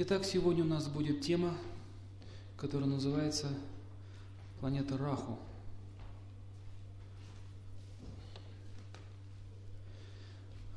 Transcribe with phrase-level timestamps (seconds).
[0.00, 1.58] Итак, сегодня у нас будет тема,
[2.56, 3.48] которая называется
[4.60, 5.40] планета Раху.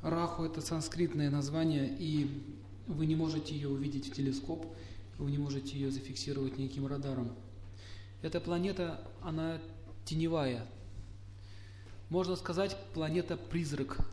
[0.02, 2.42] Раху– это санскритное название, и
[2.88, 4.66] вы не можете ее увидеть в телескоп,
[5.18, 7.32] вы не можете ее зафиксировать никаким радаром.
[8.22, 9.60] Эта планета, она
[10.04, 10.66] теневая.
[12.08, 14.04] Можно сказать, планета-призрак.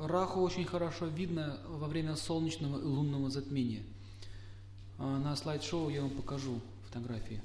[0.00, 3.82] Раху очень хорошо видно во время солнечного и лунного затмения.
[4.96, 7.42] А на слайд-шоу я вам покажу фотографии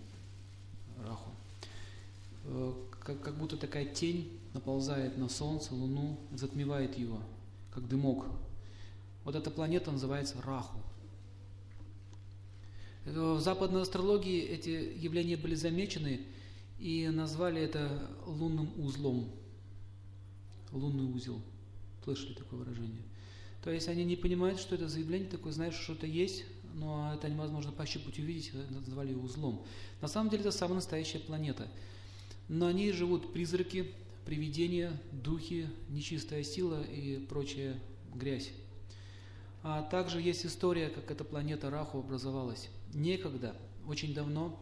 [1.05, 1.29] Раху.
[2.45, 7.19] Э, как, будто такая тень наползает на Солнце, Луну, затмевает его,
[7.73, 8.25] как дымок.
[9.25, 10.79] Вот эта планета называется Раху.
[13.03, 16.21] Э, в западной астрологии эти явления были замечены
[16.79, 19.29] и назвали это лунным узлом.
[20.71, 21.41] Лунный узел.
[22.05, 23.01] Слышали такое выражение?
[23.63, 27.27] То есть они не понимают, что это за явление такое, что что-то есть, но это
[27.27, 29.65] невозможно пощупать увидеть, назвали его узлом.
[30.01, 31.67] На самом деле это самая настоящая планета.
[32.47, 33.91] На ней живут призраки,
[34.23, 37.79] привидения, духи, нечистая сила и прочая
[38.13, 38.51] грязь.
[39.63, 42.69] А также есть история, как эта планета Раху образовалась.
[42.93, 43.55] Некогда,
[43.87, 44.59] очень давно,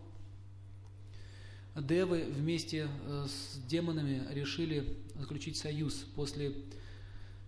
[1.76, 6.54] Девы вместе э, с демонами решили заключить союз после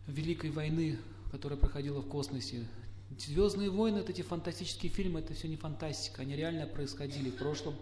[0.08, 0.98] Великой войны,
[1.32, 2.66] которая проходила в космосе.
[3.18, 7.76] Звездные войны, это эти фантастические фильмы, это все не фантастика, они реально происходили в прошлом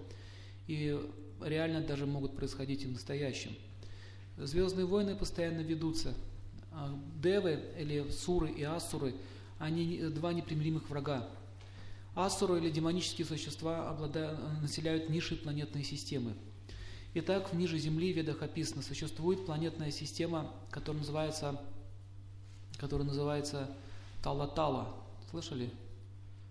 [0.67, 0.99] и
[1.41, 3.55] реально даже могут происходить и в настоящем.
[4.37, 6.13] Звездные войны постоянно ведутся.
[6.71, 9.13] А девы или суры и асуры,
[9.59, 11.29] они два непримиримых врага.
[12.15, 16.33] Асуры или демонические существа обладают, населяют низшие планетные системы.
[17.15, 21.61] Итак, в ниже Земли в ведах описано, существует планетная система, которая называется,
[22.83, 23.69] которая называется
[24.21, 24.93] Тала-Тала.
[25.31, 25.71] Слышали?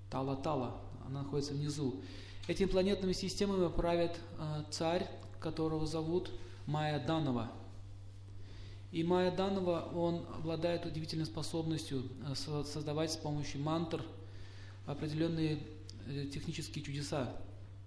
[0.08, 0.80] Тала-Тала.
[1.06, 2.00] Она находится внизу.
[2.48, 6.30] Этими планетными системами правит э, царь, которого зовут
[6.64, 7.52] Майя Данова.
[8.92, 14.02] И Майя Данова, он обладает удивительной способностью э, создавать с помощью мантр
[14.86, 15.58] определенные
[16.06, 17.36] э, технические чудеса.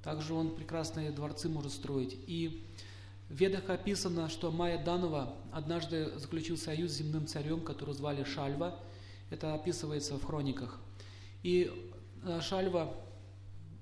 [0.03, 2.15] Также он прекрасные дворцы может строить.
[2.27, 2.63] И
[3.29, 8.79] в Ведах описано, что Майя Данова однажды заключил союз с земным царем, которого звали Шальва.
[9.31, 10.79] Это описывается в хрониках.
[11.41, 11.71] И
[12.23, 12.95] э, Шальва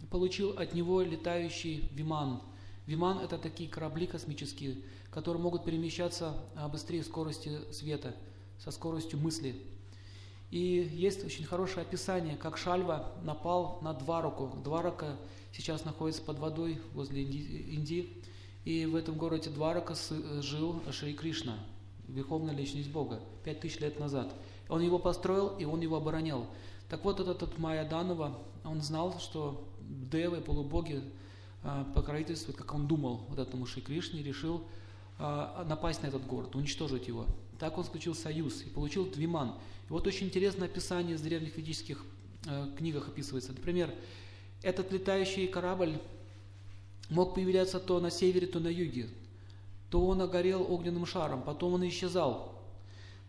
[0.10, 2.42] получил от него летающий виман.
[2.86, 4.78] Виман– это такие корабли космические,
[5.10, 8.16] которые могут перемещаться а, быстрее скорости света,
[8.60, 9.56] со скоростью мысли.
[10.52, 10.60] И
[10.94, 14.56] есть очень хорошее описание, как Шальва напал на Двараку.
[14.64, 15.18] Дварака
[15.52, 18.22] сейчас находится под водой возле Индии.
[18.66, 19.96] И в этом городе Дварака
[20.42, 21.58] жил Шри Кришна,
[22.08, 24.34] верховная личность Бога, пять тысяч лет назад.
[24.70, 26.48] Он его построил, и он его оборонял.
[26.90, 31.04] Так вот, этот, этот Майя Данова, он знал, что девы, полубоги
[31.64, 34.64] а, покровительствуют, как он думал, вот этому Шри Кришне, решил
[35.20, 37.26] а, напасть на этот город, уничтожить его.
[37.60, 39.56] Так он заключил союз и получил Двиман.
[39.90, 42.04] И вот очень интересное описание из древних ведических
[42.46, 43.54] э, книгах описывается.
[43.54, 43.94] Например,
[44.62, 46.00] этот летающий корабль
[47.10, 49.10] мог появляться то на севере, то на юге.
[49.90, 52.54] То он огорел огненным шаром, потом он исчезал.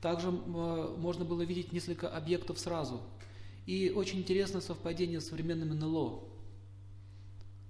[0.00, 3.00] Также э, можно было видеть несколько объектов сразу.
[3.66, 6.20] И очень интересное совпадение с современным НЛО.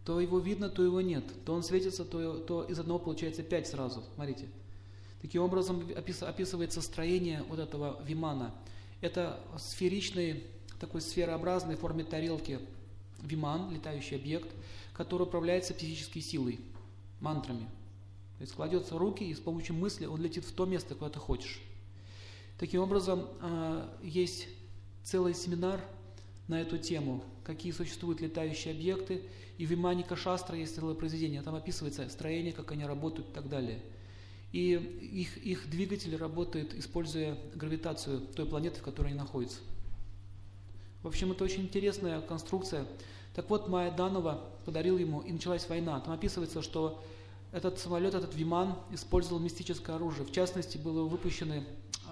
[0.05, 1.25] То его видно, то его нет.
[1.45, 4.03] То он светится, то, то из одного получается пять сразу.
[4.15, 4.49] Смотрите.
[5.23, 8.55] Таким образом описывается строение вот этого вимана.
[9.01, 10.45] Это сферичный,
[10.79, 12.59] такой сферообразный в форме тарелки
[13.23, 14.49] виман, летающий объект,
[14.95, 16.61] который управляется психической силой,
[17.21, 17.67] мантрами.
[18.39, 21.19] То есть кладется руки, и с помощью мысли он летит в то место, куда ты
[21.19, 21.61] хочешь.
[22.59, 24.49] Таким образом, а, есть
[25.03, 25.81] целый семинар
[26.49, 29.23] на эту тему, какие существуют летающие объекты,
[29.59, 33.49] и в Виманика Шастра есть целое произведение, там описывается строение, как они работают и так
[33.49, 33.83] далее.
[34.53, 39.59] И их, их двигатель работает, используя гравитацию той планеты, в которой они находятся.
[41.03, 42.87] В общем, это очень интересная конструкция.
[43.35, 46.01] Так вот, Майя Данова подарил ему, и началась война.
[46.01, 47.03] Там описывается, что
[47.53, 50.25] этот самолет, этот Виман использовал мистическое оружие.
[50.25, 51.63] В частности, было выпущено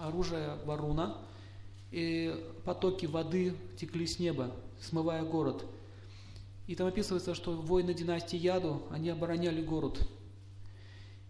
[0.03, 1.19] оружие Варуна–
[1.93, 2.35] и
[2.65, 5.65] потоки воды текли с неба, смывая город.
[6.67, 10.09] И там описывается, что воины династии Яду, они обороняли город.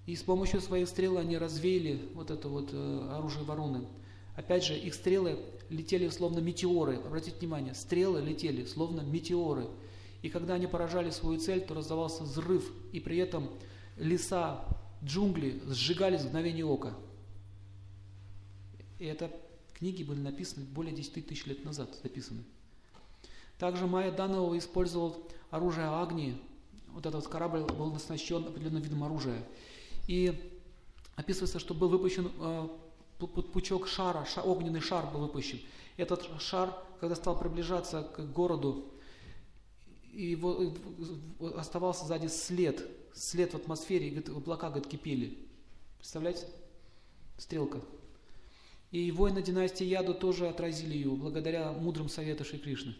[0.06, 3.86] И с помощью своих стрел они развеяли вот это вот э, оружие вороны.
[4.34, 5.38] Опять же, их стрелы
[5.68, 6.96] летели словно метеоры.
[6.96, 9.68] Обратите внимание, стрелы летели словно метеоры.
[10.22, 12.70] И когда они поражали свою цель, то раздавался взрыв.
[12.92, 13.50] И при этом
[13.96, 14.64] леса,
[15.04, 16.94] джунгли сжигались в мгновение ока.
[18.98, 19.30] И это
[19.82, 22.44] Книги были написаны более 10 тысяч лет назад, записаны.
[23.58, 26.40] Также Майя Данова использовал оружие Агни.
[26.92, 29.44] Вот этот корабль был оснащен определенным видом оружия.
[30.06, 30.52] И
[31.16, 32.68] описывается, что был выпущен э,
[33.26, 35.60] пучок шара, ша, огненный шар был выпущен.
[35.96, 38.92] Этот шар, когда стал приближаться к городу,
[40.12, 40.72] его,
[41.56, 45.38] оставался сзади след, след в атмосфере, говорит, облака говорит, кипели.
[45.98, 46.46] Представляете?
[47.38, 47.80] Стрелка.
[48.90, 52.94] И воины династии Яду тоже отразили ее, благодаря мудрым советам Шри Кришны.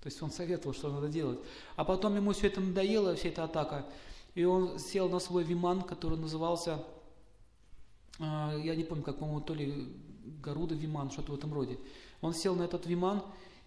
[0.00, 1.40] То есть он советовал, что надо делать.
[1.76, 3.86] А потом ему все это надоело, вся эта атака,
[4.34, 6.84] и он сел на свой виман, который назывался,
[8.18, 9.88] я не помню, как, по-моему, то ли
[10.42, 11.78] Гаруда Виман, что-то в этом роде.
[12.20, 13.22] Он сел на этот Виман,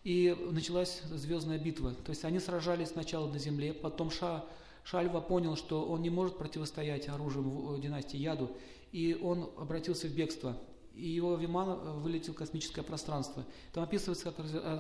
[0.08, 1.94] и началась звездная битва.
[1.94, 4.46] То есть они сражались сначала на земле, потом Ша,
[4.86, 8.52] Шальва понял, что он не может противостоять оружию э, династии Яду,
[8.94, 10.58] и он обратился в бегство.
[10.96, 13.44] И его Виман э, вылетел в космическое пространство.
[13.74, 14.40] Там описывается, как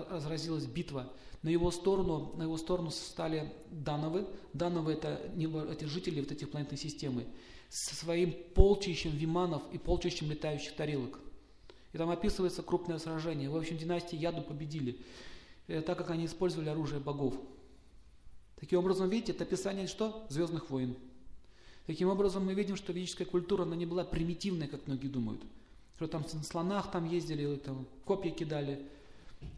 [0.09, 1.11] разразилась битва.
[1.41, 4.27] На его сторону, на его сторону стали Дановы.
[4.53, 7.25] Дановы это эти жители вот этих планетной системы
[7.69, 11.19] со своим полчищем виманов и полчищем летающих тарелок.
[11.93, 13.49] И там описывается крупное сражение.
[13.49, 14.99] В общем, династии Яду победили,
[15.67, 17.35] э, так как они использовали оружие богов.
[18.59, 20.25] Таким образом, видите, это описание что?
[20.29, 20.95] Звездных войн.
[21.85, 25.41] Таким образом, мы видим, что ведическая культура, она не была примитивной, как многие думают.
[25.95, 28.85] Что там на слонах там ездили, там, копья кидали.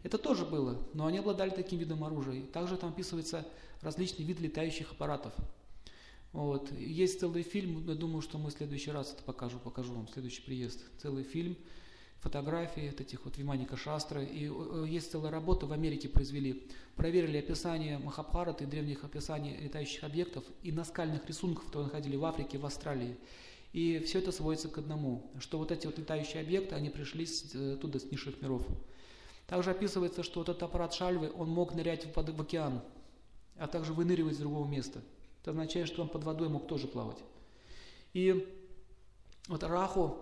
[0.02, 2.42] Это тоже было, но они обладали таким видом оружия.
[2.52, 3.46] Также там описывается
[3.80, 5.32] различный вид летающих аппаратов.
[6.32, 6.70] Вот.
[6.72, 10.42] Есть целый фильм, я думаю, что мы в следующий раз это покажу, покажу вам, следующий
[10.42, 10.84] приезд.
[10.98, 11.56] Целый фильм–
[12.20, 14.24] фотографии от этих вот Виманика Шастры.
[14.24, 16.66] И э, есть целая работа, в Америке произвели.
[16.96, 22.58] Проверили описание Махабхараты и древних описаний летающих объектов и наскальных рисунков, которые находили в Африке,
[22.58, 23.16] в Австралии.
[23.72, 27.74] И все это сводится к одному, что вот эти вот летающие объекты, они пришли э,
[27.74, 28.66] оттуда, с низших миров.
[29.46, 32.82] Также описывается, что вот этот аппарат Шальвы, он мог нырять в, в океан,
[33.56, 35.00] а также выныривать с другого места.
[35.40, 37.18] Это означает, что он под водой мог тоже плавать.
[38.12, 38.46] И
[39.48, 40.18] вот Раху,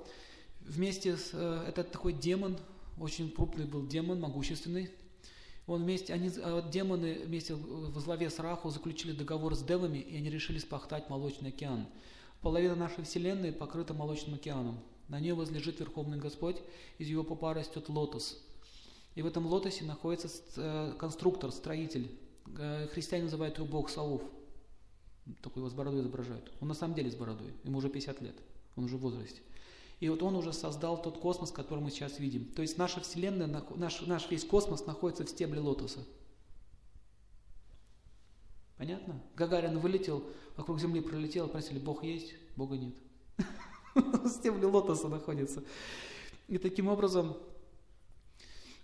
[0.61, 2.57] вместе с, э, этот такой демон,
[2.99, 4.91] очень крупный был демон, могущественный,
[5.67, 10.17] он вместе, они, э, демоны вместе в главе с Раху заключили договор с девами, и
[10.17, 11.87] они решили спахтать Молочный океан.
[12.41, 14.79] Половина нашей Вселенной покрыта Молочным океаном.
[15.09, 16.57] На нее возлежит Верховный Господь,
[16.99, 18.43] из его попа растет лотос.
[19.15, 22.11] И в этом лотосе находится э, конструктор, строитель.
[22.95, 24.23] Христиане называют его Бог Сауф.
[25.43, 26.53] Такой его с бородой изображают.
[26.61, 27.53] Он на самом деле с бородой.
[27.65, 28.37] Ему уже 50 лет.
[28.77, 29.41] Он уже в возрасте.
[30.01, 32.45] И вот он уже создал тот космос, который мы сейчас видим.
[32.53, 36.05] То есть наша Вселенная, наш, наш весь космос находится в стебле лотоса.
[38.77, 39.21] Понятно?
[39.35, 40.23] Гагарин вылетел,
[40.57, 42.35] вокруг Земли пролетел, спросили, Бог есть?
[42.55, 42.95] Бога нет.
[43.95, 45.65] В стебле лотоса находится.
[46.47, 47.37] И таким образом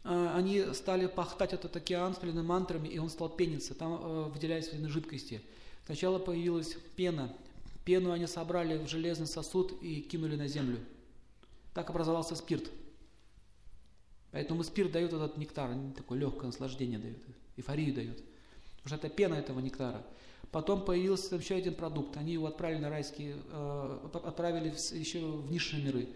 [0.02, 3.74] а, они стали пахтать этот океан с мантрами, и он стал пениться.
[3.74, 5.40] Там э, выделялись жидкости.
[5.84, 7.34] Сначала появилась пена.
[7.84, 10.78] Пену они собрали в железный сосуд и кинули на землю.
[11.74, 12.70] Так образовался спирт.
[14.32, 17.18] Поэтому спирт дает этот нектар, такое легкое наслаждение дает,
[17.56, 18.16] эйфорию дает.
[18.82, 20.04] Потому что это пена этого нектара.
[20.50, 22.16] Потом появился еще один продукт.
[22.16, 26.08] Они его отправили на райские, э, отправили еще в низшие миры.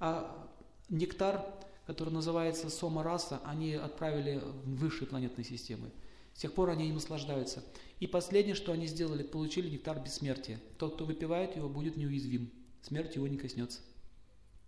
[0.00, 0.48] А
[0.88, 1.44] нектар,
[1.86, 5.90] который называется сома раса, они отправили в высшие планетные системы.
[6.34, 7.64] С тех пор они им наслаждаются.
[8.00, 10.60] И последнее, что они сделали, получили нектар бессмертия.
[10.78, 12.50] Тот, кто выпивает его, будет неуязвим.
[12.82, 13.80] Смерть его не коснется.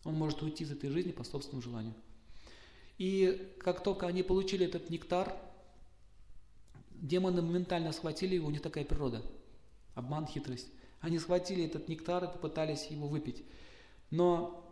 [0.05, 1.95] Он может уйти из этой жизни по собственному желанию.
[2.99, 5.37] И как только они получили этот нектар,
[6.93, 9.23] демоны моментально схватили его, у них такая природа.
[9.95, 10.69] Обман, хитрость.
[11.01, 13.45] Они схватили этот нектар и попытались его выпить.
[14.11, 14.65] Но,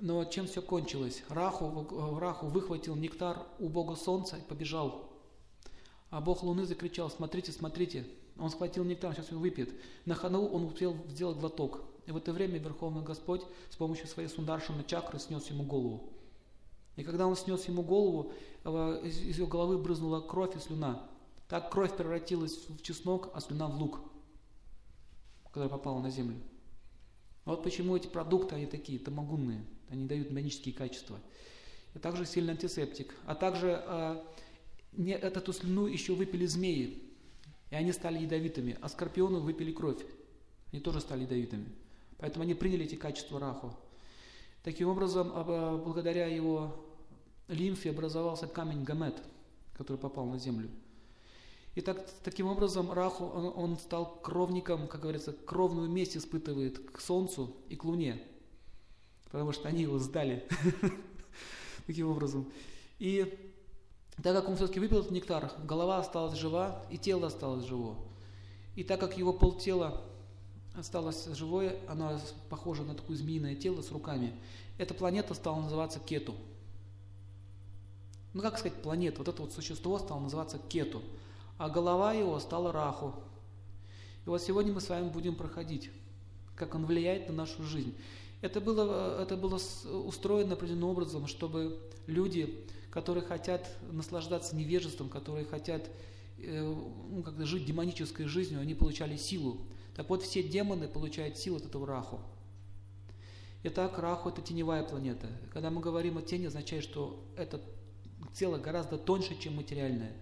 [0.00, 1.22] но чем все кончилось?
[1.28, 5.11] Раху, Раху выхватил нектар у бога солнца и побежал.
[6.12, 8.04] А бог луны закричал, смотрите, смотрите.
[8.38, 9.72] Он схватил нектар, сейчас его выпьет.
[10.04, 11.80] На хану он успел сделать глоток.
[12.04, 13.40] И в это время Верховный Господь
[13.70, 16.12] с помощью своей сундаршины чакры снес ему голову.
[16.96, 18.30] И когда он снес ему голову,
[18.62, 21.08] э, из его головы брызнула кровь и слюна.
[21.48, 24.00] Так кровь превратилась в чеснок, а слюна в лук,
[25.44, 26.36] которая попала на землю.
[27.46, 31.18] Вот почему эти продукты, они такие тамагунные, они дают магические качества.
[31.94, 33.14] И также сильный антисептик.
[33.24, 34.22] А также э,
[34.92, 37.02] не, эту слюну еще выпили змеи,
[37.70, 40.04] и они стали ядовитыми, а скорпионы выпили кровь,
[40.72, 41.66] они тоже стали ядовитыми.
[42.18, 43.74] Поэтому они приняли эти качества Раху.
[44.62, 45.32] Таким образом,
[45.82, 46.84] благодаря его
[47.48, 49.20] лимфе образовался камень Гамет,
[49.74, 50.70] который попал на землю.
[51.74, 57.00] И так, таким образом Раху, он, он стал кровником, как говорится, кровную месть испытывает к
[57.00, 58.22] Солнцу и к Луне,
[59.30, 60.46] потому что они его сдали
[61.86, 62.52] таким образом.
[62.98, 63.51] И
[64.16, 67.96] Так как он все-таки выпил этот нектар, голова осталась жива, и тело осталось живо.
[68.74, 70.02] И так как его полтела
[70.74, 74.34] осталось живое, оно похоже на такое змеиное тело с руками,
[74.78, 76.34] эта планета стала называться Кету.
[78.32, 81.02] Ну, как сказать, планета, вот это вот существо стало называться Кету,
[81.58, 83.14] а голова его стала Раху.
[84.24, 85.90] И вот сегодня мы с вами будем проходить,
[86.54, 87.94] как он влияет на нашу жизнь.
[88.40, 89.60] Это было, это было
[90.06, 95.90] устроено определенным образом, чтобы люди, которые хотят наслаждаться невежеством, которые хотят
[96.36, 99.62] э, ну, как жить демонической жизнью, они получали силу.
[99.96, 102.20] Так вот, все демоны получают силу от этого Раху.
[103.64, 105.26] Итак, Раху– это теневая планета.
[105.52, 107.62] Когда мы говорим о тени, означает, что это
[108.34, 110.12] тело гораздо тоньше, чем материальное.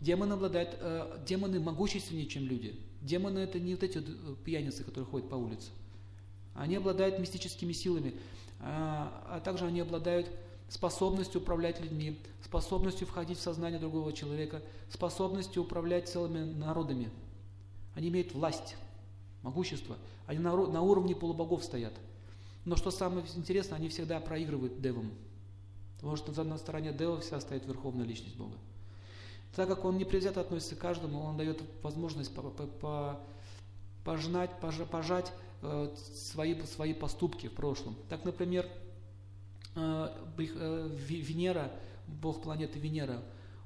[0.00, 2.78] Демоны обладают, э, демоны могущественнее, чем люди.
[3.00, 5.70] Демоны– это не вот эти э, пьяницы, которые ходят по улице.
[6.54, 8.14] Они обладают мистическими силами,
[8.60, 10.28] а, а также они обладают
[10.68, 17.10] способностью управлять людьми, способностью входить в сознание другого человека, способностью управлять целыми народами.
[17.94, 18.76] Они имеют власть,
[19.42, 19.96] могущество.
[20.26, 21.94] Они на, на уровне полубогов стоят.
[22.64, 25.10] Но что самое интересное, они всегда проигрывают девам.
[25.96, 28.56] Потому что на стороне дева вся стоит верховная личность Бога.
[29.56, 33.20] Так как он непредвзято относится к каждому, он дает возможность по, по, по,
[34.04, 35.32] пожнать, пожать
[35.62, 37.96] э, свои, свои поступки в прошлом.
[38.08, 38.68] Так, например,
[40.36, 41.70] Венера,
[42.06, 43.22] бог планеты Венера,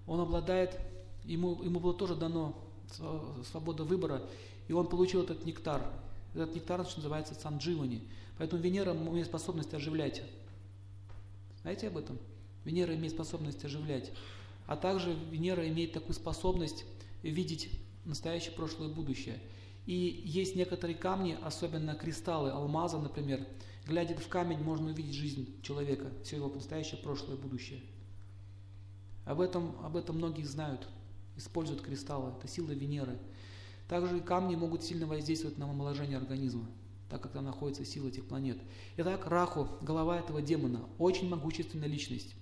[0.06, 0.78] он обладает,
[1.24, 2.54] ему, ему было тоже дано
[3.50, 4.22] свобода выбора,
[4.68, 5.82] и он получил этот нектар.
[6.34, 8.02] Этот нектар называется сандживани.
[8.38, 10.22] Поэтому Венера имеет способность оживлять.
[11.62, 12.18] Знаете об этом?
[12.64, 14.10] Венера имеет способность оживлять.
[14.66, 16.84] А также Венера имеет такую способность
[17.22, 17.70] видеть
[18.04, 19.38] настоящее, прошлое и будущее.
[19.86, 23.46] И есть некоторые камни, особенно кристаллы, алмаза, например.
[23.86, 27.80] Глядя в камень, можно увидеть жизнь человека, все его настоящее, прошлое, будущее.
[29.24, 30.88] Об этом, об этом многие знают,
[31.36, 33.18] используют кристаллы, это сила Венеры.
[33.88, 36.66] Также камни могут сильно воздействовать на омоложение организма,
[37.08, 38.58] так как там находится сила этих планет.
[38.96, 42.34] Итак, Раху, голова этого демона, очень могущественная личность.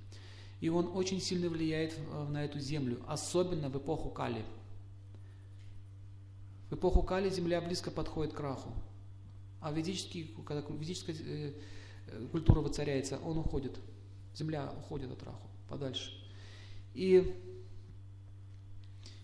[0.61, 4.45] И он очень сильно влияет э, на эту землю, особенно в эпоху Кали.
[6.69, 8.71] В эпоху Кали земля близко подходит к Раху.
[9.61, 11.52] А ведический, когда ведическая э,
[12.33, 13.79] культура воцаряется, он уходит.
[14.35, 16.12] Земля уходит от Раху подальше.
[16.95, 17.35] И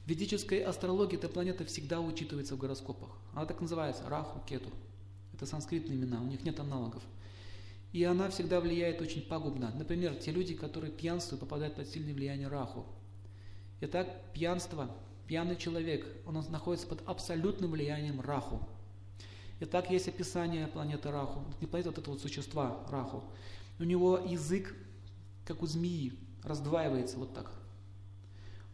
[0.05, 3.11] в ведической астрологии эта планета всегда учитывается в гороскопах.
[3.33, 4.71] Она так называется, Раху, Кету.
[5.35, 7.03] Это санскритные имена, у них нет аналогов.
[7.93, 9.73] И она всегда влияет очень пагубно.
[9.75, 12.87] Например, те люди, которые пьянствуют, попадают под сильное влияние Раху.
[13.81, 14.91] Итак, пьянство,
[15.27, 18.67] пьяный человек, он находится под абсолютным влиянием Раху.
[19.61, 23.25] Итак, есть описание планеты Раху, не планета, вот этого существа Раху.
[23.79, 24.75] У него язык,
[25.47, 27.51] как у змеи, раздваивается вот так.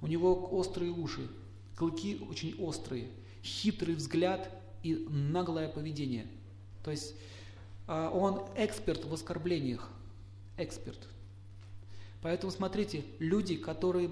[0.00, 1.28] У него острые уши,
[1.76, 3.08] клыки очень острые,
[3.44, 4.50] хитрый взгляд
[4.82, 6.26] и наглое поведение.
[6.82, 7.14] То есть
[7.86, 9.88] а, он эксперт в оскорблениях.
[10.56, 11.08] Эксперт.
[12.20, 14.10] Поэтому смотрите, люди, которые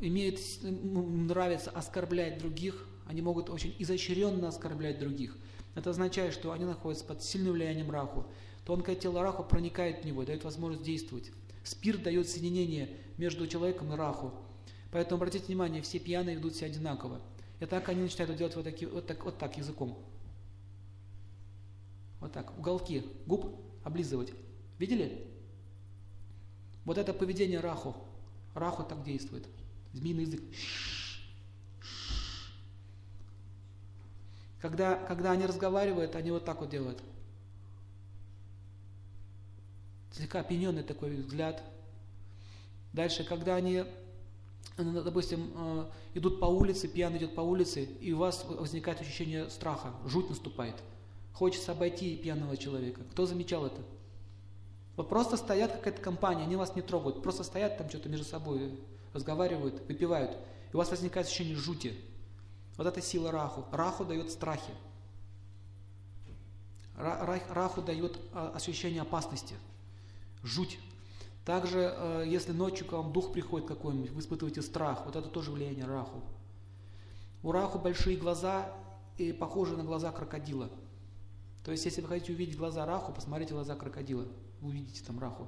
[0.00, 5.36] имеют, нравится оскорблять других, они могут очень изощренно оскорблять других.
[5.74, 8.24] Это означает, что они находятся под сильным влиянием раху.
[8.64, 11.30] Тонкое тело раху проникает в него, дает возможность действовать.
[11.62, 14.32] Спирт дает соединение между человеком и раху.
[14.90, 17.20] Поэтому обратите внимание, все пьяные ведут себя одинаково.
[17.60, 19.98] И так они начинают делать вот, таки, вот, так, вот так языком.
[22.18, 24.32] Вот так, уголки губ облизывать.
[24.78, 25.26] Видели?
[26.86, 27.94] Вот это поведение раху.
[28.54, 29.46] Раху так действует.
[29.92, 30.40] Змеиный язык.
[34.62, 37.02] Когда, когда они разговаривают, они вот так вот делают.
[40.12, 41.62] Слегка опьяненный такой взгляд.
[42.94, 43.84] Дальше, когда они,
[44.78, 49.50] ну, допустим, э, идут по улице, пьяный идет по улице, и у вас возникает ощущение
[49.50, 50.76] страха, жуть наступает–
[51.32, 53.00] Хочется обойти пьяного человека.
[53.10, 53.80] Кто замечал это?
[54.96, 58.78] Вот просто стоят какая-то компания, они вас не трогают, просто стоят там что-то между собой,
[59.14, 60.36] разговаривают, выпивают.
[60.72, 61.94] И у вас возникает ощущение жути.
[62.76, 63.64] Вот это сила Раху.
[63.72, 64.72] Раху дает страхи.
[66.96, 69.54] Раху дает а, ощущение опасности,
[70.42, 70.78] жуть.
[71.44, 75.50] Также, э, если ночью к вам дух приходит какой-нибудь, вы испытываете страх, вот это тоже
[75.50, 76.20] влияние Раху.
[77.42, 78.72] У Раху большие глаза
[79.16, 80.70] и похожи на глаза крокодила–
[81.64, 84.26] то есть, если вы хотите увидеть глаза Раху, посмотрите глаза крокодила.
[84.60, 85.46] Вы увидите там Раху.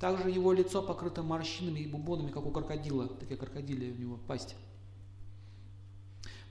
[0.00, 3.06] Также его лицо покрыто морщинами и бубонами, как у крокодила.
[3.06, 4.56] Такие крокодили у него пасть.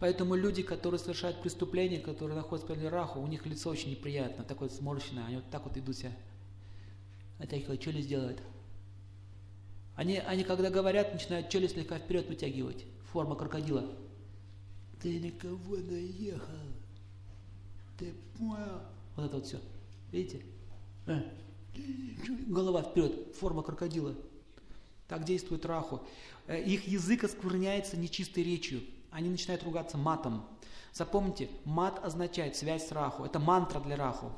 [0.05, 4.69] Поэтому люди, которые совершают преступления, которые находятся в Раху, у них лицо очень неприятно, такое
[4.69, 6.11] сморщенное, они вот так вот идут себя.
[7.39, 8.39] Что ли сделают?
[9.95, 12.85] Они, они когда говорят, начинают челюсть слегка вперед вытягивать.
[13.11, 13.97] Форма крокодила.
[15.01, 16.53] Ты никого наехал.
[17.97, 18.81] Ты понял?
[19.15, 19.59] Вот это вот все.
[20.11, 20.43] Видите?
[21.07, 21.23] Э.
[22.45, 24.13] Голова вперед, форма крокодила.
[25.07, 26.03] Так действует раху.
[26.45, 28.83] Э, их язык оскверняется нечистой речью.
[29.15, 30.45] Они начинают ругаться матом.
[30.91, 33.23] Запомните, мат означает связь с раху.
[33.23, 34.29] Это мантра для раху.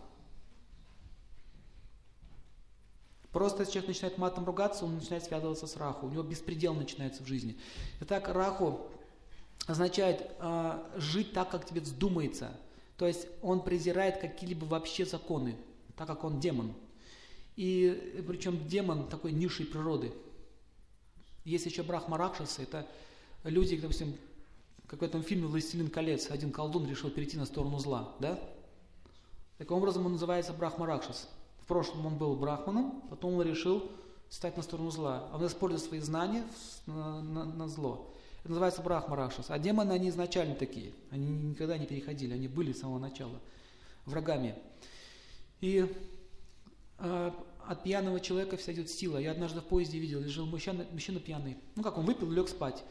[3.31, 6.05] Просто если человек начинает матом ругаться, он начинает связываться с раху.
[6.05, 7.57] У него беспредел начинается в жизни.
[8.01, 8.86] Итак, раху
[9.65, 12.55] означает э, жить так, как тебе вздумается.
[12.98, 15.55] То есть он презирает какие-либо вообще законы,
[15.96, 16.75] так как он демон.
[17.55, 20.13] И причем демон такой низшей природы.
[21.46, 22.86] Есть еще Брахма Ракшасы, это
[23.43, 24.15] люди, допустим,
[24.88, 28.39] как в этом фильме «Властелин колец», один колдун решил перейти на сторону зла, да?
[29.58, 31.29] Таким образом он называется Брахма Ракшас.
[31.60, 33.91] В прошлом он был брахманом, потом он решил
[34.29, 35.29] стать на сторону зла.
[35.34, 36.46] Он использует свои знания
[36.86, 38.13] на, на, на зло.
[38.39, 39.48] Это называется Брахма Ракшас.
[39.50, 40.94] А демоны, они изначально такие.
[41.12, 43.39] Они никогда не переходили, они были с самого начала
[44.06, 44.56] врагами.
[45.60, 45.94] И
[47.00, 47.32] э,
[47.65, 49.17] от пьяного человека вся идет сила.
[49.17, 51.58] Я однажды в поезде видел, лежал мужчина, мужчина пьяный.
[51.75, 52.84] Ну как, он выпил, лег спать.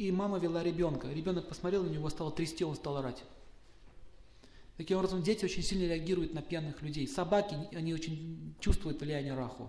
[0.00, 1.08] И мама вела ребенка.
[1.12, 3.22] Ребенок посмотрел на него, стал трясти, он стал орать.
[4.78, 7.06] Таким образом, дети очень сильно реагируют на пьяных людей.
[7.06, 9.68] Собаки, они очень чувствуют влияние раху.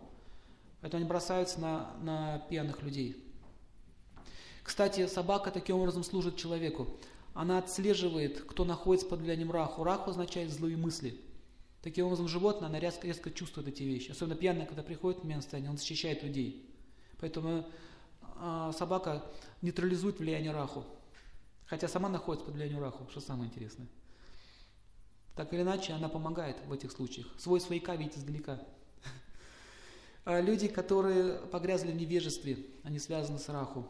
[0.80, 3.22] Поэтому они бросаются на, на пьяных людей.
[4.64, 6.88] Кстати, собака таким образом служит человеку.
[7.34, 9.84] Она отслеживает, кто находится под влиянием раху.
[9.84, 11.20] Раху означает злые мысли.
[11.82, 14.12] Таким образом, животное, она резко, резко чувствует эти вещи.
[14.12, 16.66] Особенно пьяный, когда приходит в пьяное он защищает людей.
[17.20, 17.66] Поэтому
[18.78, 19.24] собака
[19.62, 20.84] нейтрализует влияние раху.
[21.66, 23.88] Хотя сама находится под влиянием раху, что самое интересное.
[25.36, 27.28] Так или иначе, она помогает в этих случаях.
[27.38, 28.60] Свой свояка видит издалека.
[30.26, 33.88] А люди, которые погрязли в невежестве, они связаны с раху.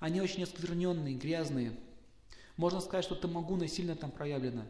[0.00, 1.78] Они очень оскверненные, грязные.
[2.56, 4.66] Можно сказать, что тамагуна сильно там проявлена.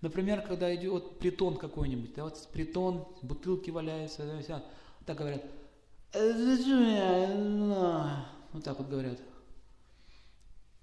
[0.00, 4.64] Например, когда идет притон какой-нибудь, да, вот притон, бутылки валяются, да,
[5.06, 5.44] так говорят,
[8.52, 9.18] вот так вот говорят.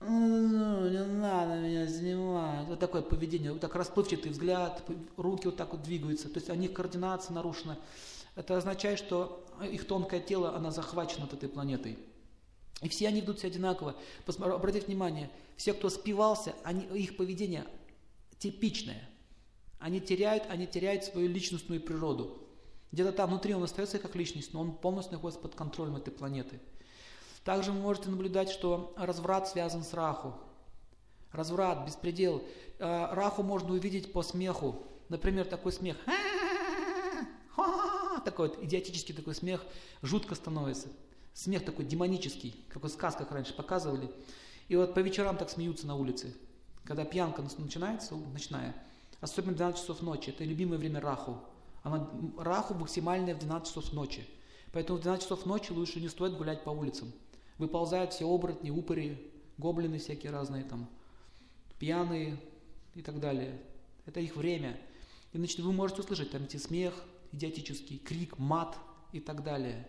[0.01, 2.67] Не надо меня снимать.
[2.67, 4.83] Вот такое поведение, вот так расплывчатый взгляд,
[5.17, 6.29] руки вот так вот двигаются.
[6.29, 7.77] То есть у них координация нарушена.
[8.35, 11.99] Это означает, что их тонкое тело, оно захвачено от этой планетой.
[12.81, 13.95] И все они ведут себя одинаково.
[14.25, 17.65] Обратите внимание, все, кто спивался, они, их поведение
[18.37, 19.09] типичное.
[19.79, 22.37] Они теряют, они теряют свою личностную природу.
[22.93, 26.59] Где-то там внутри он остается как личность, но он полностью находится под контролем этой планеты.
[27.43, 30.33] Также вы можете наблюдать, что разврат связан с раху.
[31.31, 32.43] Разврат, беспредел.
[32.79, 34.83] Э, раху можно увидеть по смеху.
[35.09, 35.97] Например, такой смех.
[38.25, 39.63] Такой вот идиотический такой смех.
[40.01, 40.89] Жутко становится.
[41.33, 44.11] Смех такой демонический, как в сказках раньше показывали.
[44.67, 46.35] И вот по вечерам так смеются на улице.
[46.83, 48.75] Когда пьянка начинается, ночная,
[49.21, 51.39] особенно в 12 часов ночи, это любимое время раху.
[51.83, 54.27] Она, раху максимальная в 12 часов ночи.
[54.73, 57.11] Поэтому в 12 часов ночи лучше не стоит гулять по улицам.
[57.59, 60.89] Выползают все оборотни, упыри, гоблины всякие разные там,
[61.77, 62.37] пьяные
[62.95, 63.61] и так далее.
[64.05, 64.79] Это их время.
[65.33, 66.93] И значит, вы можете услышать там эти смех,
[67.31, 68.75] идиотический крик, мат
[69.11, 69.87] и так далее.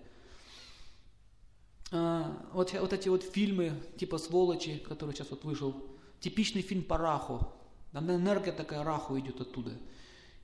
[1.93, 5.75] А, вот, вот эти вот фильмы, типа «Сволочи», который сейчас вот вышел,
[6.21, 7.49] типичный фильм по Раху.
[7.93, 9.73] Там энергия такая Раху идет оттуда.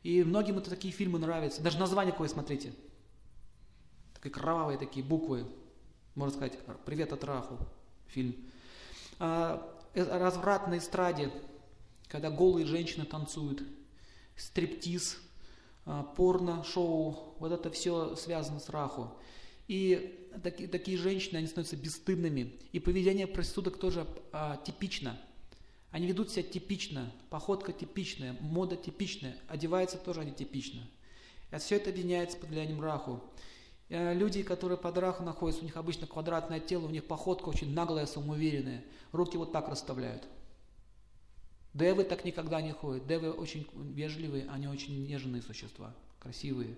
[0.03, 1.62] И многим это такие фильмы нравятся.
[1.62, 2.73] Даже название какое смотрите.
[4.15, 5.47] Такие кровавые такие буквы.
[6.17, 7.59] Можно сказать, «Привет от Раху»
[8.09, 8.35] фильм.
[9.19, 11.31] А, э, разврат на эстраде,
[12.09, 13.63] когда голые женщины танцуют,
[14.35, 15.19] стриптиз,
[15.85, 19.13] а, порно-шоу, вот это все связано с Раху.
[19.69, 22.55] И такие, такие женщины, они становятся бесстыдными.
[22.73, 25.21] И поведение проституток тоже а, типично.
[25.91, 30.81] Они ведут себя типично, походка типичная, мода типичная, одеваются тоже они типично.
[31.53, 33.23] И все это объединяется под влиянием раху.
[33.88, 37.72] И, люди, которые под раху находятся, у них обычно квадратное тело, у них походка очень
[37.72, 38.85] наглая, самоуверенная.
[39.12, 40.27] Руки вот так расставляют.
[41.72, 43.07] Девы так никогда не ходят.
[43.07, 46.77] Девы очень вежливые, они очень нежные существа, красивые.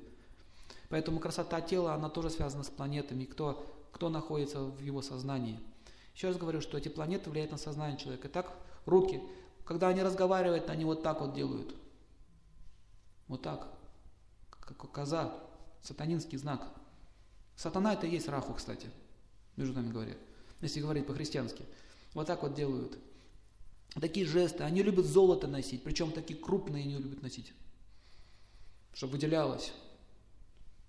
[0.88, 5.60] Поэтому красота тела, она тоже связана с планетами, кто, кто находится в его сознании.
[6.14, 8.28] Еще раз говорю, что эти планеты влияют на сознание человека.
[8.28, 8.52] Так,
[8.86, 9.22] руки,
[9.64, 11.74] когда они разговаривают, они вот так вот делают.
[13.28, 13.68] Вот так.
[14.50, 15.32] Как коза.
[15.82, 16.66] Сатанинский знак.
[17.58, 18.88] Сатана это и есть Раху, кстати.
[19.56, 20.14] Между нами говоря.
[20.60, 21.64] Если говорить по-христиански.
[22.14, 22.96] Вот так вот делают.
[24.00, 24.62] Такие жесты.
[24.62, 25.82] Они любят золото носить.
[25.82, 27.52] Причем такие крупные они любят носить.
[28.94, 29.72] Чтобы выделялось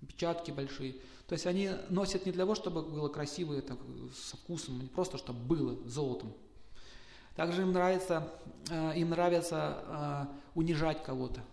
[0.08, 0.94] печатки большие.
[1.26, 3.76] То есть они носят не для того, чтобы было красиво, это,
[4.14, 6.34] со вкусом, не просто чтобы было золотом.
[7.36, 8.32] Также им нравится,
[8.70, 11.44] э, им нравится э, унижать кого-то.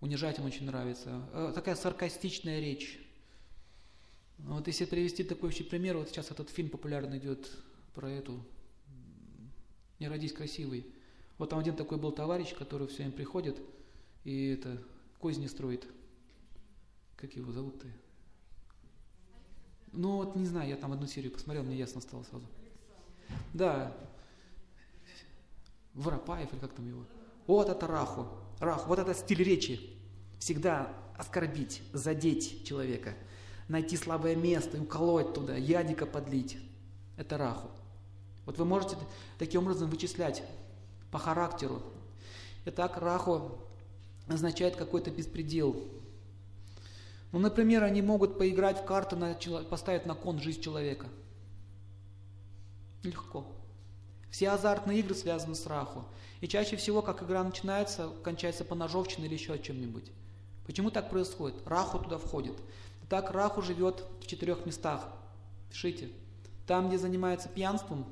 [0.00, 1.22] Унижать им очень нравится.
[1.32, 3.07] Э, такая саркастичная речь.
[4.38, 7.50] Вот если привести такой вообще пример, вот сейчас этот фильм популярный идет
[7.94, 8.40] про эту
[9.98, 10.86] «Не родись красивый».
[11.38, 13.60] Вот там один такой был товарищ, который все время приходит
[14.24, 14.82] и это
[15.18, 15.86] козни строит.
[17.16, 17.86] Как его зовут-то?
[19.92, 22.46] Ну вот не знаю, я там одну серию посмотрел, мне ясно стало сразу.
[23.54, 23.96] Да.
[25.94, 27.04] Воропаев или как там его?
[27.46, 28.28] Вот это Раху.
[28.60, 29.80] Раху, вот это стиль речи.
[30.38, 33.14] Всегда оскорбить, задеть человека,
[33.68, 36.58] найти слабое место и уколоть туда, ядика подлить.
[37.16, 37.68] Это Раху.
[38.46, 38.96] Вот вы можете
[39.38, 40.42] таким образом вычислять
[41.10, 41.82] по характеру.
[42.64, 43.58] Итак, Раху
[44.26, 45.76] означает какой-то беспредел.
[47.30, 51.06] Ну, например, они могут поиграть в карты, на, поставить на кон жизнь человека.
[53.02, 53.46] Легко.
[54.30, 56.04] Все азартные игры связаны с раху.
[56.40, 60.10] И чаще всего, как игра начинается, кончается по ножовщине или еще чем-нибудь.
[60.66, 61.56] Почему так происходит?
[61.66, 62.54] Раху туда входит.
[63.08, 65.08] Так Раху живет в четырех местах.
[65.70, 66.10] Пишите.
[66.66, 68.06] Там, где занимается пьянством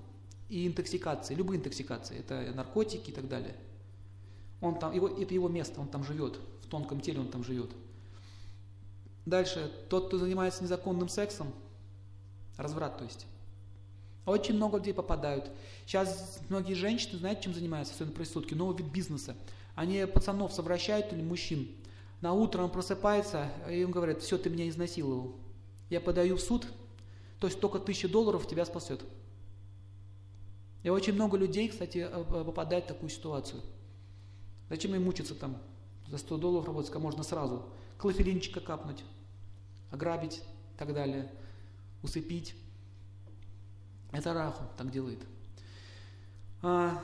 [0.49, 3.55] и интоксикацией, любые интоксикации, это наркотики и так далее.
[4.61, 7.71] Он там, его, это его место, он там живет, в тонком теле он там живет.
[9.27, 11.53] Дальше, тот, кто занимается незаконным сексом,
[12.57, 13.27] разврат, то есть.
[14.25, 15.51] Очень много людей попадают.
[15.85, 18.55] Сейчас многие женщины, знаете, чем занимаются, особенно проститутки?
[18.55, 19.37] Новый вид бизнеса.
[19.75, 21.69] Они пацанов совращают или мужчин.
[22.27, 25.37] На утро он просыпается, и им говорят, все, ты меня изнасиловал.
[25.91, 26.67] Я подаю в суд,
[27.39, 29.01] то есть только тысяча долларов тебя спасет.
[30.83, 33.63] И очень много людей, кстати, э, попадает в такую ситуацию.
[34.69, 35.57] Зачем им мучиться там?
[36.09, 37.63] За 100 долларов работать, а можно сразу.
[37.97, 39.05] Клофелинчика капнуть,
[39.93, 41.31] ограбить и так далее,
[42.03, 42.57] усыпить.
[44.11, 45.21] Это Раху так делает.
[46.61, 47.01] А,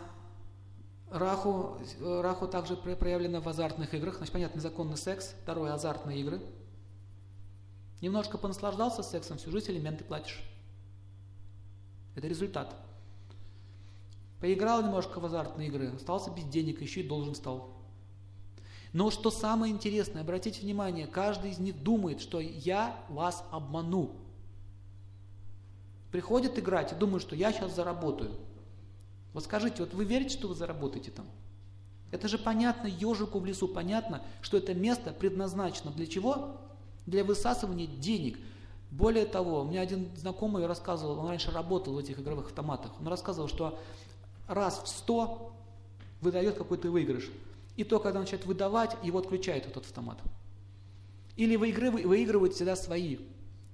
[1.12, 4.16] Раху, Раху также проявлено в азартных играх.
[4.16, 5.34] Значит, понятно, незаконный секс.
[5.42, 6.40] Второе, азартные игры.
[8.00, 10.42] Немножко понаслаждался сексом, всю жизнь элементы платишь.
[12.16, 12.74] Это результат.
[14.40, 17.76] Поиграл немножко в азартные игры, остался без денег, еще и должен стал.
[18.92, 24.16] Но что самое интересное, обратите внимание, каждый из них думает, что я вас обману.
[26.10, 28.32] Приходит играть и думает, что я сейчас заработаю.
[29.32, 31.26] Вот скажите, вот вы верите, что вы заработаете там?
[32.10, 36.60] Это же понятно, ежику в лесу понятно, что это место предназначено для чего?
[37.06, 38.38] Для высасывания денег.
[38.90, 43.08] Более того, у меня один знакомый рассказывал, он раньше работал в этих игровых автоматах, он
[43.08, 43.78] рассказывал, что
[44.46, 45.54] раз в сто
[46.20, 47.30] выдает какой-то выигрыш.
[47.76, 50.18] И то, когда он начинает выдавать, его отключает этот автомат.
[51.36, 53.16] Или выигрывают, выигрывают всегда свои,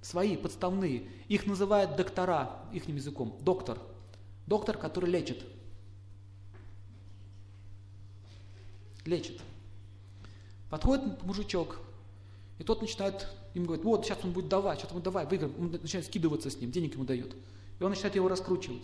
[0.00, 1.08] свои подставные.
[1.26, 3.80] Их называют доктора, их языком, доктор.
[4.48, 5.44] Доктор, который лечит.
[9.04, 9.42] Лечит.
[10.70, 11.78] Подходит мужичок,
[12.58, 15.54] и тот начинает, им говорит, вот, сейчас он будет давать, сейчас он давать, выиграем.
[15.58, 17.36] Он начинает скидываться с ним, денег ему дает.
[17.78, 18.82] И он начинает его раскручивать.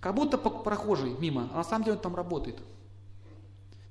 [0.00, 2.58] Как будто прохожий мимо, а на самом деле он там работает.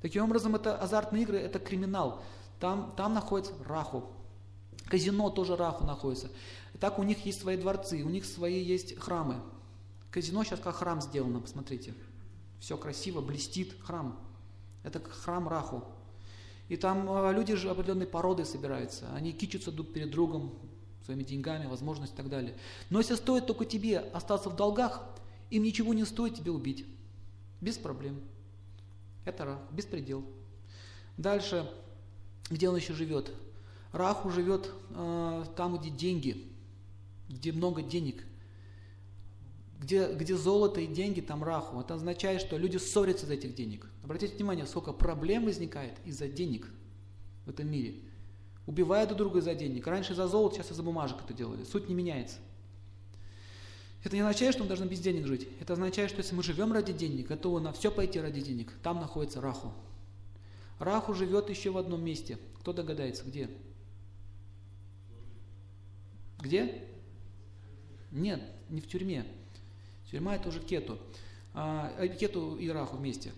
[0.01, 2.21] Таким образом, это азартные игры, это криминал.
[2.59, 4.03] Там, там находится Раху.
[4.87, 6.29] Казино тоже Раху находится.
[6.73, 9.35] И так у них есть свои дворцы, у них свои есть храмы.
[10.11, 11.93] Казино сейчас как храм сделано, посмотрите.
[12.59, 14.19] Все красиво, блестит храм.
[14.83, 15.83] Это храм Раху.
[16.67, 19.11] И там а, люди же определенной породы собираются.
[19.13, 20.53] Они кичатся друг перед другом,
[21.05, 22.57] своими деньгами, возможностями и так далее.
[22.89, 25.03] Но если стоит только тебе остаться в долгах,
[25.49, 26.85] им ничего не стоит тебя убить.
[27.61, 28.21] Без проблем.
[29.25, 30.23] Это Рах, беспредел.
[31.17, 31.69] Дальше,
[32.49, 33.33] где он еще живет?
[33.91, 36.47] Раху живет э, там, где деньги,
[37.27, 38.23] где много денег.
[39.79, 41.79] Где, где золото и деньги, там Раху.
[41.79, 43.87] Это означает, что люди ссорятся из этих денег.
[44.03, 46.69] Обратите внимание, сколько проблем возникает из-за денег
[47.45, 47.95] в этом мире.
[48.65, 49.87] Убивают друг друга из-за денег.
[49.87, 51.63] Раньше за золото, сейчас из-за бумажек это делали.
[51.63, 52.37] Суть не меняется.
[54.03, 55.47] Это не означает, что мы должны без денег жить.
[55.59, 58.99] Это означает, что если мы живем ради денег, готовы на все пойти ради денег, там
[58.99, 59.73] находится Раху.
[60.77, 62.37] Раху живет еще в одном месте.
[62.59, 63.49] Кто догадается, где?
[66.39, 66.85] Где?
[68.11, 69.25] Нет, не в тюрьме.
[70.09, 70.97] Тюрьма это уже Кету.
[71.53, 73.31] А, э, кету и Раху вместе.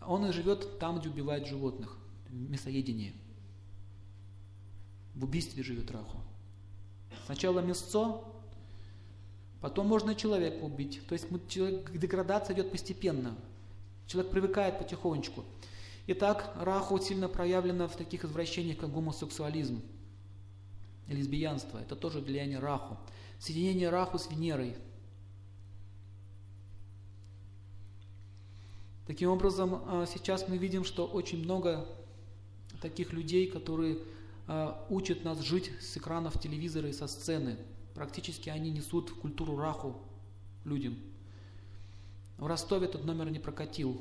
[0.00, 1.98] Он и живет там, где убивают животных.
[2.28, 3.12] В мясоедении.
[5.14, 6.18] В убийстве живет Раху.
[7.26, 8.32] Сначала мясцо,
[9.62, 11.00] Потом можно человека убить.
[11.06, 13.36] То есть человек, деградация идет постепенно.
[14.08, 15.44] Человек привыкает потихонечку.
[16.08, 19.80] Итак, раху сильно проявлена в таких извращениях, как гомосексуализм.
[21.06, 22.98] лесбиянство, это тоже влияние Раху.
[23.38, 24.74] Соединение Раху с Венерой.
[29.12, 31.86] Таким образом, а, сейчас мы видим, что очень много
[32.80, 33.98] таких людей, которые
[34.46, 37.58] а, учат нас жить с экранов телевизора и со сцены.
[37.92, 40.00] Практически они несут культуру Раху
[40.64, 40.96] людям.
[42.38, 44.00] В Ростове этот номер не прокатил.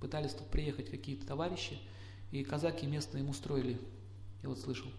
[0.00, 1.78] Пытались тут приехать какие-то товарищи,
[2.30, 3.78] и казаки местные им устроили,
[4.42, 4.90] я вот слышал.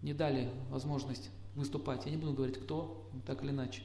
[0.00, 2.06] Не дали возможность выступать.
[2.06, 3.82] Я не буду говорить, кто, так или иначе.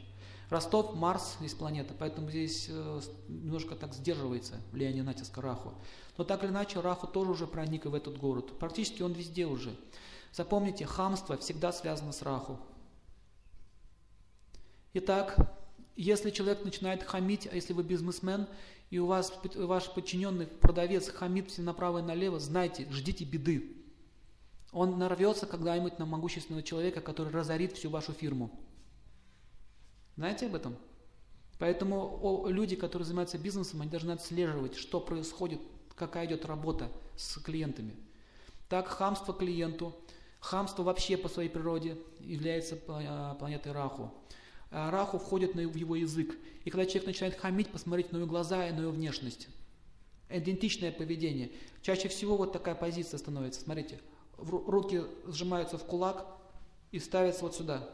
[0.51, 5.73] Ростов, Марс есть планета, поэтому здесь э, немножко так сдерживается влияние натиска Раху.
[6.17, 8.59] Но так или иначе, Раху тоже уже проник в этот город.
[8.59, 9.73] Практически он везде уже.
[10.33, 12.59] Запомните, хамство всегда связано с Раху.
[14.93, 15.37] Итак,
[15.95, 18.45] если человек начинает хамить, а если вы бизнесмен,
[18.89, 23.77] и у вас ваш подчиненный продавец хамит все направо и налево, знайте, ждите беды.
[24.73, 28.51] Он нарвется когда-нибудь на могущественного человека, который разорит всю вашу фирму.
[30.15, 30.75] Знаете об этом?
[31.59, 35.59] Поэтому люди, которые занимаются бизнесом, они должны отслеживать, что происходит,
[35.95, 37.95] какая идет работа с клиентами.
[38.67, 39.95] Так, хамство клиенту,
[40.39, 44.11] хамство вообще по своей природе является а, планетой Раху.
[44.71, 46.35] А, Раху входит в его язык.
[46.63, 49.47] И когда человек начинает хамить, посмотрите на его глаза и на его внешность.
[50.29, 51.51] Идентичное поведение.
[51.81, 53.61] Чаще всего вот такая позиция становится.
[53.61, 53.99] Смотрите,
[54.37, 56.25] руки сжимаются в кулак
[56.91, 57.89] и ставятся вот сюда.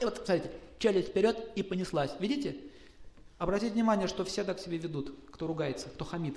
[0.00, 2.12] И вот, смотрите, челюсть вперед и понеслась.
[2.20, 2.56] Видите?
[3.38, 6.36] Обратите внимание, что все так себя ведут, кто ругается, кто хамит.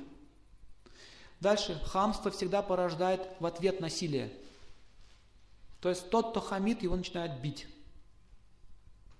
[1.39, 4.31] Дальше, хамство всегда порождает в ответ насилие.
[5.79, 7.67] То есть тот, кто хамит, его начинает бить.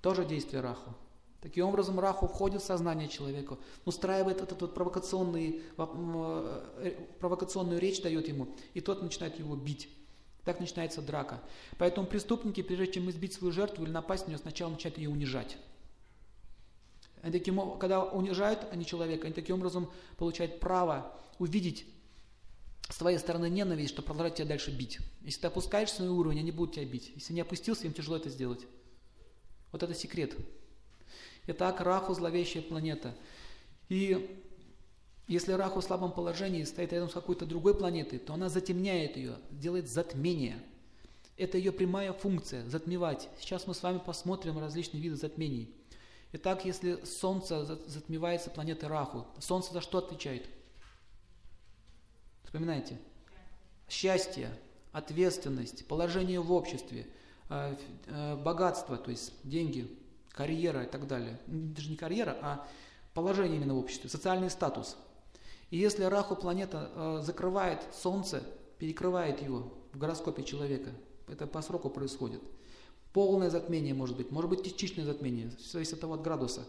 [0.01, 0.93] Тоже действие Раху.
[1.41, 8.27] Таким образом, Раху входит в сознание человека, устраивает этот вот провокационный, э, провокационную речь дает
[8.27, 9.87] ему, и тот начинает его бить.
[10.45, 11.41] Так начинается драка.
[11.77, 15.57] Поэтому преступники, прежде чем избить свою жертву или напасть на нее, сначала начинают ее унижать.
[17.21, 21.85] Они таким, когда унижают они человека, они таким образом получают право увидеть
[22.89, 24.99] с твоей стороны ненависть, что продолжать тебя дальше бить.
[25.21, 27.11] Если ты опускаешь свой уровень, они будут тебя бить.
[27.15, 28.65] Если не опустился, им тяжело это сделать.
[29.71, 30.35] Вот это секрет.
[31.47, 33.15] Итак, Раху– зловещая планета.
[33.89, 34.43] И
[35.29, 39.37] если Раху в слабом положении стоит рядом с какой-то другой планетой, то она затемняет ее,
[39.51, 40.61] делает затмение.
[41.37, 43.29] Это ее прямая функция– затмевать.
[43.39, 45.73] Сейчас мы с вами посмотрим различные виды затмений.
[46.33, 50.49] Итак, если Солнце затмевается планетой Раху, Солнце за что отвечает–
[52.49, 52.97] Вспоминайте.
[53.87, 54.49] Счастье,
[54.91, 57.05] ответственность, положение в обществе,
[57.47, 57.75] э,
[58.07, 59.87] э, богатство, то есть деньги,
[60.31, 61.39] карьера и так далее.
[61.45, 62.67] Даже не карьера, а
[63.13, 64.97] положение именно в обществе, социальный статус.
[65.69, 68.43] И если Раху планета э, закрывает Солнце,
[68.79, 70.91] перекрывает его в гороскопе человека,
[71.27, 72.41] это по сроку происходит.
[73.13, 76.65] Полное затмение может быть, может быть частичное затмение, все зависит от того от градуса.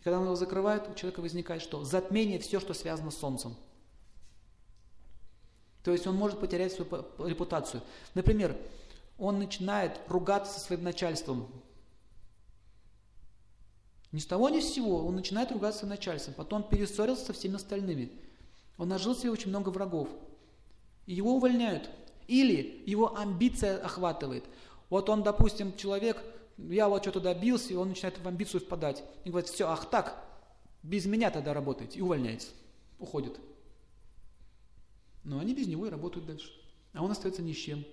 [0.00, 1.84] И когда он его закрывает, у человека возникает что?
[1.84, 3.56] Затмение все, что связано с Солнцем.
[5.82, 7.82] То есть он может потерять свою репутацию.
[8.14, 8.56] Например,
[9.18, 11.48] он начинает ругаться со своим начальством.
[14.12, 16.34] Ни с того, ни с сего он начинает ругаться с начальством.
[16.34, 18.10] Потом перессорился со всеми остальными.
[18.80, 20.08] Он нажил себе очень много врагов.
[21.04, 21.90] И его увольняют.
[22.28, 24.42] Или его амбиция охватывает.
[24.88, 26.16] Вот он, допустим, человек,
[26.56, 29.04] я вот что-то добился, и он начинает в амбицию впадать.
[29.24, 30.24] И говорит, все, ах так,
[30.82, 31.98] без меня тогда работаете.
[31.98, 32.48] И увольняется.
[32.98, 33.38] Уходит.
[35.24, 36.50] Но они без него и работают дальше.
[36.94, 37.84] А он остается ни с чем.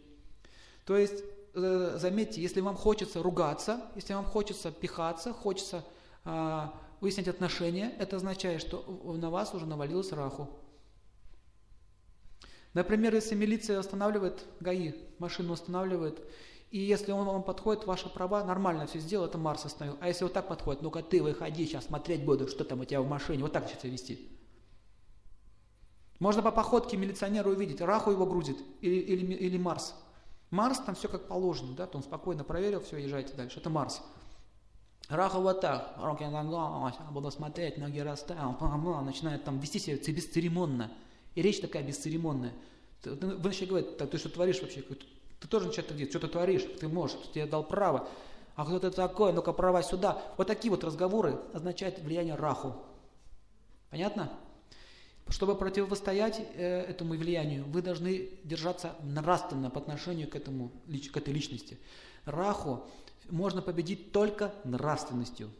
[0.86, 1.22] То есть,
[1.54, 5.84] э, заметьте, если вам хочется ругаться, если вам хочется пихаться, хочется
[6.24, 6.62] э,
[7.02, 8.86] выяснять отношения, это означает, что
[9.18, 10.48] на вас уже навалилось раху.
[12.78, 16.22] Например, если милиция останавливает, ГАИ машину останавливает,
[16.70, 19.98] и если он вам подходит, ваши права, нормально все сделал, это Марс остановил.
[20.00, 23.02] А если вот так подходит, ну-ка ты выходи, сейчас смотреть буду, что там у тебя
[23.02, 24.30] в машине, вот так сейчас вести.
[26.20, 29.96] Можно по походке милиционера увидеть, Раху его грузит или, или, или Марс.
[30.52, 33.60] Марс там все как положено, да, то он спокойно проверил, все, езжайте дальше.
[33.60, 34.04] Это Марс.
[35.10, 38.56] Раху вот так, руки на буду смотреть, ноги расставил,
[39.02, 40.92] начинает там вести себя бесцеремонно.
[41.38, 42.52] И речь такая бесцеремонная.
[43.06, 44.82] Вы начали говорить, так ты что творишь вообще?
[44.82, 48.10] Ты тоже начинаешь делать, что ты творишь, ты можешь, тебе дал право.
[48.56, 50.20] А кто ты такой, ну-ка права сюда.
[50.38, 52.76] Вот такие вот разговоры означают влияние Раху.
[53.92, 54.34] Понятно?
[55.30, 61.36] Чтобы противостоять э, этому влиянию, вы должны держаться нравственно по отношению к, этому, к этой
[61.36, 61.78] личности.
[62.26, 62.88] Раху
[63.30, 65.52] можно победить только нравственностью,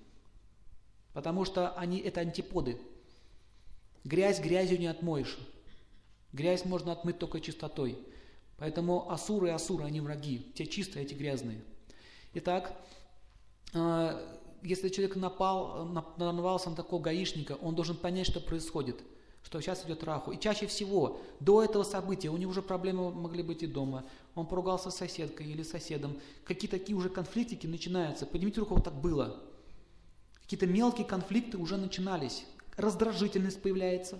[1.14, 2.82] потому что они это антиподы.
[4.06, 5.38] Грязь грязью не отмоешь.
[6.38, 7.98] Грязь можно отмыть только чистотой.
[8.58, 10.52] Поэтому асуры и асуры, они враги.
[10.54, 11.62] Те чистые, эти грязные.
[12.36, 12.80] Итак,
[13.74, 15.86] э, если человек напал,
[16.18, 19.02] нарвался на такого гаишника, он должен понять, что происходит,
[19.44, 20.32] что сейчас идет раху.
[20.32, 24.06] И чаще всего до этого события у него уже проблемы могли быть и дома.
[24.36, 26.20] Он поругался с соседкой или соседом.
[26.44, 28.28] Какие такие уже конфликтики начинаются.
[28.28, 29.42] Поднимите руку, вот так было.
[30.44, 32.46] Какие-то мелкие конфликты уже начинались.
[32.76, 34.20] Раздражительность появляется.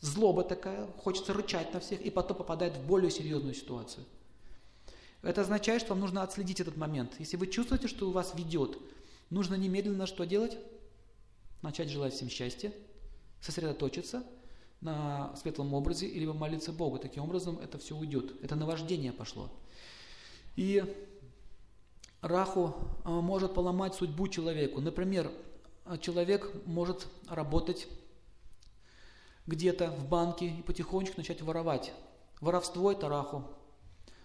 [0.00, 4.04] Злоба такая, хочется рычать на всех, и потом попадает в более серьезную ситуацию.
[5.22, 7.12] Это означает, что вам нужно отследить этот момент.
[7.18, 8.78] Если вы чувствуете, что у вас ведет,
[9.30, 10.56] Нужно немедленно что делать?
[11.62, 12.72] Начать желать всем счастья,
[13.40, 14.22] сосредоточиться
[14.80, 16.98] на светлом образе, или молиться Богу.
[16.98, 18.32] Таким образом это все уйдет.
[18.42, 19.50] Это наваждение пошло.
[20.56, 20.84] И
[22.20, 24.80] Раху а, может поломать судьбу человеку.
[24.80, 25.30] Например,
[26.00, 27.88] человек может работать
[29.46, 31.92] где-то в банке и потихонечку начать воровать.
[32.40, 33.44] Воровство– это Раху.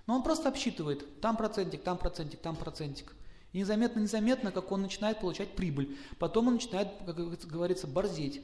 [0.08, 3.14] Но он просто обсчитывает, там процентик, там процентик, там процентик.
[3.52, 5.98] И незаметно-незаметно, как он начинает получать прибыль.
[6.20, 8.42] Потом он начинает, как говорится, борзеть.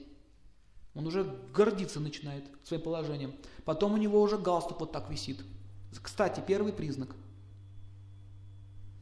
[0.96, 3.36] Он уже гордиться начинает своим положением.
[3.66, 5.44] Потом у него уже галстук вот так висит.
[6.02, 7.10] Кстати, первый признак.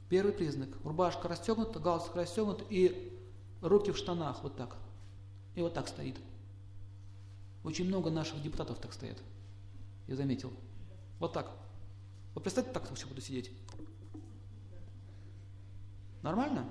[0.10, 0.70] Первый признак.
[0.84, 3.18] Рубашка расстегнута, галстук расстегнут и
[3.62, 4.76] руки в штанах вот так.
[5.56, 6.18] И вот так стоит.
[7.64, 9.18] Очень много наших депутатов так стоят.
[10.08, 10.52] Я заметил.
[11.20, 11.52] Вот так.
[12.34, 13.52] Вот представьте, так все буду сидеть.
[16.22, 16.66] Нормально?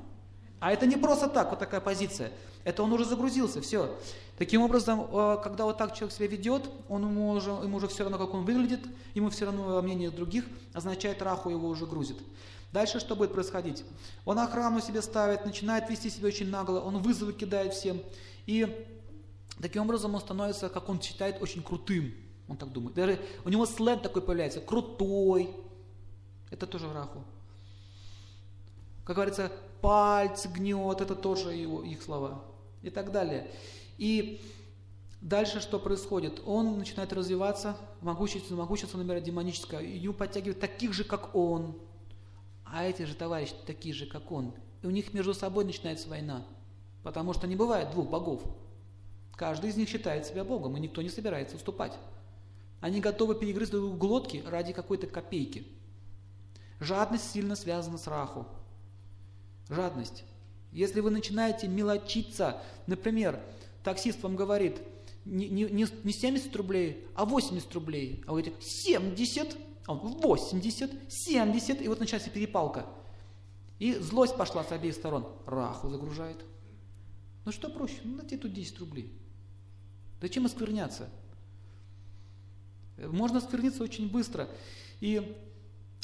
[0.61, 2.31] А это не просто так, вот такая позиция.
[2.65, 3.99] Это он уже загрузился, все.
[4.39, 8.05] Таким образом, э, когда вот так человек себя ведет, он ему уже, ему уже все
[8.05, 8.81] равно, как он выглядит,
[9.15, 12.19] ему все равно мнение других, означает раху его уже грузит.
[12.73, 13.85] Дальше что будет происходить?
[14.25, 18.01] Он охрану себе ставит, начинает вести себя очень нагло, он вызовы кидает всем.
[18.47, 18.87] И
[19.61, 22.15] таким образом он становится, как он считает, очень крутым.
[22.49, 22.95] Он так думает.
[22.95, 25.51] Даже у него сленг такой появляется, крутой.
[26.51, 27.25] Это тоже раху.
[29.05, 32.45] Как говорится, пальцы гнет, это тоже его, их слова.
[32.83, 33.51] И так далее.
[33.99, 34.41] И
[35.21, 36.43] дальше что происходит?
[36.45, 41.77] Он начинает развиваться, могущество, могущество набирает демоническое, и ему подтягивают таких же, как он.
[42.65, 44.55] А эти же товарищи такие же, как он.
[44.83, 46.45] И у них между собой начинается война.
[47.03, 48.43] Потому что не бывает двух богов.
[49.37, 51.99] Каждый из них считает себя богом, и никто не собирается уступать.
[52.81, 55.67] Они готовы перегрызть друг глотки ради какой-то копейки.
[56.81, 58.47] Жадность сильно связана с раху.
[59.69, 60.25] Жадность.
[60.73, 63.41] Если вы начинаете мелочиться, например,
[63.85, 64.81] таксист вам говорит,
[65.25, 65.65] не, не,
[66.03, 71.89] не 70 рублей, а 80 рублей, а вы говорите 70, а он 80, 70, и
[71.89, 72.87] вот начинается перепалка.
[73.79, 75.27] И злость пошла с обеих сторон.
[75.47, 76.39] Раху загружает.
[77.45, 78.01] Ну что проще?
[78.05, 79.13] Ну дайте тут 10 рублей.
[80.23, 81.09] Зачем оскверняться?
[82.97, 84.49] Можно оскверниться очень быстро.
[85.01, 85.37] И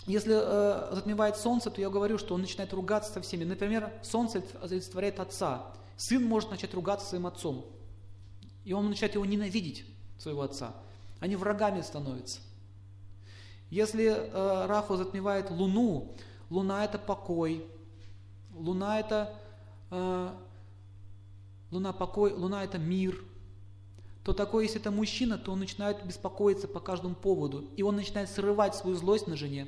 [0.07, 3.45] если э, затмевает солнце, то я говорю, что он начинает ругаться со всеми.
[3.45, 5.73] Например, солнце олицетворяет отца.
[5.97, 7.65] Сын может начать ругаться своим отцом.
[8.65, 9.85] И он начинает его ненавидеть,
[10.19, 10.75] своего отца.
[11.21, 12.41] Они врагами становятся.
[13.71, 16.17] Если э, Рафу затмевает луну,
[16.51, 17.65] луна это покой,
[18.53, 19.33] луна это
[19.93, 20.31] э,
[21.71, 23.23] луна покой, луна это мир,
[24.29, 28.29] то такой, если это мужчина, то он начинает беспокоиться по каждому поводу, и он начинает
[28.29, 29.67] срывать свою злость на жене.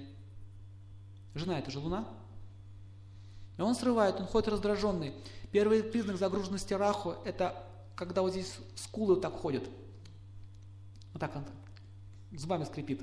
[1.35, 2.07] Жена это же Луна.
[3.57, 5.15] И он срывает, он ходит раздраженный.
[5.51, 7.57] Первый признак загруженности раху– это
[7.95, 9.65] когда вот здесь скулы так ходят.
[11.15, 11.45] Вот так он
[12.39, 13.01] зубами скрипит.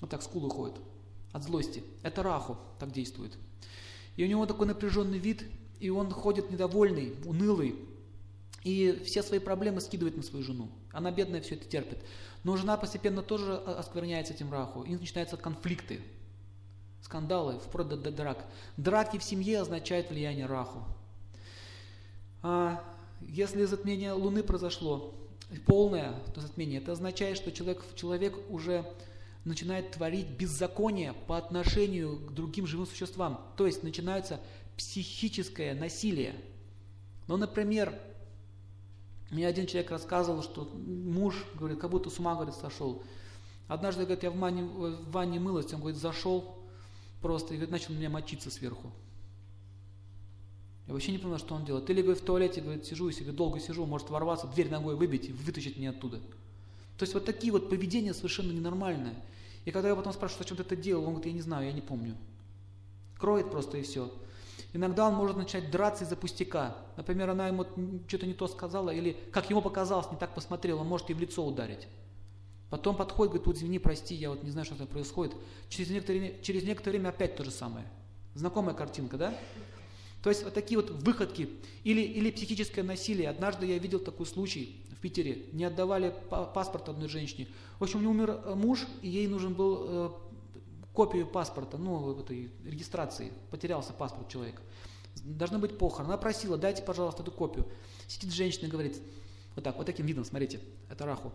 [0.00, 0.78] Вот так скулы ходят
[1.32, 1.82] от злости.
[2.04, 3.36] Это раху так действует.
[4.14, 5.42] И у него такой напряженный вид,
[5.80, 7.74] и он ходит недовольный, унылый,
[8.68, 10.68] и все свои проблемы скидывает на свою жену.
[10.92, 11.98] Она бедная все это терпит.
[12.44, 16.02] Но жена постепенно тоже оскверняется этим раху, и начинаются конфликты
[17.00, 18.44] скандалы, вплоть до, до драк.
[18.76, 20.84] Драки в семье означают влияние Раху.
[22.42, 22.84] А
[23.22, 25.14] если затмение Луны произошло,
[25.64, 28.84] полное затмение, это означает, что человек, человек уже
[29.44, 33.40] начинает творить беззаконие по отношению к другим живым существам.
[33.56, 34.40] То есть начинается
[34.76, 36.34] психическое насилие.
[37.28, 37.98] Ну, например,
[39.30, 43.02] мне один человек рассказывал, что муж, говорит, как будто с ума, говорит, сошел.
[43.66, 46.56] Однажды, говорит, я в ванне, в ванне мылась, он, говорит, зашел,
[47.20, 48.90] просто и начал на меня мочиться сверху.
[50.86, 51.88] Я вообще не понял, что он делает.
[51.90, 55.28] Или, говорит, в туалете, говорит, сижу, если говорит, долго сижу, может ворваться, дверь ногой выбить
[55.28, 56.18] и вытащить меня оттуда.
[56.96, 59.14] То есть вот такие вот поведения совершенно ненормальные.
[59.66, 61.72] И когда я потом спрашиваю, зачем ты это делал, он говорит, я не знаю, я
[61.72, 62.16] не помню.
[63.18, 64.10] Кроет просто и все.
[64.72, 66.76] Иногда он может начать драться из-за пустяка.
[66.96, 67.64] Например, она ему
[68.06, 71.20] что-то не то сказала, или, как ему показалось, не так посмотрел, он может и в
[71.20, 71.88] лицо ударить.
[72.70, 75.34] Потом подходит, говорит, вот извини, прости, я вот не знаю, что там происходит.
[75.70, 77.86] Через некоторое, через некоторое время опять то же самое.
[78.34, 79.34] Знакомая картинка, да?
[80.22, 81.48] То есть вот такие вот выходки
[81.84, 83.30] или, или психическое насилие.
[83.30, 85.46] Однажды я видел такой случай в Питере.
[85.52, 87.48] Не отдавали паспорт одной женщине.
[87.78, 90.10] В общем, у нее умер э, муж, и ей нужен был э,
[90.98, 93.32] копию паспорта, ну, этой регистрации.
[93.52, 94.60] Потерялся паспорт человека.
[95.22, 96.08] Должны быть похороны.
[96.08, 97.68] Она просила, дайте, пожалуйста, эту копию.
[98.08, 99.00] Сидит женщина и говорит,
[99.54, 101.32] вот так, вот таким видом, смотрите, это раху.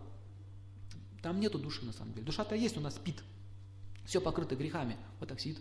[1.22, 2.26] Там нету души на самом деле.
[2.26, 3.24] Душа-то есть, у нас спит.
[4.04, 4.98] Все покрыто грехами.
[5.18, 5.58] Вот так сидит.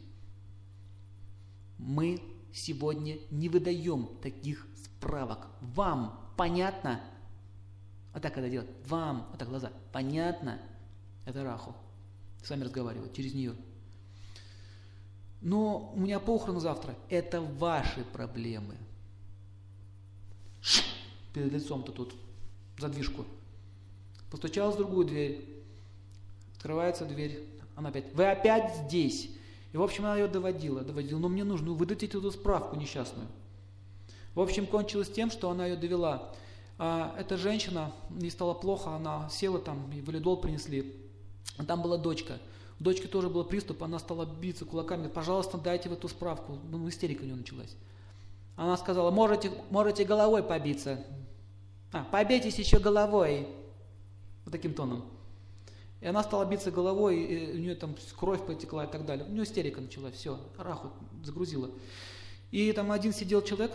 [1.77, 2.21] Мы
[2.53, 5.47] сегодня не выдаем таких справок.
[5.61, 6.99] Вам понятно?
[8.11, 8.69] Вот так когда делать.
[8.85, 9.71] Вам, вот так глаза.
[9.93, 10.59] Понятно?
[11.23, 11.73] Это раху.
[12.43, 13.55] С вами разговаривать через нее.
[15.43, 16.95] Но у меня похороны завтра.
[17.09, 18.77] Это ваши проблемы.
[21.33, 22.15] Перед лицом-то тут
[22.77, 23.25] задвижку.
[24.31, 25.45] Постучалась в другую дверь.
[26.55, 27.45] Открывается дверь.
[27.75, 29.31] Она опять, вы опять здесь.
[29.73, 31.19] И, в общем, она ее доводила, доводила.
[31.19, 33.27] Но мне нужно выдать эту справку несчастную.
[34.35, 36.33] В общем, кончилось тем, что она ее довела.
[36.77, 40.95] А эта женщина, ей стало плохо, она села там, и валидол принесли.
[41.57, 42.39] А там была дочка.
[42.79, 45.07] У дочки тоже был приступ, она стала биться кулаками.
[45.07, 46.57] Пожалуйста, дайте в эту справку.
[46.69, 47.75] Ну, истерика у нее началась.
[48.55, 51.05] Она сказала, можете, можете головой побиться.
[51.91, 53.47] А, побейтесь еще головой.
[54.45, 55.05] Вот таким тоном.
[56.01, 59.25] И она стала биться головой, и у нее там кровь потекла и так далее.
[59.25, 60.91] У нее истерика началась, все, раху
[61.23, 61.71] загрузила.
[62.51, 63.71] И там один сидел человек,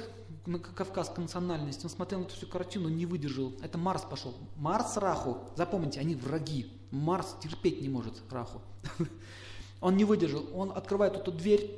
[0.75, 3.53] кавказской национальности, он смотрел на эту всю картину, не выдержал.
[3.63, 4.35] Это Марс пошел.
[4.57, 6.71] Марс Раху, запомните, они враги.
[6.91, 8.61] Марс терпеть не может Раху.
[9.81, 11.71] Он не выдержал, он открывает эту дверь,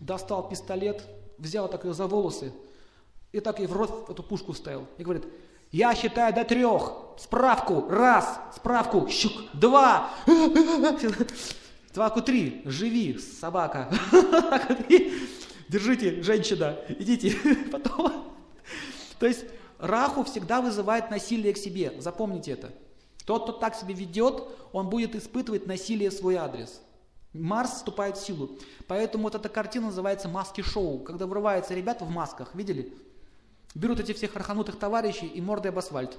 [0.00, 2.54] достал пистолет, взял так ее за волосы
[3.34, 4.86] и так ей в рот эту пушку вставил.
[4.96, 5.24] И говорит,
[5.72, 6.92] я считаю до трех.
[7.18, 7.88] Справку.
[7.88, 8.38] Раз.
[8.54, 9.08] Справку.
[9.08, 9.32] Щук.
[9.52, 10.08] Два.
[11.90, 12.62] Справку три.
[12.64, 13.92] Живи, собака.
[15.68, 16.76] Держите, женщина.
[16.88, 17.36] Идите.
[17.72, 18.36] Потом.
[19.18, 19.46] То есть
[19.80, 21.92] Раху всегда вызывает насилие к себе.
[21.98, 22.70] Запомните это.
[23.24, 26.80] Тот, кто так себя ведет, он будет испытывать насилие в свой адрес.
[27.32, 28.58] Марс вступает в силу.
[28.86, 31.00] Поэтому вот эта картина называется маски-шоу.
[31.00, 32.92] Когда врываются ребята в масках, видели?
[33.74, 36.16] Берут эти всех арханутых товарищей и мордой об асфальт.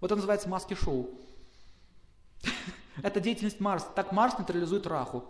[0.00, 1.10] Вот это называется маски-шоу.
[3.02, 3.88] Это деятельность Марса.
[3.96, 5.24] Так Марс нейтрализует Раху.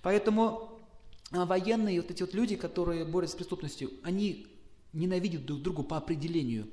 [0.00, 0.78] Поэтому
[1.32, 4.46] а, военные, вот эти вот люди, которые борются с преступностью, они
[4.92, 6.68] ненавидят друг друга по определению.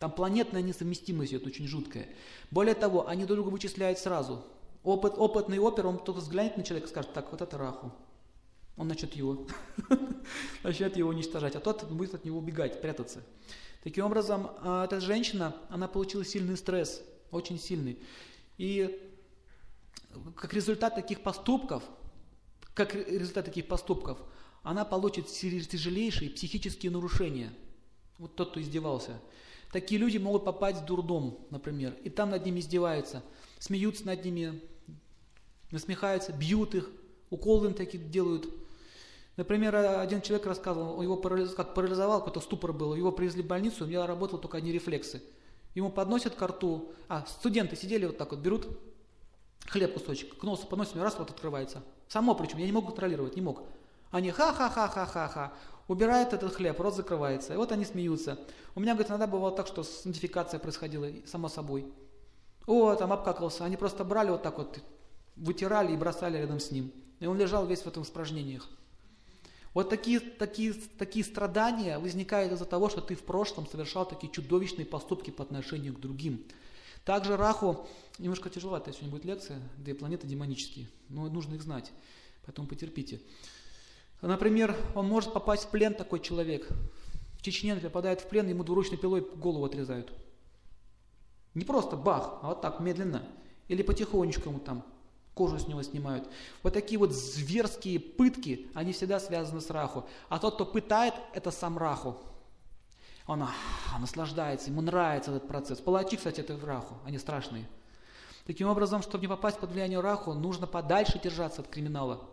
[0.00, 2.08] Там планетная несовместимость идет очень жуткая.
[2.50, 4.44] Более того, они друг друга вычисляют сразу.
[4.82, 7.92] Опыт, опытный опер, он только взглянет на человека и скажет, так, вот это Раху
[8.80, 9.46] он начнет его,
[10.62, 13.22] начнет его уничтожать, а тот будет от него убегать, прятаться.
[13.84, 17.98] Таким образом, а, эта женщина, она получила сильный стресс, очень сильный.
[18.56, 18.98] И
[20.34, 21.82] как результат таких поступков,
[22.72, 24.18] как результат таких поступков,
[24.62, 27.52] она получит тяжелейшие психические нарушения.
[28.16, 29.20] Вот тот, кто издевался.
[29.72, 33.22] Такие люди могут попасть в дурдом, например, и там над ними издеваются,
[33.58, 34.60] смеются над ними,
[35.70, 36.90] насмехаются, бьют их,
[37.30, 38.48] уколы им такие делают.
[39.36, 43.84] Например, один человек рассказывал, его парализ, как парализовал, какой-то ступор был, его привезли в больницу,
[43.84, 45.22] у меня работал только одни рефлексы.
[45.76, 48.66] Ему подносят к рту, а, студенты сидели вот так вот, берут
[49.68, 51.82] хлеб кусочек, к носу подносят, раз вот открывается.
[52.08, 53.62] Само причем, я не мог контролировать, не мог.
[54.10, 55.52] Они ха-ха-ха-ха-ха-ха,
[55.86, 58.38] убирают этот хлеб, рот закрывается, и вот они смеются.
[58.74, 61.92] У меня, говорит, иногда бывало так, что идентификация происходила само собой.
[62.66, 64.78] О, там обкакался, они просто брали вот так вот,
[65.36, 66.92] вытирали и бросали рядом с ним.
[67.20, 68.68] И он лежал весь в этом испражнениях.
[69.74, 74.86] Вот такие, такие, такие страдания возникают из-за того, что ты в прошлом совершал такие чудовищные
[74.86, 76.44] поступки по отношению к другим.
[77.04, 77.88] Также Раху,
[78.18, 81.92] немножко тяжеловато сегодня будет лекция, две планеты демонические, но нужно их знать,
[82.44, 83.20] поэтому потерпите.
[84.20, 86.68] Например, он может попасть в плен, такой человек.
[87.38, 90.12] В Чечне попадает в плен, ему двуручной пилой голову отрезают.
[91.54, 93.22] Не просто бах, а вот так, медленно.
[93.68, 94.84] Или потихонечку ему там
[95.34, 96.28] кожу с него снимают.
[96.62, 100.04] Вот такие вот зверские пытки, они всегда связаны с раху.
[100.28, 102.18] А тот, кто пытает, это сам раху.
[103.26, 103.50] Он а,
[103.98, 105.78] наслаждается, ему нравится этот процесс.
[105.78, 107.66] Палачи, кстати, это раху, они страшные.
[108.44, 112.28] Таким образом, чтобы не попасть под влияние раху, нужно подальше держаться от криминала.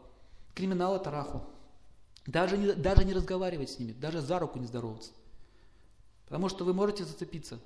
[0.55, 1.43] Криминал это раху.
[2.28, 5.11] Даже не, даже не разговаривать с ними, даже за руку не здороваться.
[6.25, 7.59] Потому что вы можете зацепиться.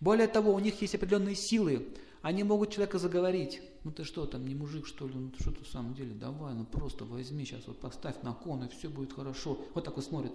[0.00, 1.86] Более того, у них есть определенные силы.
[2.22, 3.60] Они могут человека заговорить.
[3.84, 5.14] Ну ты что там, не мужик что ли?
[5.14, 6.14] Ну что ты в самом деле?
[6.14, 9.58] Давай, ну просто возьми сейчас, вот поставь на кон, и все будет хорошо.
[9.74, 10.32] Вот так вот смотрит.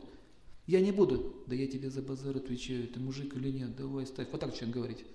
[0.67, 1.43] Я не буду.
[1.47, 4.29] Да я тебе за базар отвечаю, ты мужик или нет, давай ставь.
[4.31, 5.05] Вот так человек говорить.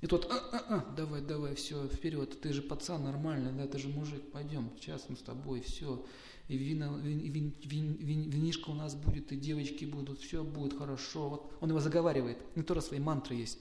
[0.00, 3.78] И тот, а, а, а, давай, давай, все, вперед, ты же пацан нормально, да, ты
[3.78, 6.04] же мужик, пойдем, сейчас мы с тобой, все.
[6.48, 10.76] И вина, вин, вин, вин, вин, винишка у нас будет, и девочки будут, все будет
[10.76, 11.28] хорошо.
[11.28, 13.58] Вот он его заговаривает, не тоже свои мантры есть.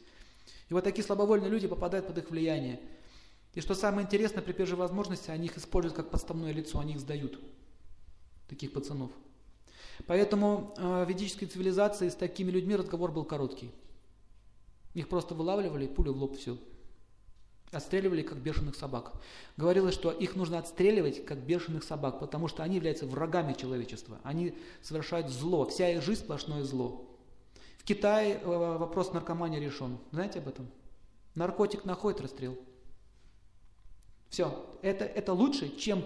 [0.70, 2.80] И вот такие слабовольные люди попадают под их влияние.
[3.54, 7.00] И что самое интересное, при первой возможности они их используют как подставное лицо, они их
[7.00, 7.38] сдают,
[8.48, 9.12] таких пацанов.
[10.06, 13.72] Поэтому э, в ведической цивилизации с такими людьми разговор был короткий.
[14.94, 16.58] Их просто вылавливали, пулю в лоб все.
[17.72, 19.14] Отстреливали, как бешеных собак.
[19.58, 24.20] Говорилось, что их нужно отстреливать, как бешеных собак, потому что они являются врагами человечества.
[24.24, 25.66] Они совершают зло.
[25.66, 27.06] Вся их жизнь сплошное зло.
[27.78, 29.98] В Китае э, вопрос наркомании решен.
[30.12, 30.68] Знаете об этом?
[31.36, 32.58] Наркотик находит расстрел.
[34.30, 34.66] Все.
[34.82, 36.06] Это, это лучше, чем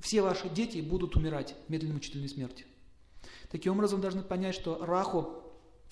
[0.00, 2.66] все ваши дети будут умирать медленной мучительной смерти.
[3.50, 5.42] Таким образом, должны понять, что раху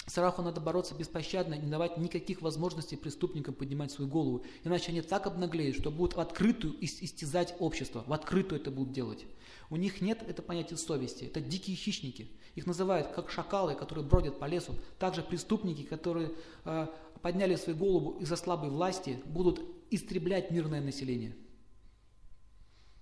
[0.07, 4.45] с надо бороться беспощадно, не давать никаких возможностей преступникам поднимать свою голову.
[4.63, 8.05] Иначе они так обнаглеют, что будут в открытую истязать общество.
[8.07, 9.27] В открытую это будут делать.
[9.69, 11.25] У них нет это понятия совести.
[11.25, 12.31] Это дикие хищники.
[12.55, 14.75] Их называют как шакалы, которые бродят по лесу.
[15.01, 16.31] Также преступники, которые
[16.65, 16.87] э,
[17.21, 21.35] подняли свою голову из-за слабой власти, будут истреблять мирное население.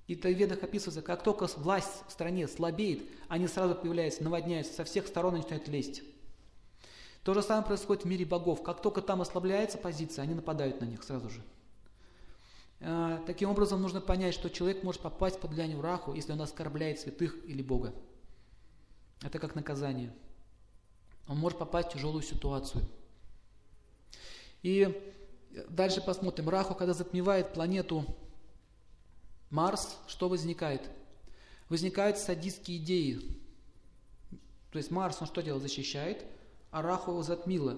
[0.06, 4.84] И в ведах описывается, как только власть в стране слабеет, они сразу появляются, наводняются, со
[4.84, 6.02] всех сторон начинают лезть.
[7.24, 8.62] То же самое происходит в мире богов.
[8.62, 11.42] Как только там ослабляется позиция, они нападают на них сразу же.
[12.80, 17.00] А, таким образом, нужно понять, что человек может попасть под влияние Раху, если он оскорбляет
[17.00, 17.94] святых или Бога.
[19.22, 20.12] Это как наказание.
[21.26, 22.84] Он может попасть в тяжелую ситуацию.
[24.62, 25.14] И
[25.70, 26.50] дальше посмотрим.
[26.50, 28.04] Раху, когда затмевает планету
[29.48, 30.90] Марс, что возникает?
[31.70, 33.38] Возникают садистские идеи.
[34.72, 35.62] То есть Марс, он что делает?
[35.62, 36.26] Защищает,
[36.82, 37.76] Раху его затмила,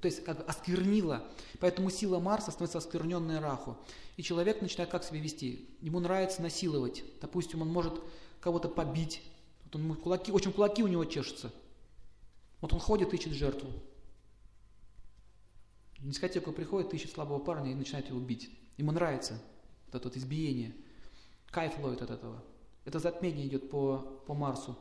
[0.00, 1.24] то есть как бы осквернила.
[1.60, 3.76] Поэтому сила Марса становится оскверненной Раху.
[4.16, 5.68] И человек начинает как себя вести?
[5.80, 7.04] Ему нравится насиловать.
[7.20, 8.00] Допустим, он может
[8.40, 9.22] кого-то побить.
[9.64, 11.52] Вот он, кулаки, очень кулаки у него чешутся.
[12.60, 13.70] Вот он ходит, ищет жертву.
[15.98, 18.50] Дискотеку приходит, ищет слабого парня и начинает его бить.
[18.76, 19.40] Ему нравится
[19.86, 20.74] вот это вот избиение.
[21.50, 22.42] Кайф ловит от этого.
[22.84, 24.78] Это затмение идет по, по Марсу.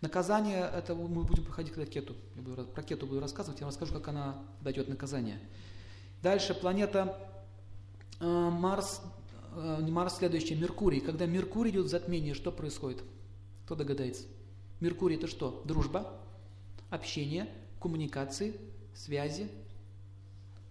[0.00, 2.14] Наказание, это мы будем проходить к кету.
[2.36, 5.40] Я буду, про кету буду рассказывать, я вам расскажу, как она дает наказание.
[6.22, 7.18] Дальше планета
[8.20, 9.00] э, Марс,
[9.56, 11.00] э, не Марс, следующий, Меркурий.
[11.00, 13.02] Когда Меркурий идет в затмение, что происходит?
[13.64, 14.24] Кто догадается?
[14.78, 15.62] Меркурий это что?
[15.64, 16.16] Дружба,
[16.90, 18.54] общение, коммуникации,
[18.94, 19.50] связи.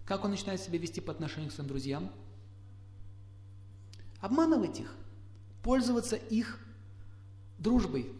[0.06, 2.10] Как он начинает себя вести по отношению к своим друзьям?
[4.20, 4.94] Обманывать их,
[5.62, 6.58] пользоваться их
[7.58, 8.10] дружбой,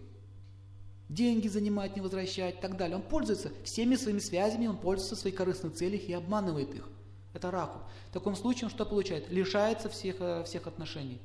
[1.09, 2.97] деньги занимать, не возвращать и так далее.
[2.97, 6.89] Он пользуется всеми своими связями, он пользуется своей корыстной целью и обманывает их.
[7.33, 7.81] Это раку.
[8.11, 9.31] В таком случае он что получает?
[9.31, 11.21] Лишается всех, э, всех отношений,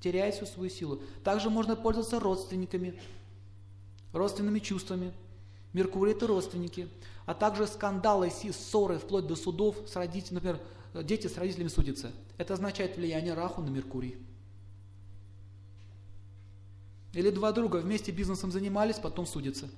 [0.00, 1.00] теряет всю свою силу.
[1.24, 3.00] Также можно пользоваться родственниками,
[4.12, 5.12] родственными чувствами.
[5.72, 6.88] Меркурий– это родственники.
[7.26, 10.60] А также скандалы, ссоры, вплоть до судов с родителями, например,
[11.04, 12.12] дети с родителями судятся.
[12.38, 14.16] Это означает влияние Раху на Меркурий.
[17.16, 19.70] Или два друга вместе бизнесом занимались, потом судятся.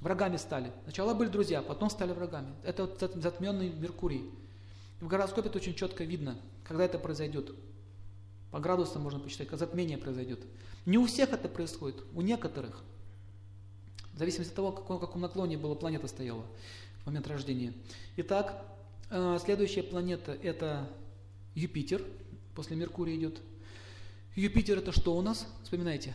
[0.00, 0.72] Врагами стали.
[0.84, 2.54] Сначала были друзья, потом стали врагами.
[2.62, 4.30] Это вот затменный Меркурий.
[5.00, 7.50] В гороскопе это очень четко видно, когда это произойдет.
[8.52, 10.38] По градусам можно посчитать, когда затмение произойдет.
[10.84, 12.84] Не у всех это происходит, у некоторых.
[14.12, 16.46] В зависимости от того, в каком, каком наклоне была планета стояла
[17.02, 17.72] в момент рождения.
[18.16, 18.64] Итак,
[19.10, 20.88] э, следующая планета это
[21.56, 22.00] Юпитер,
[22.54, 23.40] после Меркурия идет.
[24.36, 25.46] Юпитер это что у нас?
[25.62, 26.12] Вспоминайте.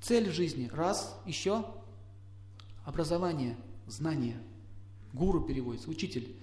[0.00, 0.70] Цель жизни.
[0.72, 1.18] Раз.
[1.26, 1.64] Еще.
[2.84, 3.56] Образование,
[3.88, 4.36] знание.
[5.12, 6.36] Гуру переводится, учитель.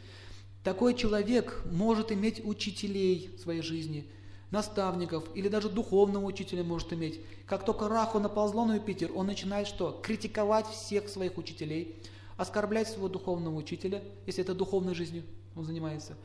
[0.65, 4.05] Такой человек может иметь учителей в своей жизни,
[4.51, 7.21] наставников или даже духовного учителя может иметь.
[7.45, 9.97] Как только Раху наползло на Юпитер, он начинает что?
[10.03, 11.95] Критиковать всех своих учителей,
[12.35, 15.23] оскорблять своего духовного учителя, если это духовной жизнью
[15.55, 16.17] он занимается.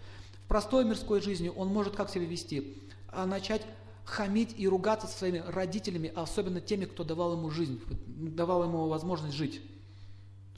[0.45, 2.83] В простой мирской жизни он может как себя вести?
[3.09, 3.63] А начать
[4.05, 8.89] хамить и ругаться со своими родителями, а особенно теми, кто давал ему жизнь, давал ему
[8.89, 9.61] возможность жить.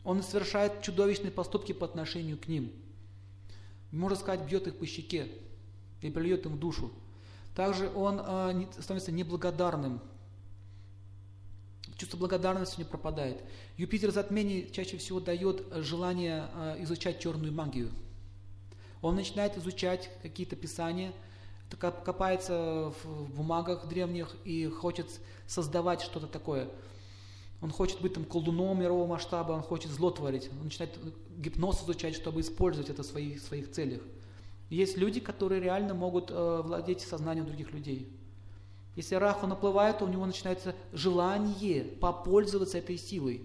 [0.04, 2.72] Он совершает чудовищные поступки по отношению к ним.
[3.90, 5.28] Можно сказать, бьет их по щеке
[6.00, 6.92] и плюет им в душу.
[7.54, 10.00] Также он э, становится неблагодарным.
[11.96, 13.42] Чувство благодарности не пропадает.
[13.76, 17.90] Юпитер затмений чаще всего дает желание э, изучать черную магию.
[19.02, 21.12] Он начинает изучать какие-то писания–
[21.76, 26.68] копается в бумагах древних и хочет создавать что-то такое.
[27.62, 30.48] Он хочет быть там колдуном мирового масштаба, он хочет зло творить.
[30.58, 30.98] Он начинает
[31.36, 34.00] гипноз изучать, чтобы использовать это в своих, своих целях.
[34.70, 38.08] Есть люди, которые реально могут э, владеть сознанием других людей.
[38.96, 43.42] Если раху наплывает, то у него начинается желание попользоваться этой силой.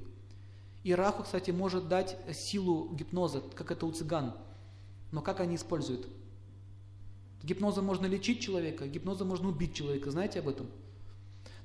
[0.84, 4.34] И раху, кстати, может дать силу гипноза, как это у цыган.
[5.12, 6.08] Но как они используют?
[7.46, 10.10] Гипнозом можно лечить человека, гипнозом можно убить человека.
[10.10, 10.66] Знаете об этом?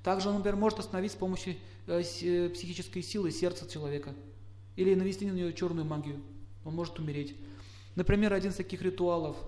[0.03, 1.57] Также он, например, может остановить с помощью
[1.87, 4.15] э, э, психической силы сердца человека.
[4.77, 6.21] Или навести на нее черную магию.
[6.67, 7.35] Он может умереть.
[7.95, 9.39] Например, один из таких ритуалов.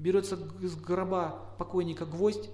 [0.00, 2.50] Берется из гроба покойника гвоздь,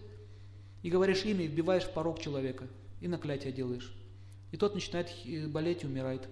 [0.83, 2.69] и говоришь имя, и вбиваешь в порог человека.
[3.01, 3.95] И наклятие делаешь.
[4.51, 6.29] И тот начинает э, болеть и умирает.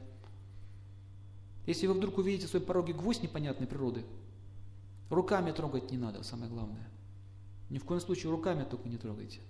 [1.64, 4.04] Если вы вдруг увидите в своей пороге гвоздь непонятной природы,
[5.10, 6.88] руками трогать не надо, самое главное.
[7.68, 9.40] Ни в коем случае руками только не трогайте.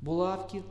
[0.00, 0.62] Булавки.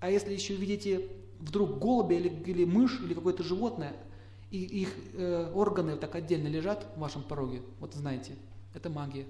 [0.00, 3.94] А если еще видите вдруг голубя или, или мышь, или какое-то животное,
[4.50, 8.36] и их э, органы так отдельно лежат в вашем пороге, вот знаете,
[8.74, 9.26] это магия.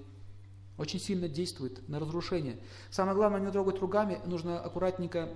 [0.77, 2.59] Очень сильно действует на разрушение.
[2.91, 5.29] Самое главное не трогать руками, нужно аккуратненько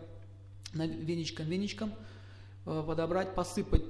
[0.73, 1.93] веничком-веничком
[2.65, 3.83] э, подобрать, посыпать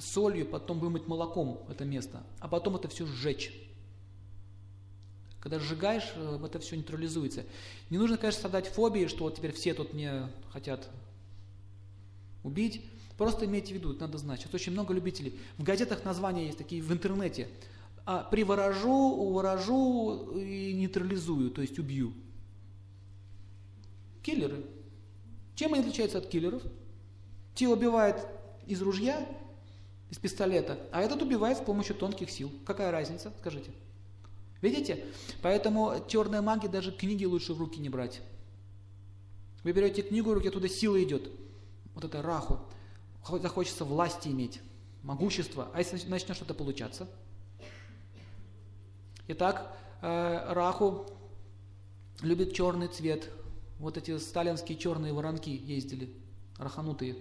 [0.00, 3.52] солью, потом вымыть молоком это место, а потом это все сжечь.
[5.40, 7.44] Когда сжигаешь, э, это все нейтрализуется.
[7.90, 10.88] Не нужно, конечно, создать фобии, что вот теперь все тут мне хотят
[12.42, 12.82] убить.
[13.18, 14.40] Просто имейте в виду, это надо знать.
[14.40, 15.38] Сейчас очень много любителей.
[15.58, 17.48] В газетах названия есть такие в интернете.
[18.06, 22.14] А приворожу, уворожу и нейтрализую, то есть убью.
[24.22, 24.64] Киллеры.
[25.54, 26.62] Чем они отличаются от киллеров?
[27.54, 28.26] Те убивают
[28.66, 29.28] из ружья,
[30.14, 32.52] из пистолета, а этот убивает с помощью тонких сил.
[32.64, 33.72] Какая разница, скажите?
[34.62, 35.04] Видите?
[35.42, 38.20] Поэтому черные маги даже книги лучше в руки не брать.
[39.64, 41.30] Вы берете книгу в руки, оттуда сила идет.
[41.94, 42.60] Вот это раху.
[43.28, 44.60] Захочется власти иметь,
[45.02, 45.68] могущество.
[45.74, 47.08] А если начнет что-то получаться–
[49.26, 51.06] Итак, э, Раху
[52.20, 53.30] любит черный цвет.
[53.78, 56.14] Вот эти сталинские черные воронки ездили,
[56.58, 57.16] раханутые.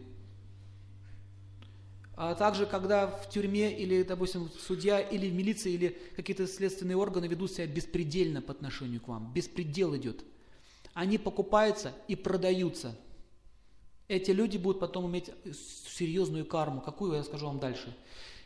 [2.16, 7.26] А также, когда в тюрьме или, допустим, судья или в милиции или какие-то следственные органы
[7.26, 10.24] ведут себя беспредельно по отношению к вам, беспредел идет.
[10.94, 12.96] Они покупаются и продаются.
[14.08, 15.32] Эти люди будут потом иметь
[15.88, 16.82] серьезную карму.
[16.82, 17.96] Какую, я скажу вам дальше.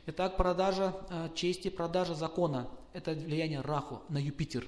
[0.06, 4.66] Итак, продажа э, чести, продажа закона– это влияние Раху на Юпитер.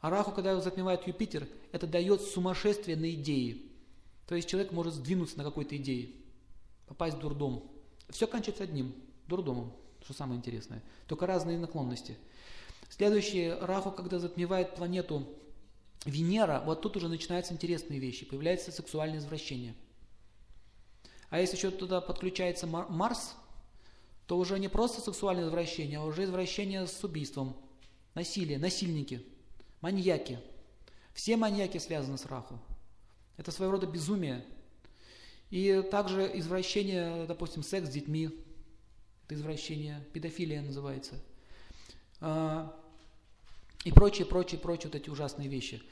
[0.00, 3.72] А Раху, когда его затмевает Юпитер, это дает сумасшествие на идеи.
[4.28, 6.10] То есть человек может сдвинуться на какой-то идее,
[6.90, 7.70] попасть в дурдом.
[8.08, 8.92] Все кончится одним–
[9.28, 9.72] дурдомом,
[10.02, 10.82] что самое интересное.
[11.06, 12.18] Только разные наклонности.
[12.88, 15.28] Следующее, Раху, когда затмевает планету
[16.04, 19.76] Венера, вот тут уже начинаются интересные вещи, появляется сексуальное извращение.
[21.28, 23.36] А если еще туда подключается Марс,
[24.26, 27.56] то уже не просто сексуальное извращение, а уже извращение с убийством,
[28.16, 29.24] насилие, насильники,
[29.80, 30.40] маньяки.
[31.14, 32.58] Все маньяки связаны с раху.
[33.36, 34.44] Это своего рода безумие.
[35.50, 38.30] И также извращение, допустим, секс с детьми,
[39.26, 41.14] это извращение, педофилия называется.
[42.20, 42.76] А,
[43.84, 45.82] и прочие, прочие, прочие вот эти ужасные вещи.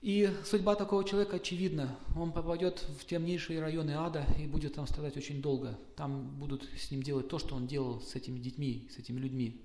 [0.00, 1.98] И судьба такого человека очевидна.
[2.16, 5.76] Он попадет в темнейшие районы ада и будет там страдать очень долго.
[5.96, 9.60] Там будут с ним делать то, что он делал с этими детьми, с этими людьми.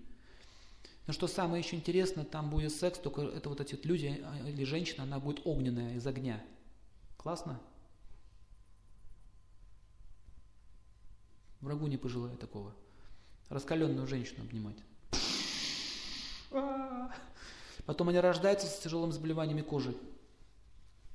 [1.05, 4.63] Но что самое еще интересно, там будет секс, только это вот эти люди а, или
[4.63, 6.41] женщина, она будет огненная из огня.
[7.17, 7.59] Классно?
[11.63, 12.73] Врагу не пожелаю такого.
[13.47, 14.75] Раскаленную женщину обнимать.
[17.85, 19.95] Потом они рождаются с тяжелыми заболеваниями кожи.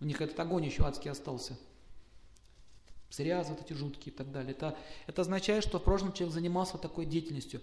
[0.00, 1.58] У них этот огонь еще адский остался.
[3.10, 4.52] Псориазы вот эти жуткие и так далее.
[4.52, 4.74] Это,
[5.06, 7.60] это означает, что в прошлом человек занимался такой деятельностью.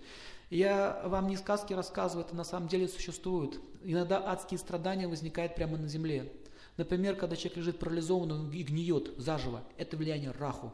[0.52, 3.60] Я вам не сказки рассказываю, это на самом деле существует.
[3.84, 6.32] Иногда адские страдания возникают прямо на земле.
[6.78, 10.72] Например, когда человек лежит парализованный и гниет заживо, это влияние раху.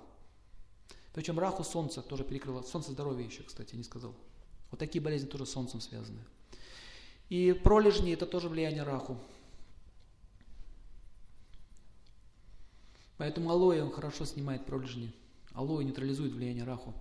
[1.13, 2.61] Причем раху солнце тоже перекрыло.
[2.61, 4.15] Солнце здоровья еще, кстати, не сказал.
[4.69, 6.19] Вот такие болезни тоже с солнцем связаны.
[7.29, 9.17] И пролежни это тоже влияние раху.
[13.17, 15.13] Поэтому алоэ он хорошо снимает пролежни.
[15.53, 16.93] Алоэ нейтрализует влияние раху.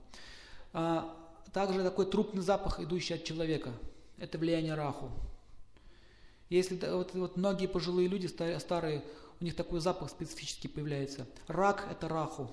[0.72, 1.16] А,
[1.52, 3.72] также такой трупный запах, идущий от человека.
[4.18, 5.11] Это влияние раху.
[6.48, 9.04] Если вот, вот многие пожилые люди, старые,
[9.40, 11.26] у них такой запах специфический появляется.
[11.46, 12.50] Рак– это раху.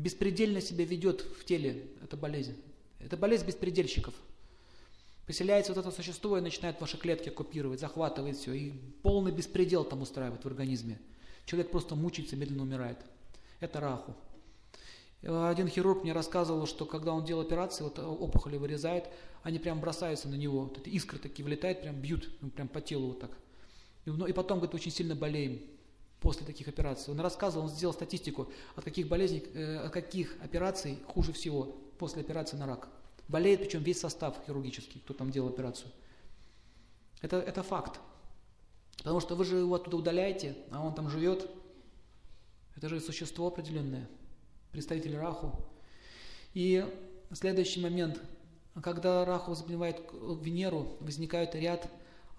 [0.00, 2.56] Беспредельно себя ведет в теле, это болезнь.
[3.00, 4.14] Это болезнь беспредельщиков.
[5.26, 8.54] Поселяется вот это существо и начинает ваши клетки копировать, захватывает все.
[8.54, 8.70] И
[9.02, 10.98] полный беспредел там устраивает в организме.
[11.44, 12.96] Человек просто мучается, медленно умирает.
[13.60, 14.16] Это раху.
[15.22, 19.04] Один хирург мне рассказывал, что когда он делал операции, вот опухоли вырезает,
[19.42, 22.80] они прям бросаются на него, вот эти искры такие влетают, прям бьют, ну, прям по
[22.80, 23.30] телу вот так.
[24.06, 25.60] И потом, говорит, очень сильно болеем
[26.20, 27.12] после таких операций.
[27.12, 32.22] Он рассказывал, он сделал статистику, от каких болезней, э, от каких операций хуже всего после
[32.22, 32.88] операции на рак.
[33.28, 35.90] Болеет, причем весь состав хирургический, кто там делал операцию.
[37.22, 38.00] Это, это факт.
[38.98, 41.48] Потому что вы же его оттуда удаляете, а он там живет.
[42.76, 44.08] Это же существо определенное,
[44.72, 45.52] представитель Раху.
[46.52, 46.84] И
[47.32, 48.20] следующий момент,
[48.82, 50.02] когда Раху заболевает
[50.42, 51.88] Венеру, возникает ряд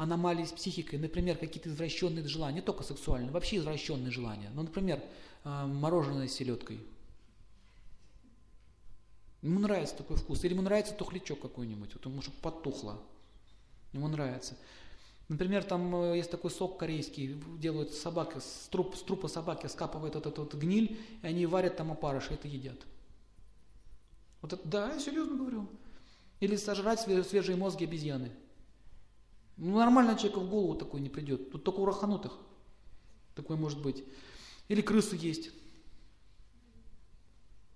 [0.01, 4.49] аномалий с психикой, например, какие-то извращенные желания, не только сексуальные, вообще извращенные желания.
[4.55, 4.99] Ну, например,
[5.43, 6.79] э, мороженое с селедкой.
[9.43, 10.43] Ему нравится такой вкус.
[10.43, 12.99] Или ему нравится тухлячок какой-нибудь, вот ему чтобы потухло.
[13.93, 14.57] Ему нравится.
[15.29, 20.15] Например, там э, есть такой сок корейский, делают собаки, с, труп, с трупа собаки скапывают
[20.15, 22.87] этот, этот гниль, и они варят там опарыш, и это едят.
[24.41, 25.69] Вот это, да, я серьезно говорю.
[26.39, 28.31] Или сожрать свежие мозги обезьяны.
[29.57, 31.51] Ну, нормально человеку в голову такой не придет.
[31.51, 32.37] Тут только у раханутых
[33.35, 34.03] такой может быть.
[34.67, 35.51] Или крысу есть.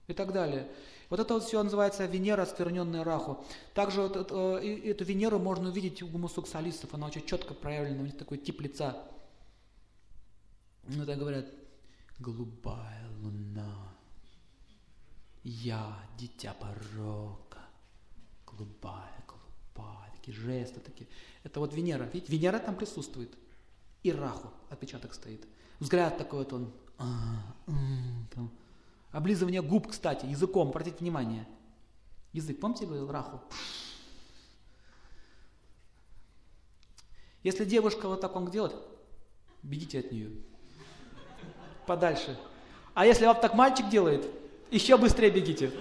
[0.07, 0.71] И так далее.
[1.09, 3.45] Вот это вот все называется Венера, оскверненная Раху.
[3.73, 8.05] Также вот это, э, эту Венеру можно увидеть у гомосексуалистов, она очень четко проявлена, у
[8.05, 9.03] них такой тип лица.
[10.87, 11.45] Ну, так говорят,
[12.19, 13.93] голубая луна,
[15.43, 17.59] я дитя порока,
[18.45, 19.23] голубая,
[20.25, 21.07] такие жесты такие.
[21.43, 23.31] Это вот Венера, видите, Венера там присутствует.
[24.03, 25.45] И Раху отпечаток стоит.
[25.79, 27.55] Взгляд такой вот он, а,
[29.11, 31.47] Облизывание губ, кстати, языком, обратите внимание.
[32.33, 33.41] Язык, помните, говорил Раху?
[37.43, 38.75] Если девушка вот так он делает,
[39.63, 40.31] бегите от нее.
[41.85, 42.37] Подальше.
[42.93, 44.25] А если вам так мальчик делает,
[44.71, 45.71] еще быстрее бегите.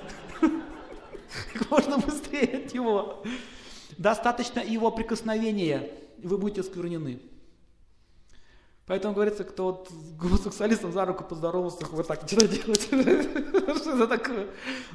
[1.55, 3.25] Как можно быстрее от него.
[3.99, 7.21] Достаточно его прикосновения, и вы будете осквернены.
[8.87, 12.83] Поэтому говорится, кто вот гомосексуалистом за руку поздоровался, вы так начинаете делать.
[13.81, 14.49] Что это такое?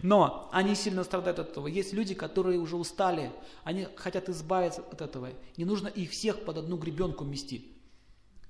[0.04, 1.66] Но они сильно страдают от этого.
[1.66, 3.32] Есть люди, которые уже устали,
[3.64, 5.30] они хотят избавиться от этого.
[5.58, 7.66] Не нужно их всех под одну гребенку мести.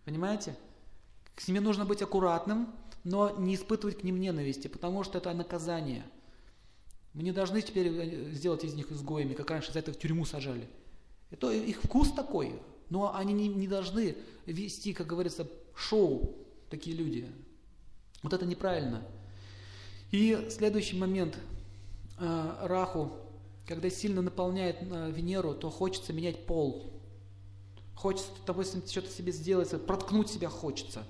[0.03, 0.57] Понимаете?
[1.37, 2.73] С ними нужно быть аккуратным,
[3.05, 6.03] но не испытывать к ним ненависти, потому что это наказание.
[7.13, 10.25] Мы не должны теперь э, сделать из них изгоями, как раньше за это в тюрьму
[10.25, 10.67] сажали.
[11.31, 12.59] Это их вкус такой.
[12.89, 16.35] Но они не, не должны вести, как говорится, шоу,
[16.69, 17.27] такие люди.
[18.23, 19.03] Вот это неправильно.
[20.11, 21.37] И следующий момент.
[22.19, 23.11] Э, Раху,
[23.65, 26.91] когда сильно наполняет э, Венеру, то хочется менять пол.
[27.95, 31.03] Хочется, допустим, что-то себе сделать, проткнуть себя хочется.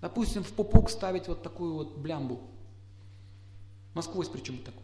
[0.00, 2.40] Допустим, в пупук ставить вот такую вот блямбу.
[3.96, 4.74] Насквозь причем так.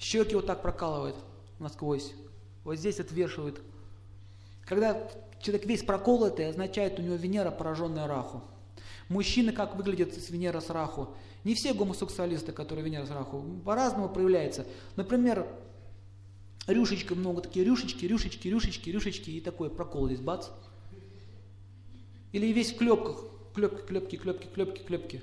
[0.00, 1.14] Щеки вот так прокалывает
[1.60, 2.12] насквозь
[2.64, 3.60] вот здесь отвешивают.
[4.64, 5.08] Когда
[5.40, 8.42] человек весь проколотый, означает у него Венера, пораженная Раху.
[9.08, 11.14] Мужчины как выглядят с Венера с Раху?
[11.44, 14.66] Не все гомосексуалисты, которые Венера с Раху, по-разному проявляется.
[14.96, 15.46] Например,
[16.66, 20.48] рюшечка, много такие рюшечки, рюшечки, рюшечки, рюшечки, и такой прокол здесь, бац.
[22.32, 23.22] Или весь в клепках,
[23.54, 25.22] клепки, клепки, клепки, клепки, клепки.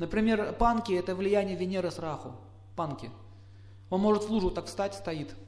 [0.00, 2.34] Например, панки– это влияние Венеры с Раху,
[2.74, 3.10] панки.
[3.90, 5.34] Он может в лужу так встать, стоит–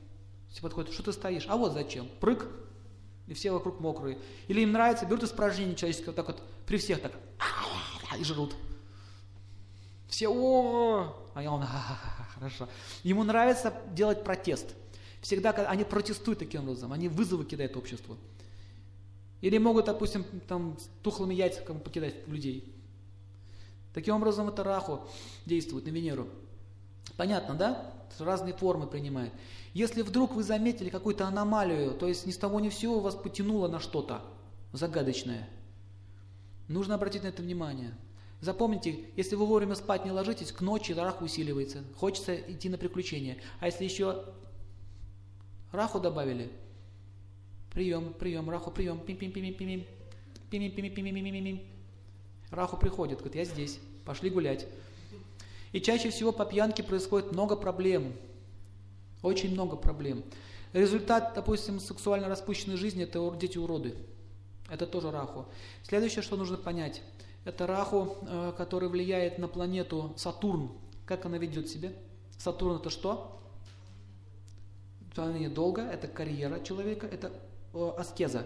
[0.52, 1.46] все подходят, что ты стоишь?
[1.48, 2.06] А вот зачем?
[2.20, 2.46] Прыг,
[3.26, 4.18] и все вокруг мокрые.
[4.48, 7.12] Или им нравится, берут испражнение человеческое, вот так вот, при всех так,
[8.18, 8.54] и жрут.
[10.08, 11.64] Все, о, а я он,
[12.34, 12.68] хорошо.
[13.02, 14.74] Ему нравится делать протест.
[15.22, 18.18] Всегда, они протестуют таким образом, они вызовы кидают обществу.
[19.40, 22.71] Или могут, допустим, там тухлыми яйцами покидать людей.
[23.94, 25.06] Таким образом, это раху
[25.44, 26.28] действует на Венеру.
[27.16, 27.92] Понятно, да?
[28.18, 29.32] Разные формы принимает.
[29.74, 33.14] Если вдруг вы заметили какую-то аномалию, то есть ни с того ни с сего вас
[33.14, 34.22] потянуло на что-то
[34.72, 35.48] загадочное,
[36.68, 37.94] нужно обратить на это внимание.
[38.40, 43.38] Запомните, если вы вовремя спать не ложитесь, к ночи рах усиливается, хочется идти на приключения.
[43.60, 44.24] А если еще
[45.70, 46.50] раху добавили,
[47.72, 49.86] прием, прием, раху, прием, пим пим пим пим пим
[50.50, 51.71] пим пим пим пим пим пим
[52.52, 54.66] Раху приходит, говорит, я здесь, пошли гулять.
[55.72, 58.12] И чаще всего по пьянке происходит много проблем.
[59.22, 60.22] Очень много проблем.
[60.74, 63.94] Результат, допустим, сексуально распущенной жизни– это дети-уроды.
[64.70, 65.46] Это тоже раху.
[65.82, 67.02] Следующее, что нужно понять,
[67.44, 70.72] это раху, э, который влияет на планету Сатурн.
[71.06, 71.90] Как она ведет себя?
[72.38, 73.40] Сатурн это что?
[75.14, 77.32] Планета долго, это карьера человека, это
[77.72, 78.44] э, аскеза.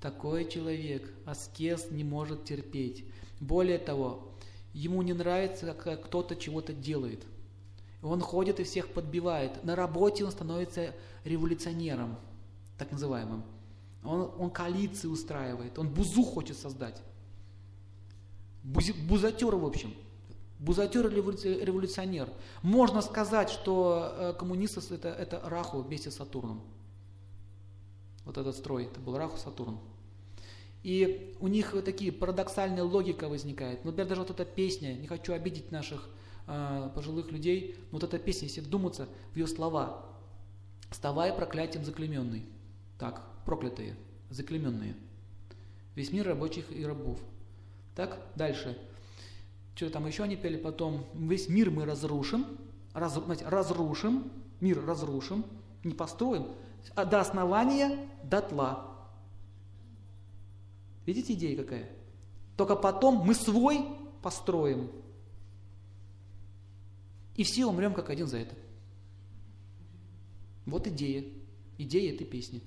[0.00, 3.04] Такой человек аскез не может терпеть.
[3.38, 4.32] Более того,
[4.72, 7.24] ему не нравится, как кто-то чего-то делает.
[8.02, 9.62] Он ходит и всех подбивает.
[9.62, 10.94] На работе он становится
[11.24, 12.16] революционером,
[12.78, 13.44] так называемым.
[14.02, 17.02] Он, он коалиции устраивает, он бузу хочет создать.
[18.62, 19.94] Бузи, бузатер, в общем.
[20.58, 21.16] Бузатер или
[21.64, 22.30] революционер.
[22.62, 26.62] Можно сказать, что э, коммунисты это, это Раху вместе с Сатурном.
[28.24, 29.78] Вот этот строй, это был Раху Сатурн.
[30.82, 33.84] И у них вот такие парадоксальная логика возникает.
[33.84, 36.08] Например, даже вот эта песня, не хочу обидеть наших
[36.46, 40.06] э, пожилых людей, но вот эта песня, если вдуматься в ее слова,
[40.90, 42.44] «Вставай проклятием заклеменный».
[42.98, 43.96] Так, проклятые,
[44.30, 44.94] заклеменные.
[45.94, 47.20] Весь мир рабочих и рабов.
[47.94, 48.78] Так, дальше.
[49.74, 51.06] Что там еще они пели потом?
[51.14, 52.46] Весь мир мы разрушим,
[52.92, 55.44] раз, знаете, разрушим, мир разрушим,
[55.84, 56.48] не построим,
[56.94, 58.89] а до основания дотла.
[61.06, 61.88] Видите идея какая?
[62.56, 63.84] Только потом мы свой
[64.22, 64.90] построим.
[67.36, 68.54] И все умрем как один за это.
[70.66, 71.24] Вот идея.
[71.78, 72.62] Идея этой песни.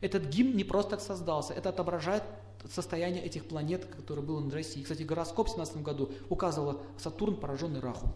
[0.00, 2.22] Этот гимн не просто так создался, это отображает
[2.70, 4.82] состояние этих планет, которое было над Россией.
[4.82, 8.14] Кстати, гороскоп в 17 году указывал Сатурн, пораженный Раху.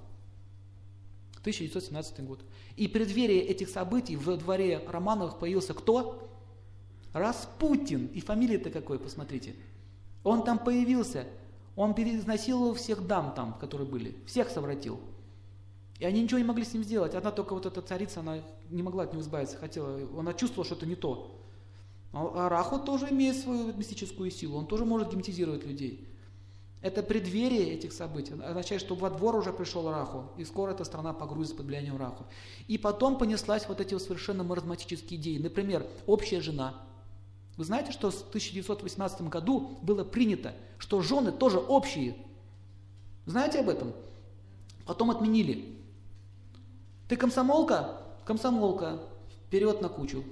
[1.40, 2.40] 1917 год.
[2.76, 6.29] И в преддверии этих событий в дворе Романовых появился кто?
[7.12, 8.06] Распутин.
[8.06, 9.54] И фамилия-то какой, посмотрите.
[10.22, 11.26] Он там появился.
[11.76, 14.16] Он переизнасиловал всех дам там, которые были.
[14.26, 15.00] Всех совратил.
[15.98, 17.14] И они ничего не могли с ним сделать.
[17.14, 18.40] Одна только вот эта царица, она
[18.70, 20.00] не могла от него избавиться, хотела.
[20.18, 21.36] Она чувствовала, что это не то.
[22.12, 26.08] А Раху тоже имеет свою мистическую силу, он тоже может гипнотизировать людей.
[26.82, 31.12] Это преддверие этих событий означает, что во двор уже пришел Раху, и скоро эта страна
[31.12, 32.24] погрузится под влиянием Раху.
[32.66, 35.38] И потом понеслась вот эти совершенно маразматические идеи.
[35.38, 36.74] Например, общая жена.
[37.60, 42.16] Вы знаете, что в 1918 году было принято, что жены тоже общие.
[43.26, 43.92] Знаете об этом?
[44.86, 45.76] Потом отменили.
[47.06, 48.00] Ты комсомолка?
[48.24, 49.02] Комсомолка.
[49.46, 50.24] Вперед на кучу.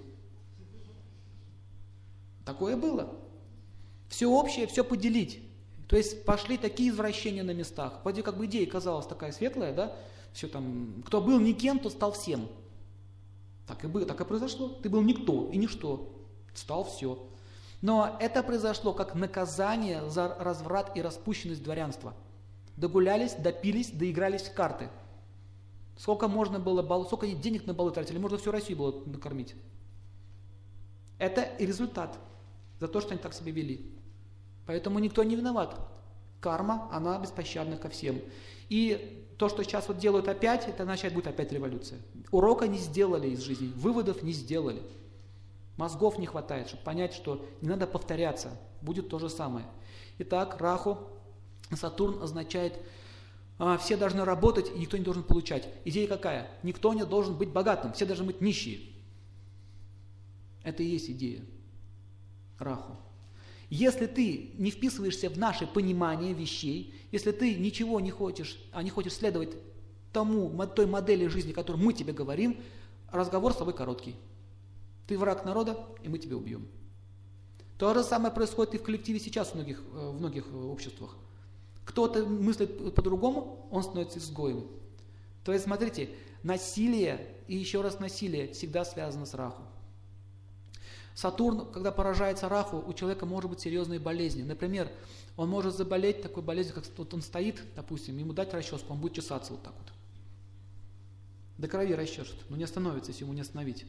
[2.47, 3.14] Такое было.
[4.09, 5.43] Все общее, все поделить.
[5.87, 8.01] То есть пошли такие извращения на местах.
[8.05, 9.95] Вроде как бы идея казалась такая светлая, да?
[10.33, 12.49] Все там, кто был никем, то стал всем.
[13.66, 14.70] Так и, было, так и произошло.
[14.70, 16.14] Ты был никто и ничто.
[16.59, 17.24] Стал все.
[17.80, 22.14] Но это произошло как наказание за разврат и распущенность дворянства.
[22.76, 24.88] Догулялись, допились, доигрались в карты.
[25.96, 29.54] Сколько можно было, бал, сколько денег на балы тратили, можно всю Россию было накормить.
[31.18, 32.18] Это и результат
[32.80, 33.92] за то, что они так себя вели.
[34.66, 35.76] Поэтому никто не виноват.
[36.40, 38.20] Карма, она беспощадна ко всем.
[38.68, 42.00] И то, что сейчас вот делают опять, это означает, будет опять революция.
[42.32, 44.82] Урока не сделали из жизни, выводов не сделали.
[45.79, 49.64] Мозгов не хватает, чтобы понять, что не надо повторяться, будет то же самое.
[50.18, 50.99] Итак, Раху,
[51.74, 52.79] Сатурн означает,
[53.59, 55.68] а, все должны работать, и никто не должен получать.
[55.87, 56.51] Идея какая?
[56.62, 58.81] Никто не должен быть богатым, все должны быть нищие.
[60.62, 61.43] Это и есть идея
[62.59, 62.97] раху.
[63.70, 68.91] Если ты не вписываешься в наше понимание вещей, если ты ничего не хочешь, а не
[68.91, 69.51] хочешь следовать
[70.12, 72.61] тому, той модели жизни, которую мы тебе говорим,
[73.11, 74.16] разговор с тобой короткий.
[75.09, 76.68] Ты враг народа, и мы тебя убьем.
[77.78, 81.16] То же самое происходит и в коллективе сейчас в многих, э, в многих обществах.
[81.84, 84.66] Кто-то мыслит по-другому, он становится изгоем.
[85.44, 86.11] То есть, смотрите,
[86.42, 89.62] насилие и еще раз насилие всегда связано с раху.
[91.14, 94.44] Сатурн, когда поражается Раху, у человека может быть серьезные болезни.
[94.44, 94.88] Например,
[95.36, 99.14] он может заболеть такой болезнью, как вот он стоит, допустим, ему дать расческу, он будет
[99.14, 99.92] чесаться вот так вот.
[101.56, 103.84] До крови расчешет, но не остановится, если ему не остановить.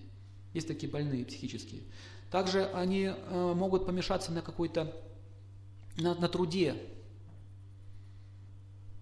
[0.54, 1.84] Есть такие больные психические.
[2.32, 4.96] Также они э, могут помешаться на какой-то,
[5.98, 6.76] на, на труде.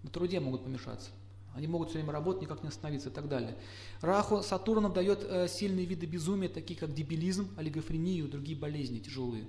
[0.02, 1.10] На труде могут помешаться.
[1.54, 3.56] Они могут все время работать, никак не остановиться и так далее.
[4.00, 9.44] Раху Сатурном дает э, сильные виды безумия, такие как дебилизм, олигофрению другие болезни тяжелые.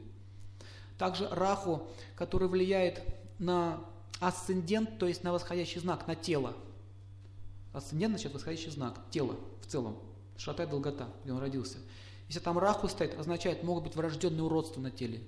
[0.98, 3.04] Также Раху, который влияет
[3.38, 3.80] на
[4.20, 6.56] асцендент, то есть на восходящий знак, на тело.
[7.74, 9.98] Асцендент значит восходящий знак, тело в целом,
[10.40, 11.78] шата и долгота, где он родился.
[12.28, 15.22] Если там Раху стоит, означает, могут быть врожденные уродства на теле.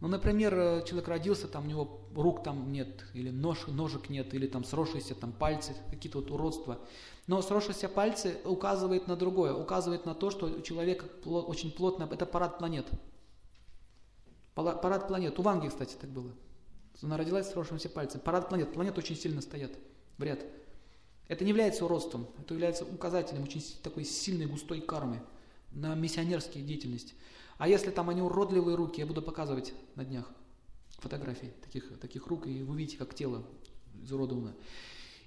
[0.00, 4.32] Ну, например, э, человек родился, там у него рук там нет, или нож, ножек нет,
[4.32, 6.78] или там сросшиеся там пальцы, какие-то вот уродства.
[7.26, 12.26] Но сросшиеся пальцы указывает на другое, указывает на то, что у человека очень плотно, это
[12.26, 12.86] парад планет.
[14.54, 15.38] Парад планет.
[15.38, 16.32] У Ванги, кстати, так было.
[17.02, 18.22] Она родилась с сросшимися пальцами.
[18.22, 18.72] Парад планет.
[18.72, 19.70] Планеты очень сильно стоят
[20.16, 20.40] в ряд.
[21.28, 25.20] Это не является уродством, это является указателем очень такой сильной густой кармы.
[25.72, 27.14] на миссионерские деятельности.
[27.58, 30.30] А если там они уродливые руки, я буду показывать на днях
[30.98, 33.42] фотографии таких, таких рук, и вы видите, как тело
[34.02, 34.54] изуродовано.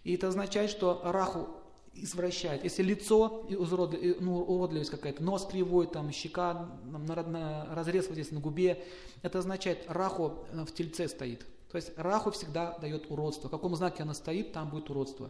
[0.03, 1.47] И это означает, что Раху
[1.93, 2.63] извращает.
[2.63, 8.39] Если лицо ну, уродливость какая-то, нос кривой, там, щека, на, на, разрез вот здесь на
[8.39, 8.83] губе,
[9.21, 11.45] это означает, Раху э, в тельце стоит.
[11.71, 13.47] То есть Раху всегда дает уродство.
[13.47, 15.29] В каком знаке она стоит, там будет уродство.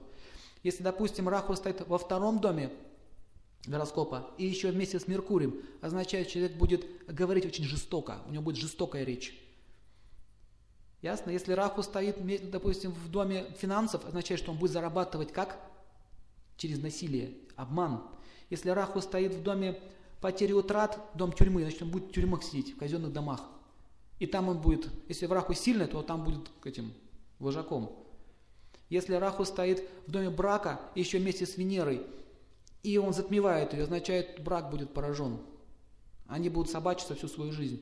[0.63, 2.71] Если, допустим, Раху стоит во втором доме
[3.65, 8.57] гороскопа и еще вместе с Меркурием, означает, человек будет говорить очень жестоко, у него будет
[8.57, 9.37] жестокая речь.
[11.01, 11.31] Ясно?
[11.31, 12.17] Если Раху стоит,
[12.51, 15.59] допустим, в доме финансов, означает, что он будет зарабатывать как?
[16.57, 18.03] Через насилие, обман.
[18.51, 19.81] Если Раху стоит в доме
[20.19, 23.41] потери утрат, дом тюрьмы, значит, он будет в тюрьмах сидеть, в казенных домах.
[24.19, 26.93] И там он будет, если в Раху сильный, то там будет этим
[27.39, 28.00] вожаком.
[28.91, 32.05] Если Раху стоит в доме брака, еще вместе с Венерой,
[32.83, 35.39] и он затмевает ее, означает, брак будет поражен.
[36.27, 37.81] Они будут собачиться всю свою жизнь.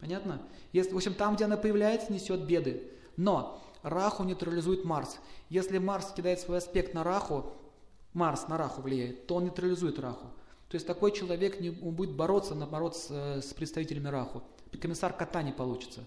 [0.00, 0.40] Понятно?
[0.72, 2.90] Если, в общем, там, где она появляется, несет беды.
[3.18, 5.18] Но Раху нейтрализует Марс.
[5.50, 7.52] Если Марс кидает свой аспект на Раху,
[8.14, 10.28] Марс на Раху влияет, то он нейтрализует Раху.
[10.70, 14.42] То есть такой человек не, он будет бороться, наоборот, с, с представителями Раху.
[14.80, 16.04] Комиссар кота не получится.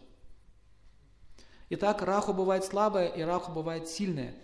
[1.73, 4.35] Итак, Раху бывает слабая и Раху бывает сильная.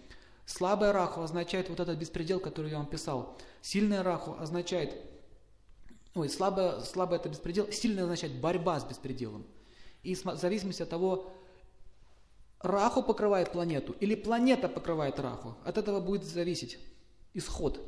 [0.46, 3.38] Слабая Раху означает вот этот беспредел, который я вам писал.
[3.62, 4.96] Сильная Раху означает
[6.16, 9.46] Ой, слабое, слабое это беспредел, сильное означает борьба с беспределом.
[10.04, 11.30] И в зависимости от того,
[12.60, 16.80] Раху покрывает планету или планета покрывает Раху, от этого будет зависеть
[17.34, 17.80] исход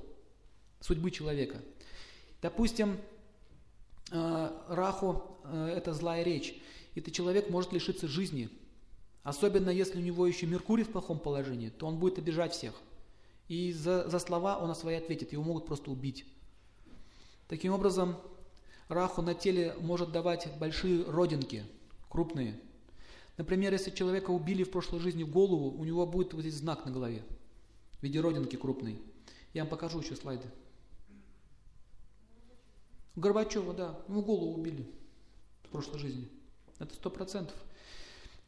[0.79, 1.57] судьбы человека.
[2.41, 2.99] Допустим,
[4.11, 6.61] э, Раху э,– это злая речь,
[6.93, 8.49] и этот человек может лишиться жизни.
[9.23, 12.73] Особенно если у него еще Меркурий в плохом положении, то он будет обижать всех.
[13.47, 16.25] И за, за слова он о своей ответит, его могут просто убить.
[17.47, 18.15] Таким образом,
[18.87, 21.63] раху на теле может давать большие родинки,
[22.09, 22.59] крупные.
[23.37, 26.85] Например, если человека убили в прошлой жизни в голову, у него будет вот здесь знак
[26.85, 27.23] на голове
[27.99, 28.99] в виде родинки крупной.
[29.53, 30.45] Я вам покажу еще слайды.
[33.15, 34.87] Горбачева, да, ему голову убили
[35.63, 36.29] в прошлой жизни.
[36.77, 37.55] Это сто процентов.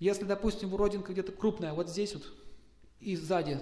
[0.01, 2.23] Если, допустим, родинка где-то крупная, вот здесь вот,
[2.99, 3.59] и сзади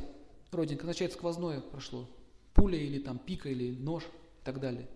[0.51, 2.09] родинка, означает сквозное прошло.
[2.53, 4.87] Пуля или там пика или нож и так далее.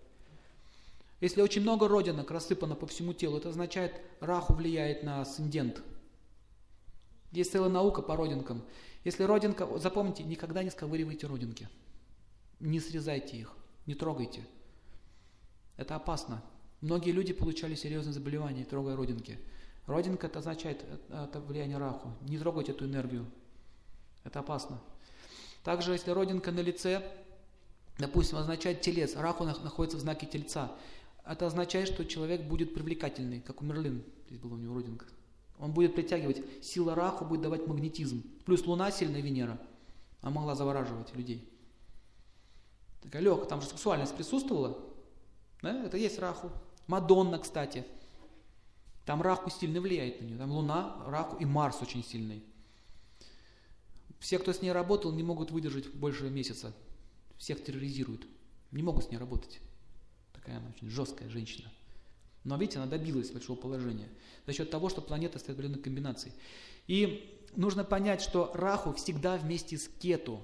[1.20, 5.84] Если очень много родинок рассыпано по всему телу, это означает, раху влияет на асцендент.
[7.34, 8.64] Есть целая наука по родинкам.
[9.04, 11.68] Если родинка, запомните, никогда не сковыривайте родинки.
[12.62, 13.54] Не срезайте их,
[13.86, 14.46] не трогайте.
[15.76, 16.42] Это опасно.
[16.80, 19.38] Многие люди получали серьезные заболевания, трогая родинки.
[19.86, 22.12] Родинка это означает это влияние раху.
[22.22, 23.26] Не трогайте эту энергию.
[24.24, 24.80] Это опасно.
[25.64, 27.04] Также, если родинка на лице,
[27.98, 30.72] допустим, означает телец, раху находится в знаке тельца.
[31.26, 35.06] Это означает, что человек будет привлекательный, как у Мерлин, здесь была у него родинка.
[35.60, 38.24] Он будет притягивать, сила Раху будет давать магнетизм.
[38.46, 39.58] Плюс Луна сильная Венера,
[40.22, 41.48] она могла завораживать людей.
[43.02, 44.78] Такая легкая, там же сексуальность присутствовала.
[45.62, 45.86] Да?
[45.86, 46.50] Это есть Раху.
[46.88, 47.86] Мадонна, кстати.
[49.06, 50.38] Там Раху сильно влияет на нее.
[50.38, 52.44] Там Луна, Раху и Марс очень сильный.
[54.20, 56.74] Все, кто с ней работал, не могут выдержать больше месяца.
[57.38, 58.26] Всех терроризируют.
[58.72, 59.60] Не могут с ней работать
[60.44, 61.72] такая она очень жесткая женщина.
[62.44, 64.10] Но видите, она добилась большого положения
[64.46, 66.34] за счет того, что планета стоит в определенной комбинации.
[66.88, 70.42] И нужно понять, что Раху всегда вместе с Кету.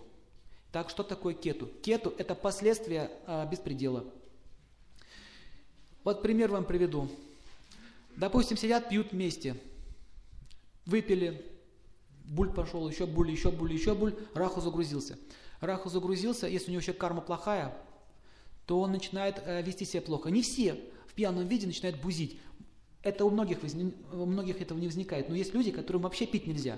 [0.72, 1.68] Так, что такое Кету?
[1.82, 4.06] Кету– это последствия а, беспредела.
[6.06, 7.10] Вот пример вам приведу.
[8.20, 9.56] Допустим, сидят, пьют вместе.
[10.86, 11.46] Выпили,
[12.26, 15.18] буль пошел, еще буль, еще буль, еще буль, Раху загрузился.
[15.62, 17.74] Раху загрузился, если у него еще карма плохая,
[18.66, 20.30] то он начинает э, вести себя плохо.
[20.30, 20.76] Не все
[21.08, 22.42] в пьяном виде начинают бузить.
[23.04, 23.60] Это у многих,
[24.12, 25.30] у многих этого не возникает.
[25.30, 26.78] Но есть люди, которым вообще пить нельзя.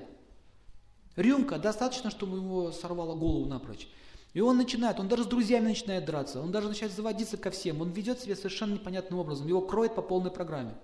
[1.15, 3.87] Рюмка, достаточно, чтобы ему сорвало голову напрочь.
[4.33, 7.81] И он начинает, он даже с друзьями начинает драться, он даже начинает заводиться ко всем,
[7.81, 10.75] он ведет себя совершенно непонятным образом, его кроет по полной программе.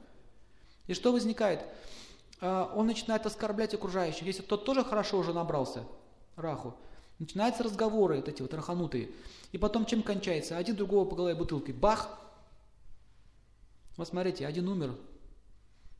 [0.88, 1.62] И что возникает?
[2.42, 5.84] А, он начинает оскорблять окружающих, если тот тоже хорошо уже набрался,
[6.36, 6.76] раху,
[7.20, 9.10] Начинаются разговоры, вот эти вот раханутые.
[9.52, 10.58] И потом чем кончается?
[10.58, 11.74] Один другого по голове бутылкой.
[11.74, 12.10] Бах!
[13.96, 14.96] Вот смотрите, один умер,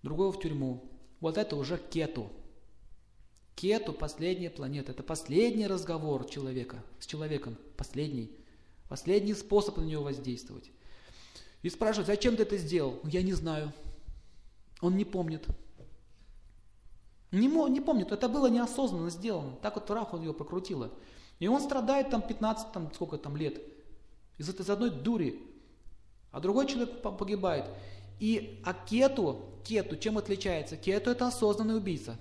[0.04, 0.92] другого в тюрьму.
[1.20, 2.32] Вот это уже кету.
[3.56, 4.92] Кету– последняя планета.
[4.92, 7.58] Это последний разговор человека с человеком.
[7.76, 8.32] Последний.
[8.88, 10.70] Последний способ на него воздействовать.
[11.64, 13.00] И спрашивают, зачем ты это сделал?
[13.04, 13.74] Я не знаю.
[14.82, 15.48] Он не помнит.
[17.32, 19.56] Не, не помнит, это было неосознанно сделано.
[19.62, 20.92] Так вот Раху его прокрутило.
[21.40, 23.62] И он страдает там 15, там, сколько там лет.
[24.38, 25.42] Из из одной дури.
[26.32, 27.66] а другой человек погибает.
[28.20, 30.78] И, а кету, кету чем отличается?
[30.78, 32.18] Кету это осознанный убийца.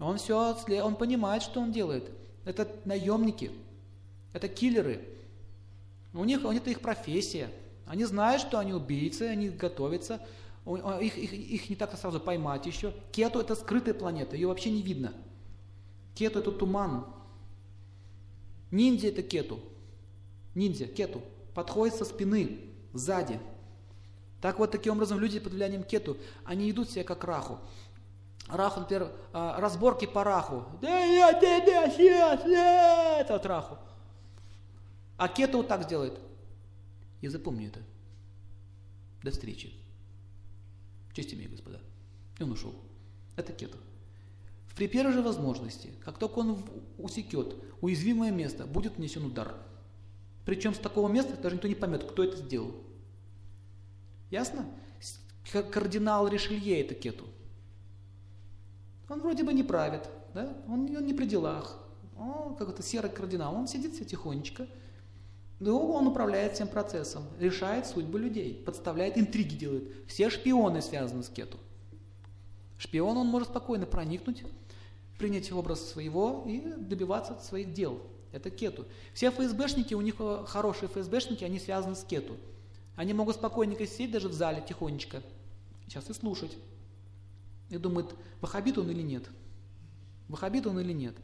[0.00, 2.10] Он все, он понимает, что он делает.
[2.44, 3.50] Это наемники,
[4.32, 5.08] это киллеры.
[6.12, 7.50] У них, это их профессия.
[7.86, 10.20] Они знают, что они убийцы, они готовятся.
[10.66, 12.94] Их, их, их не так сразу поймать еще.
[13.12, 15.12] Кету это скрытая планета, ее вообще не видно.
[16.14, 17.06] Кету это туман.
[18.70, 19.60] Ниндзя это кету.
[20.54, 21.22] Ниндзя, кету.
[21.54, 22.60] Подходит со спины,
[22.92, 23.38] сзади.
[24.40, 27.58] Так вот, таким образом, люди под влиянием кету, они идут себя как раху.
[28.48, 30.64] Раху, например, а, разборки по раху.
[30.80, 33.78] Да я тебя сейчас, нет, от раху.
[35.16, 36.18] А кету вот так сделает.
[37.20, 37.80] И запомни это.
[39.22, 39.72] До встречи.
[41.14, 41.80] Честь имею, господа.
[42.38, 42.74] И он ушел.
[43.36, 43.78] Это кету.
[44.76, 46.64] При первой же возможности, как только он
[46.98, 49.54] усекет уязвимое место, будет внесен удар.
[50.44, 52.74] Причем с такого места даже никто не поймет, кто это сделал.
[54.30, 54.66] Ясно?
[55.70, 57.24] Кардинал Ришелье это кету.
[59.08, 60.56] Он вроде бы не правит, да?
[60.66, 61.78] он, он не при делах.
[62.16, 64.66] Он как это серый кардинал, он сидит все тихонечко,
[65.60, 69.90] но он управляет всем процессом, решает судьбы людей, подставляет, интриги делает.
[70.06, 71.58] Все шпионы связаны с кету.
[72.78, 74.42] Шпион, он может спокойно проникнуть,
[75.16, 78.02] принять образ своего и добиваться своих дел.
[78.32, 78.84] Это кету.
[79.14, 82.36] Все ФСБшники, у них э, хорошие ФСБшники, они связаны с кету.
[82.96, 85.22] Они могут спокойненько сидеть даже в зале, тихонечко,
[85.86, 86.56] сейчас и слушать.
[87.70, 89.24] И думают, вахабит он или нет.
[90.28, 91.14] Вахабит он или нет.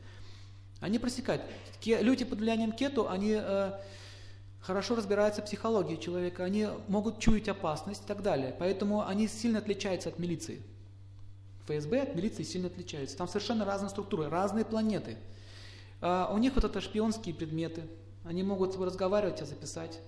[0.78, 1.43] Они просекают.
[1.85, 3.72] Люди под влиянием кету, они э,
[4.61, 8.55] хорошо разбираются в психологии человека, они могут чуять опасность и так далее.
[8.59, 10.63] Поэтому они сильно отличаются от милиции.
[11.67, 13.17] ФСБ от милиции сильно отличаются.
[13.17, 15.17] Там совершенно разные структуры, разные планеты.
[16.01, 17.83] А у них вот это шпионские предметы.
[18.25, 20.01] Они могут разговаривать, а записать.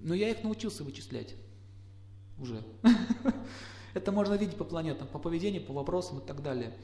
[0.00, 1.34] Но я их научился вычислять
[2.38, 2.62] уже.
[3.94, 6.76] Это можно видеть по планетам, по поведению, по вопросам и так далее.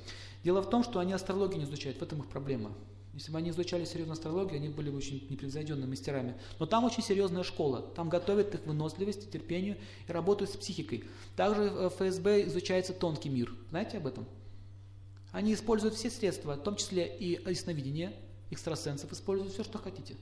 [0.43, 2.73] Дело в том, что они астрологию не изучают, в этом их проблема.
[3.15, 6.35] Если бы они изучали серьезную астрологию, они были бы очень непревзойденными мастерами.
[6.59, 7.81] Но там очень серьезная школа.
[7.81, 9.77] Там готовят их выносливости, терпению
[10.09, 11.05] и работают с психикой.
[11.37, 13.55] Также в ФСБ изучается тонкий мир.
[13.71, 14.27] Знаете об этом?
[15.31, 18.17] Они используют все средства, в том числе и ясновидение,
[18.51, 20.17] экстрасенсов используют все, что хотите.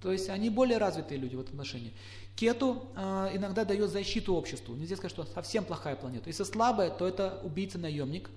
[0.00, 1.92] То есть они более развитые люди в этом отношении.
[2.34, 4.74] Кету э, иногда дает защиту обществу.
[4.74, 6.28] Нельзя сказать, что совсем плохая планета.
[6.28, 8.30] Если слабая, то это убийца-наемник.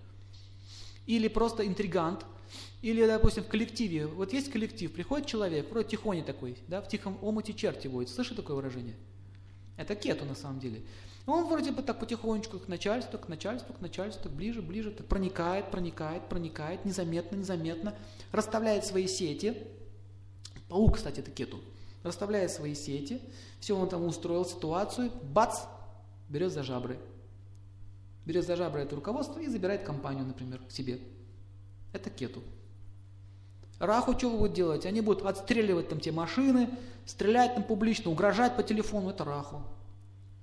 [1.06, 2.26] Или просто интригант–
[2.88, 7.18] или, допустим, в коллективе, вот есть коллектив, приходит человек, вроде тихоня такой, да, в тихом
[7.22, 8.10] омуте черти водит.
[8.10, 8.96] Слышали такое выражение?
[9.76, 10.84] Это кету на самом деле.
[11.26, 15.70] Он вроде бы так потихонечку к начальству, к начальству, к начальству, ближе, ближе, так проникает,
[15.70, 17.94] проникает, проникает, незаметно, незаметно,
[18.32, 19.68] расставляет свои сети.
[20.70, 21.60] Паук, кстати, это кету.
[22.04, 23.20] Расставляет свои сети,
[23.60, 25.60] все он там устроил ситуацию, бац,
[26.30, 26.98] берет за жабры.
[28.26, 31.02] Берет за жабры это руководство и забирает компанию, например, к себе.
[31.92, 32.42] Это кету.
[33.80, 34.86] Раху что будут делать?
[34.86, 36.70] Они будут отстреливать там те машины,
[37.06, 39.10] стрелять там публично, угрожать по телефону.
[39.10, 39.62] Это Раху.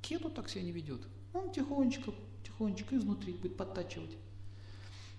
[0.02, 1.00] Кету так себя не ведет.
[1.32, 2.12] Он тихонечко,
[2.44, 4.16] тихонечко изнутри будет подтачивать.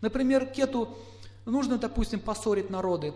[0.01, 0.97] Например, Кету
[1.45, 3.13] нужно, допустим, поссорить народы.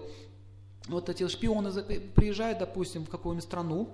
[0.88, 1.72] Вот эти шпионы
[2.16, 3.89] приезжают, допустим, в какую-нибудь страну,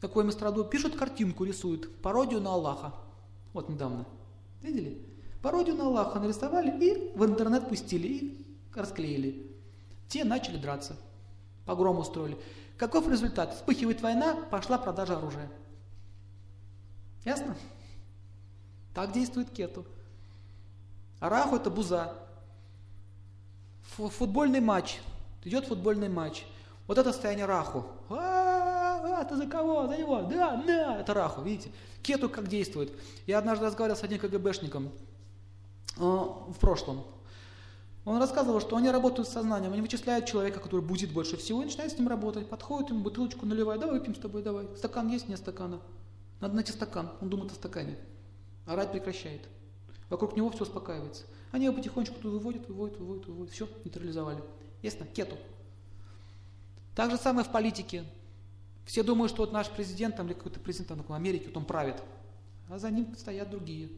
[0.00, 2.94] какую-нибудь страну, пишут картинку, рисуют, пародию на Аллаха.
[3.52, 4.06] Вот недавно.
[4.62, 4.98] Видели?
[5.42, 9.55] Пародию на Аллаха нарисовали и в интернет пустили, и расклеили.
[10.08, 10.96] Те начали драться,
[11.64, 12.38] погром устроили.
[12.76, 13.54] Каков результат?
[13.54, 15.50] Вспыхивает война, пошла продажа оружия.
[17.24, 17.56] Ясно?
[18.94, 19.84] Так действует кету.
[21.20, 22.14] Араху это буза.
[23.96, 25.00] Футбольный матч.
[25.44, 26.44] Идет футбольный матч.
[26.86, 27.84] Вот это состояние раху.
[28.10, 29.86] А, а, ты за кого?
[29.86, 30.22] За него?
[30.22, 31.70] Да, да, это раху, видите?
[32.02, 32.92] Кету как действует.
[33.26, 34.92] Я однажды разговаривал с одним КГБшником
[35.96, 37.04] э, в прошлом.
[38.06, 41.64] Он рассказывал, что они работают с сознанием, они вычисляют человека, который бузит больше всего, и
[41.64, 42.48] начинают с ним работать.
[42.48, 44.68] Подходит ему, бутылочку наливает, давай выпьем с тобой, давай.
[44.76, 45.80] Стакан есть, нет стакана.
[46.40, 47.10] Надо найти стакан.
[47.20, 47.98] Он думает о стакане.
[48.64, 49.42] Орать прекращает.
[50.08, 51.24] Вокруг него все успокаивается.
[51.50, 53.52] Они его потихонечку тут выводят, выводят, выводят, выводят.
[53.52, 54.40] Все, нейтрализовали.
[54.82, 55.04] Ясно?
[55.06, 55.36] Кету.
[56.94, 58.04] Так же самое в политике.
[58.84, 62.00] Все думают, что вот наш президент там, или какой-то президент там, Америки, вот он правит.
[62.68, 63.88] А за ним стоят другие.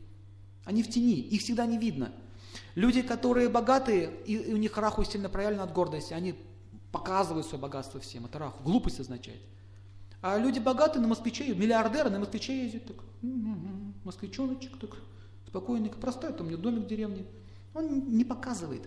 [0.65, 2.11] Они в тени, их всегда не видно.
[2.75, 6.35] Люди, которые богатые, и у них раху сильно проявлена от гордости, они
[6.93, 9.41] показывают свое богатство всем, это раху, глупость означает.
[10.21, 12.97] А люди богатые на москвиче, миллиардеры на москвиче ездят, так,
[14.05, 14.97] москвичоночек, так,
[15.47, 17.25] спокойненько, простой, там у него домик в деревне.
[17.75, 18.83] Он не показывает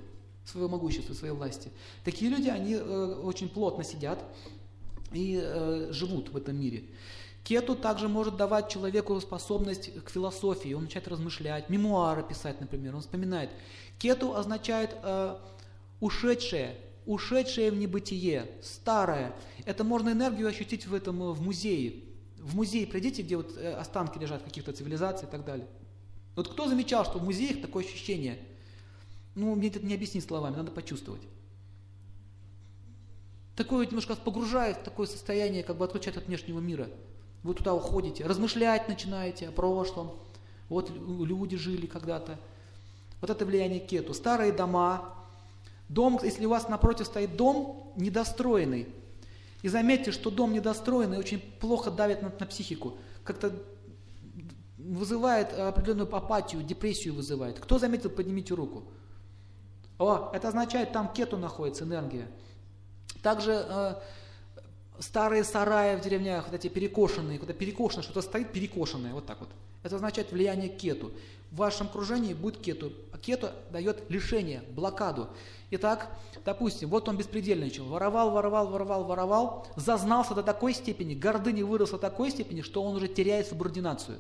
[0.46, 1.72] своего могущества, своей власти.
[2.04, 4.24] Такие люди, они э, очень плотно сидят
[5.14, 6.84] и э, живут в этом мире.
[7.44, 13.02] Кету также может давать человеку способность к философии, он начинает размышлять, мемуары писать, например, он
[13.02, 13.50] вспоминает.
[13.98, 15.38] Кету означает э,
[16.00, 19.34] ушедшее, ушедшее в небытие, старое.
[19.66, 22.04] Это можно энергию ощутить в этом э, в музее.
[22.38, 25.68] В музей придите, где вот э, останки лежат каких-то цивилизаций и так далее.
[26.36, 28.40] Вот кто замечал, что в музеях такое ощущение?
[29.36, 31.22] Ну, мне это не объяснить словами, надо почувствовать.
[33.56, 36.90] Такое немножко погружает в такое состояние, как бы отключает от внешнего мира.
[37.44, 40.12] Вы туда уходите, размышлять начинаете о прошлом.
[40.70, 42.40] Вот люди жили когда-то.
[43.20, 44.14] Вот это влияние кету.
[44.14, 45.16] Старые дома.
[45.90, 48.88] Дом, если у вас напротив стоит дом недостроенный,
[49.62, 53.54] и заметьте, что дом недостроенный очень плохо давит на, на психику, как-то
[54.78, 57.60] вызывает определенную апатию, депрессию вызывает.
[57.60, 58.84] Кто заметил, поднимите руку.
[60.00, 62.28] О, это означает, там кету находится, энергия.
[63.22, 63.96] Также э,
[65.02, 69.50] старые сараи в деревнях, вот эти перекошенные, когда перекошено, что-то стоит перекошенное, вот так вот.
[69.84, 71.12] Это означает влияние кету.
[71.50, 72.94] В вашем окружении будет кету.
[73.12, 75.28] А кету дает лишение, блокаду.
[75.72, 76.08] Итак,
[76.46, 82.10] допустим, вот он беспредельничал, воровал, воровал, воровал, воровал, зазнался до такой степени, гордыня выросла до
[82.10, 84.20] такой степени, что он уже теряет субординацию.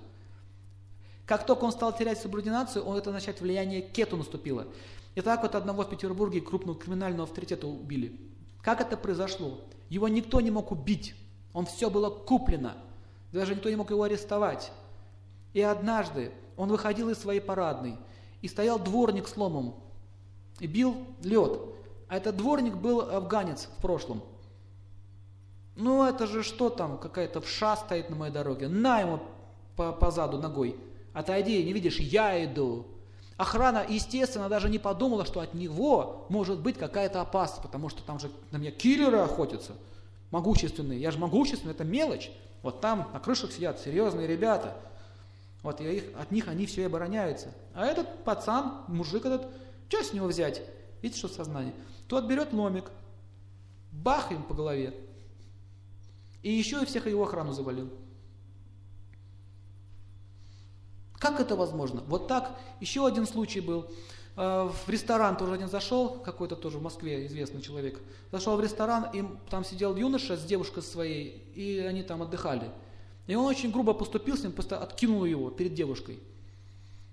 [1.25, 4.67] Как только он стал терять субординацию, он это означает влияние кету наступило.
[5.15, 8.17] Итак, вот одного в Петербурге крупного криминального авторитета убили.
[8.61, 9.59] Как это произошло?
[9.89, 11.15] Его никто не мог убить.
[11.53, 12.77] Он все было куплено.
[13.31, 14.71] Даже никто не мог его арестовать.
[15.53, 17.97] И однажды он выходил из своей парадной,
[18.41, 19.75] и стоял дворник с ломом,
[20.59, 21.59] и бил лед.
[22.07, 24.21] А этот дворник был афганец в прошлом.
[25.75, 28.67] Ну это же что там, какая-то вша стоит на моей дороге.
[28.67, 29.21] На ему
[29.75, 30.75] по, по заду ногой.
[31.13, 32.85] Отойди, не видишь, я иду.
[33.41, 38.19] Охрана, естественно, даже не подумала, что от него может быть какая-то опасность, потому что там
[38.19, 39.73] же на меня киллеры охотятся,
[40.29, 41.01] могущественные.
[41.01, 42.29] Я же могущественный, это мелочь.
[42.61, 44.77] Вот там на крышах сидят серьезные ребята.
[45.63, 47.47] Вот и их, от них они все и обороняются.
[47.73, 49.47] А этот пацан, мужик этот,
[49.89, 50.61] что с него взять?
[51.01, 51.73] Видите, что сознание?
[52.07, 52.91] Тот берет ломик,
[53.91, 54.93] бах им по голове.
[56.43, 57.89] И еще и всех его охрану завалил.
[61.21, 62.01] Как это возможно?
[62.07, 62.57] Вот так.
[62.79, 63.85] Еще один случай был.
[64.35, 68.01] Э, в ресторан тоже один зашел, какой-то тоже в Москве известный человек.
[68.31, 72.71] Зашел в ресторан, и там сидел юноша с девушкой своей, и они там отдыхали.
[73.27, 76.19] И он очень грубо поступил с ним, просто откинул его перед девушкой.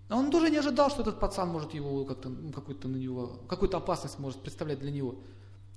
[0.08, 3.38] А он тоже не ожидал, что этот пацан может его как-то, ну, какую-то на него,
[3.46, 5.16] какую-то опасность может представлять для него.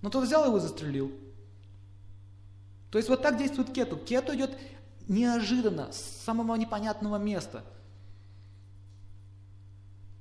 [0.02, 1.12] Но тот взял его и застрелил.
[2.92, 3.98] То есть вот так действует кету.
[3.98, 4.58] Кету идет
[5.10, 7.66] неожиданно, с самого непонятного места–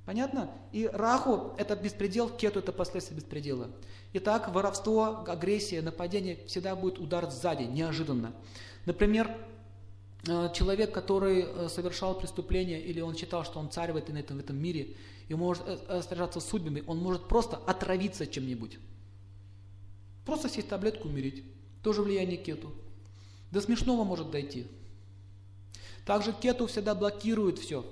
[0.05, 0.51] Понятно?
[0.73, 3.71] И раху– это беспредел, кету– это последствия беспредела.
[4.13, 8.33] Итак, воровство, агрессия, нападение– всегда будет удар сзади, неожиданно.
[8.87, 9.31] Например,
[10.27, 14.41] э, человек, который э, совершал преступление, или он считал, что он царь в этом, в
[14.41, 14.97] этом мире,
[15.29, 18.79] и может распоряжаться судьбами, он может просто отравиться чем-нибудь.
[20.25, 21.45] Просто сесть таблетку умереть.
[21.83, 22.73] Тоже влияние кету.
[23.51, 24.67] До смешного может дойти.
[26.05, 27.85] Также кету всегда блокирует все.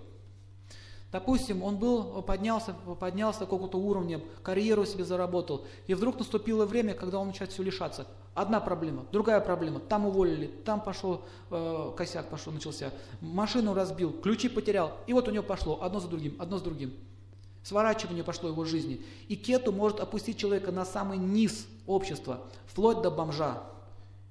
[1.11, 7.19] Допустим, он был, поднялся, поднялся какого-то уровня, карьеру себе заработал, и вдруг наступило время, когда
[7.19, 8.07] он начинает все лишаться.
[8.35, 14.51] Одна проблема, другая проблема, там уволили, там пошел э, косяк, пошел, начался, машину разбил, ключи
[14.51, 16.93] потерял, и вот у него пошло одно за другим, одно за другим.
[17.63, 19.05] Сворачивание пошло его жизни.
[19.29, 23.63] И кету может опустить человека на самый низ общества, вплоть до бомжа.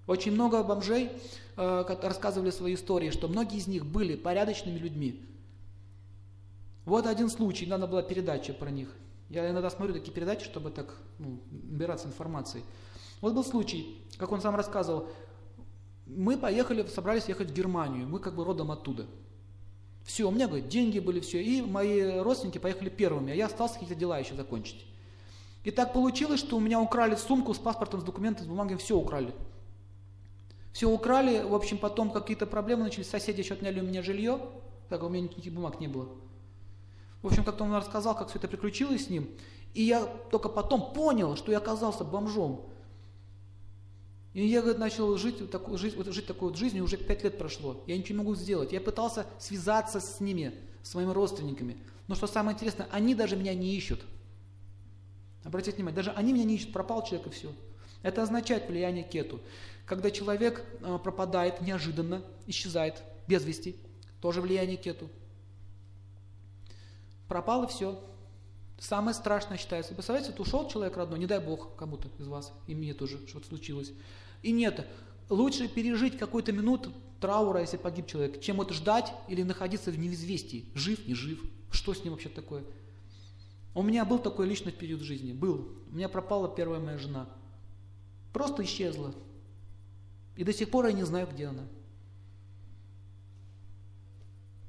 [0.05, 1.11] Очень много бомжей
[1.55, 5.21] э, рассказывали свои истории, что многие из них были порядочными людьми,
[6.87, 8.95] вот один случай, надо была передача про них.
[9.29, 12.63] Я иногда смотрю такие передачи, чтобы так ну, набираться информацией.
[13.19, 15.09] Вот был случай, как он сам рассказывал,
[16.05, 19.05] мы поехали, собрались ехать в Германию, мы как бы родом оттуда.
[20.05, 23.73] Все, у меня, говорит, деньги были, все, и мои родственники поехали первыми, а я остался
[23.73, 24.85] какие-то дела еще закончить.
[25.65, 28.97] И так получилось, что у меня украли сумку с паспортом, с документами, с бумагами, все
[28.97, 29.33] украли.
[30.71, 34.39] Все украли, в общем, потом какие-то проблемы начались, соседи еще отняли у меня жилье,
[34.87, 36.07] так у меня никаких бумаг не было.
[37.27, 39.29] В общем, как-то он рассказал, как все это приключилось с ним.
[39.73, 42.69] И я только потом понял, что я оказался бомжом.
[44.31, 47.83] И я говорит, начал жить, такой, жить, жить такой вот жизнью, уже пять лет прошло.
[47.85, 48.71] Я ничего не могу сделать.
[48.71, 51.75] Я пытался связаться с ними, с своими родственниками.
[52.07, 53.99] Но что самое интересное, они даже меня не ищут.
[55.43, 57.51] Обратите внимание, даже они меня не ищут, пропал человек и все.
[58.03, 59.41] Это означает влияние кету.
[59.85, 63.75] Когда человек э, пропадает неожиданно, исчезает без вести,
[64.21, 65.09] тоже влияние кету.
[67.27, 67.99] Пропало все.
[68.79, 69.93] Самое страшное считается.
[69.93, 73.47] Представляете, вот ушел человек родной, не дай бог кому-то из вас, и мне тоже что-то
[73.47, 73.91] случилось.
[74.43, 74.87] И нет,
[75.29, 80.69] лучше пережить какую-то минуту траура, если погиб человек, чем вот ждать или находиться в неизвестии,
[80.75, 82.63] жив, не жив, что с ним вообще такое.
[83.73, 85.69] У меня был такой личный период жизни, был.
[85.91, 87.27] У меня пропала первая моя жена.
[88.31, 89.13] Просто исчезла.
[90.35, 91.63] И до сих пор я не знаю, где она.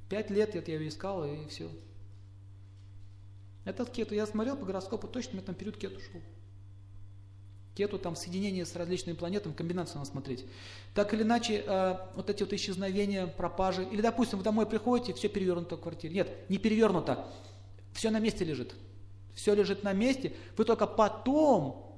[0.09, 1.69] Пять лет я ее искал, и все.
[3.65, 6.21] Этот кету, я смотрел по гороскопу, точно меня там период кету шел.
[7.75, 10.45] Кету, там соединение с различными планетами, комбинацию надо смотреть.
[10.93, 15.29] Так или иначе, э, вот эти вот исчезновения, пропажи, или, допустим, вы домой приходите, все
[15.29, 16.13] перевернуто в квартире.
[16.13, 17.27] Нет, не перевернуто,
[17.93, 18.75] все на месте лежит.
[19.33, 21.95] Все лежит на месте, вы только потом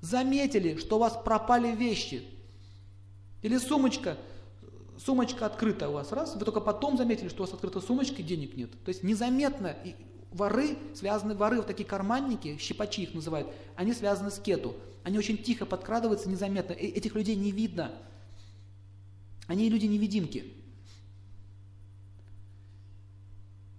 [0.00, 2.24] заметили, что у вас пропали вещи.
[3.42, 4.16] Или сумочка,
[4.98, 8.24] сумочка открыта у вас, раз, вы только потом заметили, что у вас открыта сумочка и
[8.24, 8.70] денег нет.
[8.84, 9.94] То есть незаметно, и
[10.34, 14.74] воры, связаны воры, вот такие карманники, щипачи их называют, они связаны с кету.
[15.04, 16.72] Они очень тихо подкрадываются, незаметно.
[16.72, 17.92] И этих людей не видно.
[19.46, 20.52] Они люди-невидимки.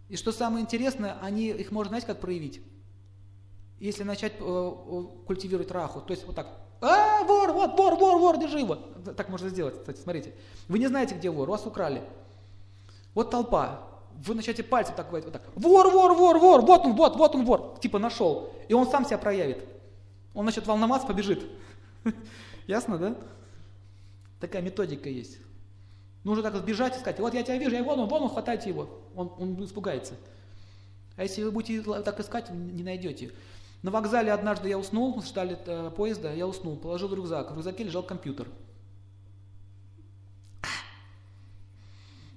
[0.07, 2.61] И что самое интересное, они, их можно, знаете, как проявить?
[3.80, 6.48] Если начать э, культивировать раху, то есть вот так,
[6.80, 8.76] а, вор, вот, вор, вор, вор, держи его.
[9.18, 10.34] Так можно сделать, кстати, смотрите.
[10.68, 12.03] Вы не знаете, где вор, вас украли.
[13.15, 16.95] Вот толпа, вы начнете пальцем так говорить, вот так, вор, вор, вор, вор, вот он,
[16.95, 18.53] вот, вот он вор, типа нашел.
[18.67, 19.63] И он сам себя проявит.
[20.33, 21.43] Он начнет волноваться, побежит.
[22.67, 23.15] Ясно, да?
[24.39, 25.37] Такая методика есть.
[26.23, 28.69] Нужно так сбежать и сказать, вот я тебя вижу, я вон он, вон он, хватайте
[28.69, 28.89] его.
[29.15, 30.15] Он, он испугается.
[31.15, 33.31] А если вы будете так искать, не найдете.
[33.83, 37.51] На вокзале однажды я уснул, ждали э, поезда, я уснул, положил рюкзак.
[37.51, 38.47] В рюкзаке лежал компьютер.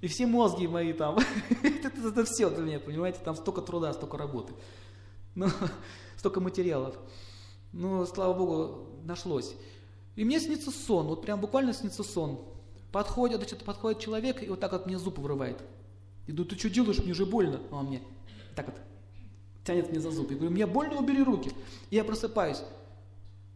[0.00, 1.18] И все мозги мои там,
[1.62, 4.52] это, это, все для меня, понимаете, там столько труда, столько работы,
[5.34, 5.48] ну,
[6.16, 6.96] столько материалов.
[7.72, 9.54] Ну, слава Богу, нашлось.
[10.14, 12.40] И мне снится сон, вот прям буквально снится сон.
[12.92, 15.62] Подходит, значит, подходит человек и вот так вот мне зуб вырывает.
[16.26, 17.60] И говорю, ты что делаешь, мне же больно.
[17.70, 18.02] А он мне
[18.54, 18.76] так вот
[19.64, 20.30] тянет мне за зуб.
[20.30, 21.52] Я говорю, мне больно, убери руки.
[21.90, 22.62] И я просыпаюсь.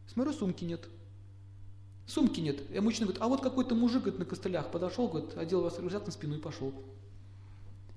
[0.07, 0.89] Смотрю, сумки нет.
[2.07, 2.71] Сумки нет.
[2.71, 6.07] И мужчина говорит, а вот какой-то мужик говорит, на костылях подошел, говорит, одел вас рюкзак
[6.07, 6.73] на спину и пошел.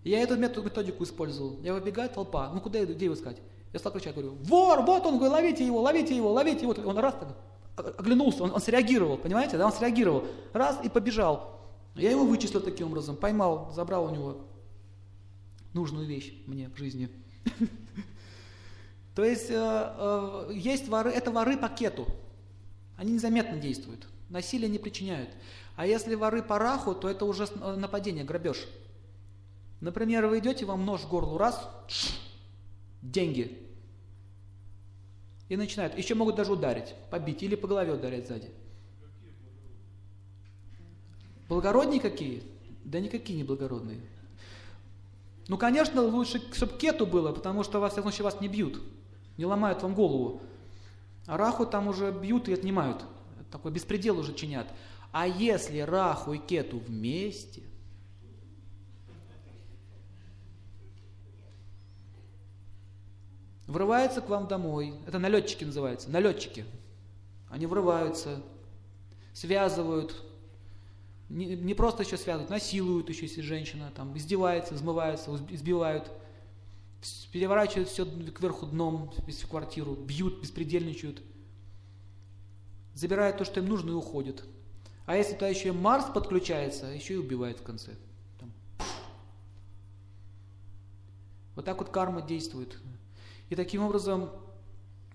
[0.03, 1.59] Я эту методику использовал.
[1.63, 2.51] Я выбегаю, толпа.
[2.53, 3.37] Ну куда, где его искать?
[3.73, 6.73] Я стал кричать, говорю, вор, вот он, говорю, ловите его, ловите его, ловите его.
[6.87, 7.35] Он раз так
[7.97, 10.23] оглянулся, он, он среагировал, понимаете, да, он среагировал.
[10.53, 11.59] Раз и побежал.
[11.95, 14.37] Я его вычислил таким образом, поймал, забрал у него
[15.73, 17.09] нужную вещь мне в жизни.
[19.15, 22.07] То есть э, э, есть воры, это воры пакету.
[22.97, 25.29] Они незаметно действуют, насилие не причиняют.
[25.75, 28.65] А если воры по раху, то это уже нападение, грабеж.
[29.81, 31.69] Например, вы идете, вам нож в горло, раз,
[33.01, 33.61] деньги.
[35.49, 35.97] И начинают.
[35.97, 38.49] Еще могут даже ударить, побить или по голове ударять сзади.
[41.49, 42.41] Благородные какие?
[42.83, 43.99] Да никакие не благородные.
[45.47, 48.81] Ну, конечно, лучше, чтобы кету было, потому что, во всяком случае, вас не бьют,
[49.37, 50.41] не ломают вам голову.
[51.27, 53.03] Раху там уже бьют и отнимают.
[53.51, 54.67] Такой беспредел уже чинят.
[55.11, 57.63] А если раху и кету вместе,
[63.65, 66.65] врывается к вам домой, это налетчики называются, налетчики.
[67.49, 68.41] Они врываются,
[69.33, 70.21] связывают,
[71.29, 76.11] не, не просто еще связывают, насилуют еще, если женщина, там, издевается, измывается, избивают,
[77.31, 81.21] переворачивают все кверху дном, всю квартиру, бьют, беспредельничают,
[82.93, 84.43] забирают то, что им нужно и уходят.
[85.05, 87.91] А если туда еще и Марс подключается, еще и убивает в конце.
[88.39, 88.51] Там.
[91.55, 92.77] Вот так вот карма действует.
[93.49, 94.31] И таким образом,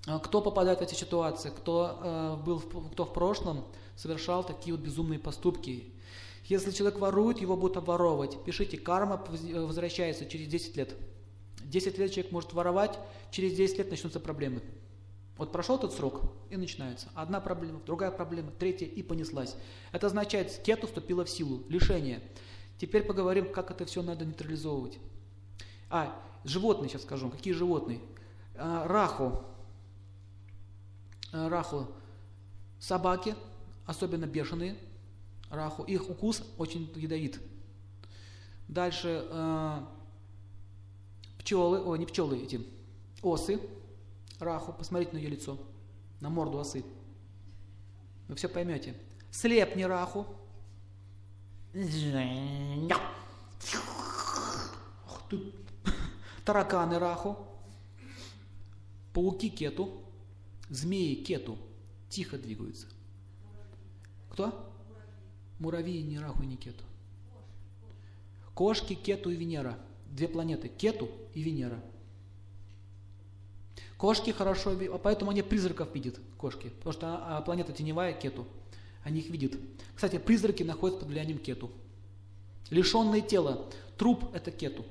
[0.06, 3.64] а, кто попадает в эти ситуации, кто, э, был, кто в прошлом
[3.96, 5.92] совершал такие вот безумные поступки,
[6.44, 8.42] если человек ворует, его будут обворовывать.
[8.44, 10.96] Пишите, карма возвращается через 10 лет.
[11.70, 12.98] 10 лет человек может воровать,
[13.30, 14.60] через 10 лет начнутся проблемы.
[15.36, 17.08] Вот прошел тот срок, и начинается.
[17.14, 19.56] Одна проблема, другая проблема, третья, и понеслась.
[19.92, 22.20] Это означает, кету вступила в силу, лишение.
[22.76, 24.98] Теперь поговорим, как это все надо нейтрализовывать.
[25.88, 26.14] А,
[26.44, 27.30] животные сейчас скажу.
[27.30, 28.00] Какие животные?
[28.56, 29.42] А, раху.
[31.32, 31.88] А, раху.
[32.78, 33.34] Собаки,
[33.86, 34.76] особенно бешеные,
[35.50, 35.84] раху.
[35.84, 37.40] Их укус очень ядовит.
[38.68, 39.78] Дальше э,
[41.40, 42.64] пчелы, о, не пчелы эти,
[43.22, 43.60] осы,
[44.38, 45.58] раху, посмотрите на ее лицо,
[46.20, 46.84] на морду осы.
[48.28, 48.94] Вы все поймете.
[49.30, 50.26] Слепни раху.
[56.44, 57.36] Тараканы раху.
[59.12, 60.04] Пауки кету.
[60.68, 61.58] Змеи кету.
[62.08, 62.86] Тихо двигаются.
[64.30, 64.72] Кто?
[65.58, 66.84] Муравьи, ни раху, ни кету.
[68.54, 69.78] Кошки, Кету и Венера.
[70.10, 70.68] Две планеты.
[70.68, 71.80] Кету и Венера.
[73.96, 74.72] Кошки хорошо,
[75.02, 76.68] поэтому они призраков видят, кошки.
[76.68, 78.46] Потому что а, а, планета теневая, Кету.
[79.02, 79.52] Они их видят.
[79.94, 81.70] Кстати, призраки находятся под влиянием Кету.
[82.70, 83.66] Лишенные тела.
[83.96, 84.84] Труп– это Кету.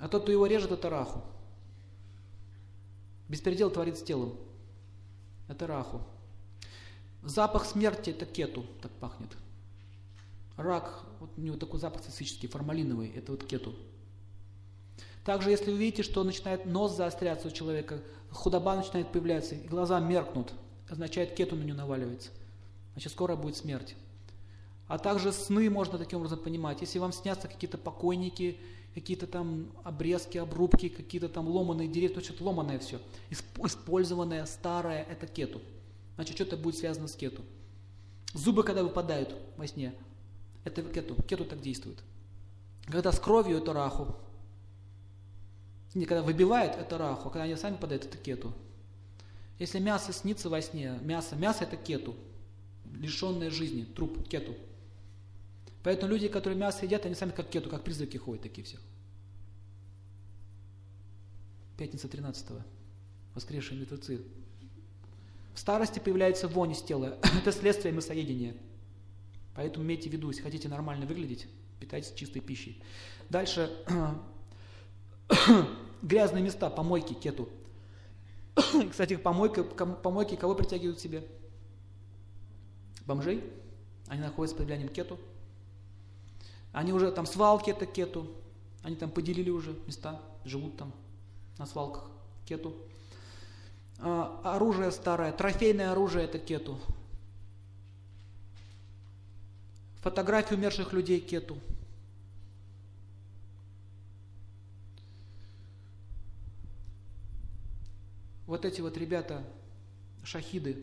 [0.00, 1.22] А тот, кто его режет, это Раху.
[3.28, 4.36] Беспредел творит с телом.
[5.48, 6.00] Это Раху.
[7.22, 9.30] Запах смерти– это кету, так пахнет.
[10.58, 13.74] Рак, вот у него такой запах специфический, формалиновый, это вот кету.
[15.24, 18.00] Также, если вы видите, что начинает нос заостряться у человека,
[18.32, 20.52] худоба начинает появляться, и глаза меркнут,
[20.88, 22.30] означает кету на него наваливается.
[22.94, 23.94] Значит, скоро будет смерть.
[24.88, 26.80] А также сны можно таким образом понимать.
[26.80, 28.58] Если вам снятся какие-то покойники,
[28.94, 32.98] какие-то там обрезки, обрубки, какие-то там ломаные деревья, то что-то ломаное все.
[33.30, 35.60] Использованное, старое, это кету.
[36.16, 37.42] Значит, что-то будет связано с кету.
[38.34, 39.94] Зубы, когда выпадают во сне,
[40.64, 41.14] это кету.
[41.22, 41.98] Кету так действует.
[42.86, 44.16] Когда с кровью, это раху.
[45.94, 47.28] Не, когда выбивает, это раху.
[47.28, 48.52] А когда они сами падают, это кету.
[49.58, 52.14] Если мясо снится во сне, мясо, мясо это кету.
[52.94, 54.54] Лишенное жизни, труп, кету.
[55.82, 58.78] Поэтому люди, которые мясо едят, они сами как кету, как призраки ходят такие все.
[61.76, 62.62] Пятница 13 -го.
[63.34, 64.20] Воскресшие мертвецы.
[65.54, 67.18] В старости появляется вонь из тела.
[67.40, 68.54] Это следствие мясоедения.
[69.58, 71.48] Поэтому имейте в виду, если хотите нормально выглядеть,
[71.80, 72.80] питайтесь чистой пищей.
[73.28, 73.68] Дальше.
[76.02, 77.48] Грязные места, помойки, кету.
[78.88, 81.26] Кстати, помойки, помойки кого притягивают к себе?
[83.04, 83.42] Бомжей.
[84.06, 85.18] Они находятся под влиянием кету.
[86.70, 88.30] Они уже там свалки это кету.
[88.84, 90.92] Они там поделили уже места, живут там
[91.58, 92.04] на свалках
[92.44, 92.76] кету.
[93.98, 96.78] А, оружие старое, трофейное оружие это кету.
[100.00, 101.58] Фотографии умерших людей кету.
[108.46, 109.44] Вот эти вот ребята,
[110.22, 110.82] шахиды,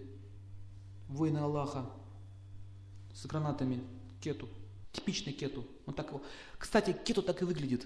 [1.08, 1.90] воины Аллаха
[3.14, 3.84] с гранатами
[4.22, 4.48] кету.
[4.92, 5.66] Типичный кету.
[5.86, 6.22] Он так его...
[6.58, 7.86] Кстати, кету так и выглядит.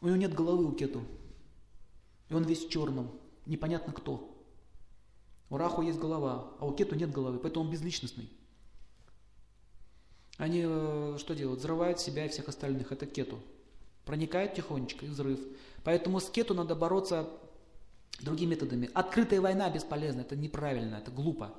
[0.00, 1.04] У него нет головы у кету.
[2.28, 3.10] И он весь в черном.
[3.46, 4.32] Непонятно кто.
[5.48, 8.28] У Раху есть голова, а у кету нет головы, поэтому он безличностный.
[10.36, 11.60] Они э, что делают?
[11.60, 12.92] Взрывают себя и всех остальных.
[12.92, 13.40] Это кету.
[14.04, 15.40] Проникает тихонечко и взрыв.
[15.82, 17.28] Поэтому с кету надо бороться
[18.20, 18.90] другими методами.
[18.94, 21.54] Открытая война бесполезна, это неправильно, это глупо.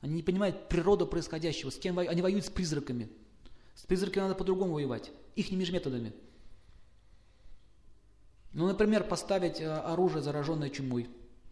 [0.00, 3.08] Они не понимают природу происходящего, с кем они воюют с призраками.
[3.74, 6.12] С призраками надо по-другому воевать, ихними же методами.
[8.52, 11.08] Ну, например, поставить э, оружие, зараженное чумой.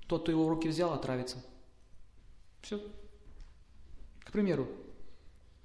[0.06, 1.44] Тот, кто его в руки взял, отравится.
[2.62, 2.80] Все.
[4.20, 4.68] К примеру.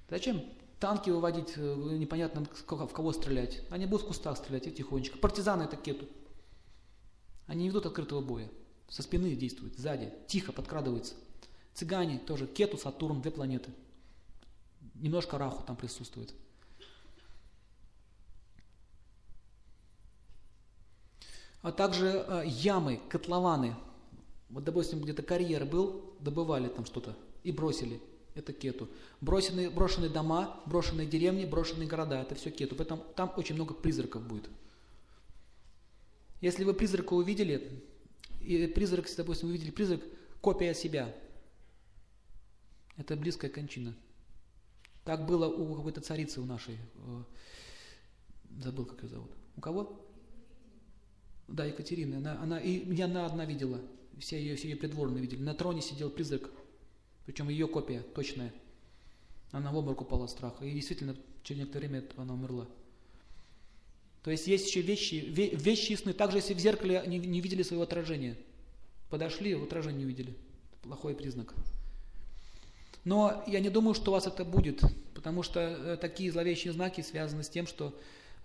[0.10, 0.44] Зачем
[0.80, 3.61] танки выводить, э, непонятно в кого стрелять?
[3.69, 5.18] Они будут в кустах стрелять и тихонечко.
[5.18, 6.06] Партизаны это кету.
[7.47, 8.49] Они не ведут открытого боя.
[8.88, 11.15] Со спины действуют, сзади, тихо подкрадываются.
[11.73, 13.72] Цыгане тоже, кету, Сатурн, две планеты.
[14.95, 16.34] Немножко раху там присутствует.
[21.61, 23.76] а также э, ямы, котлованы.
[24.49, 28.01] Вот, допустим, где-то карьер был, добывали там что-то и бросили.
[28.40, 28.88] Это кету.
[29.20, 32.22] Бросенные, брошенные дома, брошенные деревни, брошенные города.
[32.22, 32.74] Это все кету.
[32.74, 34.49] Поэтому там очень много призраков будет.
[36.40, 37.84] Если вы призрака увидели,
[38.40, 39.99] и призрак, допустим, увидели призрак,
[40.40, 41.14] копия себя,
[42.95, 43.94] это близкая кончина.
[45.03, 46.78] Так было у какой-то царицы у нашей.
[46.95, 47.24] Э,
[48.61, 49.32] забыл, как ее зовут.
[49.57, 50.06] У кого?
[51.49, 52.18] Да, Екатерина.
[52.18, 53.82] Она, она, и не она одна видела.
[54.18, 55.41] Все ее, все ее придворные видели.
[55.41, 56.49] На троне сидел призрак.
[57.30, 58.51] Причем ее копия, точная.
[59.51, 60.65] Она в обморок упала от страха.
[60.65, 62.68] И действительно, через некоторое время она умерла.
[64.23, 66.14] То есть есть еще вещи, вещи сны.
[66.14, 68.35] Также, если в зеркале не, не видели своего отражения.
[69.11, 70.34] Подошли, отражение не увидели.
[70.81, 71.53] Плохой признак.
[73.03, 74.81] Но я не думаю, что у вас это будет,
[75.14, 77.95] потому что э, такие зловещие знаки связаны с тем, что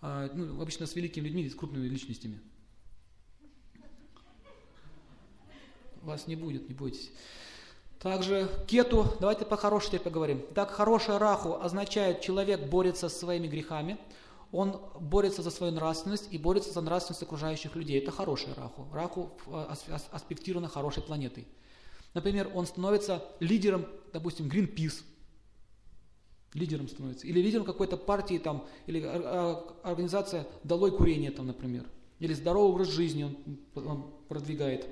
[0.02, 2.39] э, ну, обычно с великими людьми, с крупными личностями.
[6.02, 7.11] вас не будет, не бойтесь.
[8.01, 10.43] Также кету, давайте по-хорошему теперь поговорим.
[10.55, 13.99] Так, хорошая раху означает, человек борется со своими грехами,
[14.53, 17.99] он борется за свою нравственность и борется за нравственность окружающих людей.
[17.99, 18.87] Это хорошая раху.
[18.93, 19.75] Раху э,
[20.12, 21.49] аспектирована хорошей планетой.
[22.15, 25.03] Например, он становится лидером, допустим, Greenpeace,
[26.55, 29.01] лидером становится, или лидером какой-то партии там, или
[29.83, 31.85] организация «Долой курение» там, например,
[32.21, 33.37] или «Здоровый образ жизни»
[33.75, 34.87] он продвигает.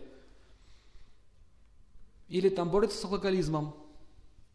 [2.32, 3.76] Или там борется с алкоголизмом.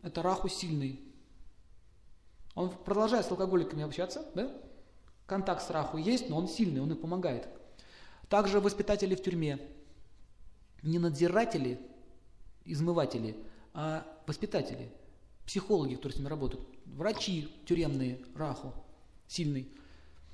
[0.02, 1.00] Это раху сильный.
[2.56, 4.52] Он продолжает с алкоголиками общаться, да?
[5.28, 7.48] Контакт с раху есть, но он сильный, он им помогает.
[8.30, 9.60] Также воспитатели в тюрьме.
[10.82, 11.80] Не надзиратели,
[12.66, 13.38] измыватели,
[13.76, 14.92] а воспитатели,
[15.46, 18.74] психологи, которые с ними работают, врачи тюремные, раху,
[19.28, 19.72] сильный.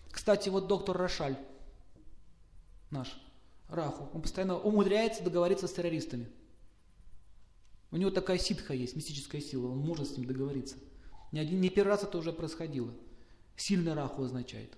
[0.09, 1.35] Кстати, вот доктор Рошаль,
[2.89, 3.21] наш,
[3.67, 6.29] раху, он постоянно умудряется договориться с террористами.
[7.93, 10.77] У него такая ситха есть, мистическая сила, он может с ним договориться.
[11.31, 12.91] Не, один, не первый раз это уже происходило.
[13.55, 14.73] Сильный раху означает.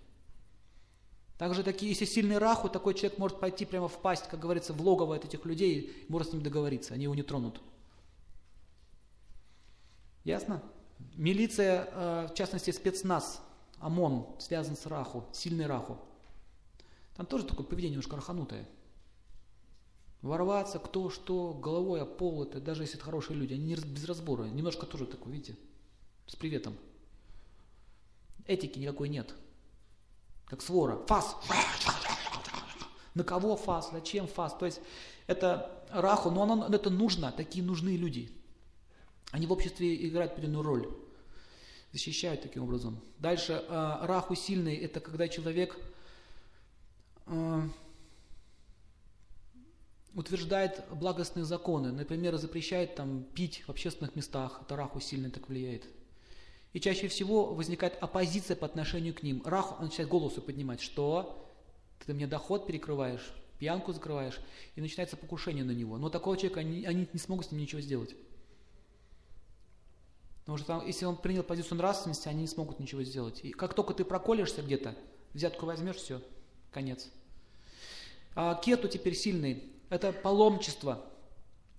[1.38, 5.16] Также такие, если сильный раху, такой человек может пойти прямо впасть, как говорится, в логово
[5.16, 7.62] от этих людей, может с ним договориться, они его не тронут.
[10.26, 10.62] Ясно?
[11.16, 13.42] Милиция, э, в частности спецназ,
[13.80, 16.00] ОМОН, связан с раху, сильный раху.
[17.16, 18.68] Там тоже такое поведение немножко раханутое.
[20.26, 24.06] Ворваться, кто что, головой о пол, это даже если это хорошие люди, они не без
[24.06, 25.56] разбора, немножко тоже такое, видите,
[26.26, 26.76] с приветом.
[28.48, 29.36] Этики никакой нет.
[30.48, 30.98] Как свора.
[31.06, 31.36] Фас.
[33.14, 33.92] На кого фас?
[33.92, 34.58] Зачем фас?
[34.58, 34.82] То есть
[35.28, 38.32] это раху, но оно, это нужно, такие нужны люди.
[39.30, 40.90] Они в обществе играют определенную роль.
[41.92, 43.00] Защищают таким образом.
[43.20, 45.78] Дальше, э, раху сильный, это когда человек
[47.28, 47.62] э,
[50.16, 51.92] утверждает благостные законы.
[51.92, 54.62] Например, запрещает там пить в общественных местах.
[54.64, 55.86] Это раху сильно так влияет.
[56.74, 59.42] И чаще всего возникает оппозиция по отношению к ним.
[59.46, 61.46] Раху начинает голосу поднимать, что
[62.06, 64.40] ты мне доход перекрываешь, пьянку закрываешь,
[64.76, 65.98] и начинается покушение на него.
[65.98, 68.16] Но такого человека они, они не смогут с ним ничего сделать.
[70.42, 73.40] Потому что там, если он принял позицию нравственности, они не смогут ничего сделать.
[73.44, 74.96] И как только ты проколешься где-то,
[75.34, 76.22] взятку возьмешь, все,
[76.72, 77.10] конец.
[78.36, 79.64] А кету теперь сильный.
[79.90, 81.04] Это паломничество,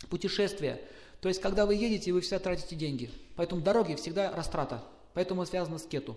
[0.09, 0.81] путешествие.
[1.21, 3.11] То есть, когда вы едете, вы всегда тратите деньги.
[3.37, 4.85] Поэтому дороги всегда растрата.
[5.15, 6.17] Поэтому связано с кету.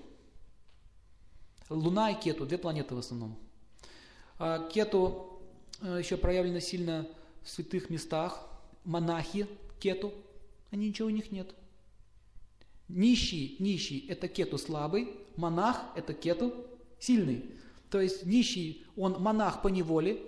[1.70, 3.38] Луна и кету, две планеты в основном.
[4.38, 5.40] А кету
[5.82, 7.07] э, еще проявлено сильно
[7.44, 8.45] в святых местах.
[8.86, 9.48] Монахи
[9.80, 10.14] кету,
[10.72, 11.53] а ничего у них нет.
[12.88, 16.53] Нищий, нищий– это кету слабый, монах– это кету
[16.99, 17.45] сильный.
[17.90, 20.22] То есть нищий, он монах по неволе,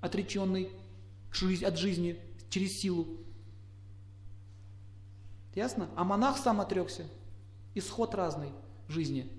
[0.00, 0.70] отреченный
[1.30, 2.18] от жизни
[2.50, 3.06] через силу.
[5.54, 5.88] Ясно?
[5.96, 7.04] А монах сам отрекся.
[7.74, 8.50] Исход разный
[8.86, 9.30] в жизни.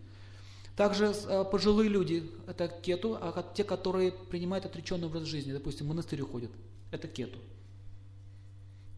[0.75, 5.89] Также э, пожилые люди, это кету, а те, которые принимают отреченный образ жизни, допустим, в
[5.89, 6.51] монастырь уходят,
[6.91, 7.37] это кету.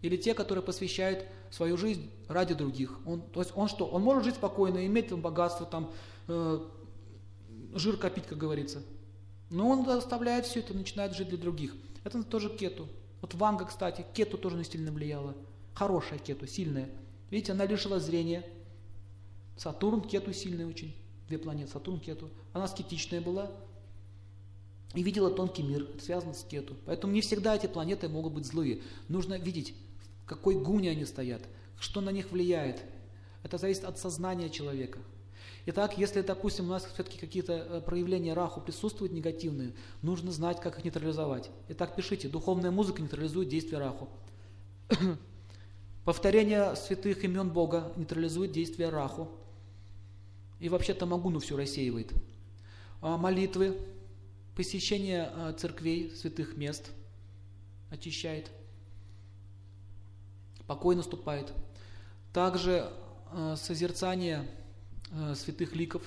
[0.01, 2.99] Или те, которые посвящают свою жизнь ради других.
[3.05, 3.87] Он, то есть он что?
[3.87, 5.91] Он может жить спокойно, иметь там богатство, там,
[6.27, 6.59] э,
[7.73, 8.83] жир копить, как говорится.
[9.51, 11.75] Но он оставляет все это, начинает жить для других.
[12.05, 12.87] Это тоже кету.
[13.19, 15.35] Вот Ванга, кстати, кету тоже не сильно влияла.
[15.73, 16.89] Хорошая кету, сильная.
[17.29, 18.45] Видите, она лишила зрения.
[19.57, 20.95] Сатурн, кету сильный очень.
[21.27, 22.29] Две планеты, Сатурн, кету.
[22.53, 23.51] Она скептичная была.
[24.93, 26.75] И видела тонкий мир, связан с кету.
[26.85, 28.81] Поэтому не всегда эти планеты могут быть злые.
[29.09, 29.73] Нужно видеть,
[30.23, 31.41] в какой гуне они стоят,
[31.77, 32.83] что на них влияет.
[33.43, 34.99] Это зависит от сознания человека.
[35.67, 40.79] Итак, если, допустим, у нас все-таки какие-то э, проявления раху присутствуют негативные, нужно знать, как
[40.79, 41.51] их нейтрализовать.
[41.69, 44.09] Итак, пишите, духовная музыка нейтрализует действие раху.
[46.03, 49.29] Повторение святых имен Бога нейтрализует действие раху.
[50.59, 52.11] И вообще-то Магуну все рассеивает.
[53.01, 53.77] А молитвы,
[54.55, 56.89] посещение а, церквей, святых мест
[57.91, 58.49] очищает.
[60.65, 61.53] Покой наступает.
[62.33, 62.91] Также
[63.31, 63.55] а,
[65.11, 66.03] созерцание святых ликов.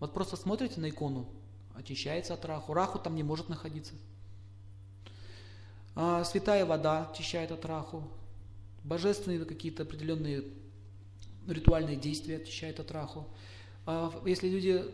[0.00, 1.28] Вот просто смотрите на икону,
[1.74, 2.74] очищается от раху.
[2.74, 3.94] Раху там не может находиться.
[5.94, 8.02] Святая вода очищает от раху
[8.84, 10.44] божественные какие-то определенные
[11.46, 13.26] ритуальные действия очищают от раху.
[13.86, 14.84] А если люди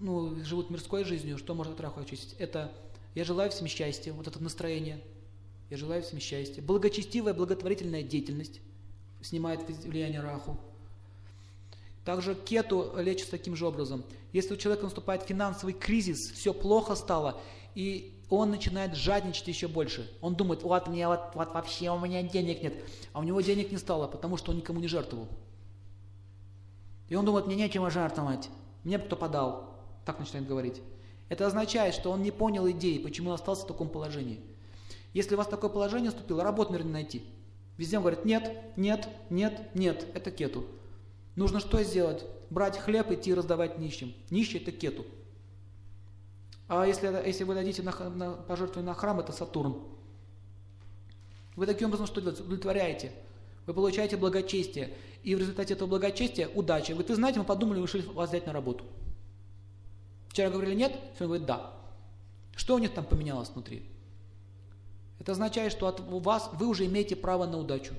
[0.00, 2.34] ну, живут мирской жизнью, что может от раху очистить?
[2.38, 2.72] Это
[3.14, 5.00] я желаю всем счастья, вот это настроение.
[5.70, 6.62] Я желаю всем счастья.
[6.62, 8.60] Благочестивая, благотворительная деятельность
[9.22, 10.58] снимает влияние раху.
[12.04, 14.04] Также кету лечится таким же образом.
[14.32, 17.40] Если у человека наступает финансовый кризис, все плохо стало,
[17.74, 20.10] и он начинает жадничать еще больше.
[20.20, 22.74] Он думает, вот мне вот, вот вообще у меня денег нет.
[23.12, 25.28] А у него денег не стало, потому что он никому не жертвовал.
[27.08, 28.48] И он думает, мне нечего жертвовать.
[28.82, 29.74] Мне кто подал.
[30.04, 30.80] Так начинает говорить.
[31.28, 34.40] Это означает, что он не понял идеи, почему он остался в таком положении.
[35.14, 37.24] Если у вас такое положение наступило, работу, наверное, найти.
[37.76, 40.66] Везде он говорит, нет, нет, нет, нет, это кету.
[41.36, 42.24] Нужно что сделать?
[42.50, 44.14] Брать хлеб идти раздавать нищим.
[44.30, 45.04] Нищий это кету.
[46.68, 49.82] А если, если вы дадите на, на пожертвование на храм, это Сатурн.
[51.56, 52.42] Вы таким образом что делаете?
[52.42, 53.12] Удовлетворяете.
[53.66, 54.96] Вы получаете благочестие.
[55.22, 56.94] И в результате этого благочестия удача.
[56.94, 58.84] Вы, ты знаете, мы подумали, решили вас взять на работу.
[60.28, 61.72] Вчера говорили нет, сегодня говорит да.
[62.56, 63.88] Что у них там поменялось внутри?
[65.18, 67.94] Это означает, что от вас вы уже имеете право на удачу.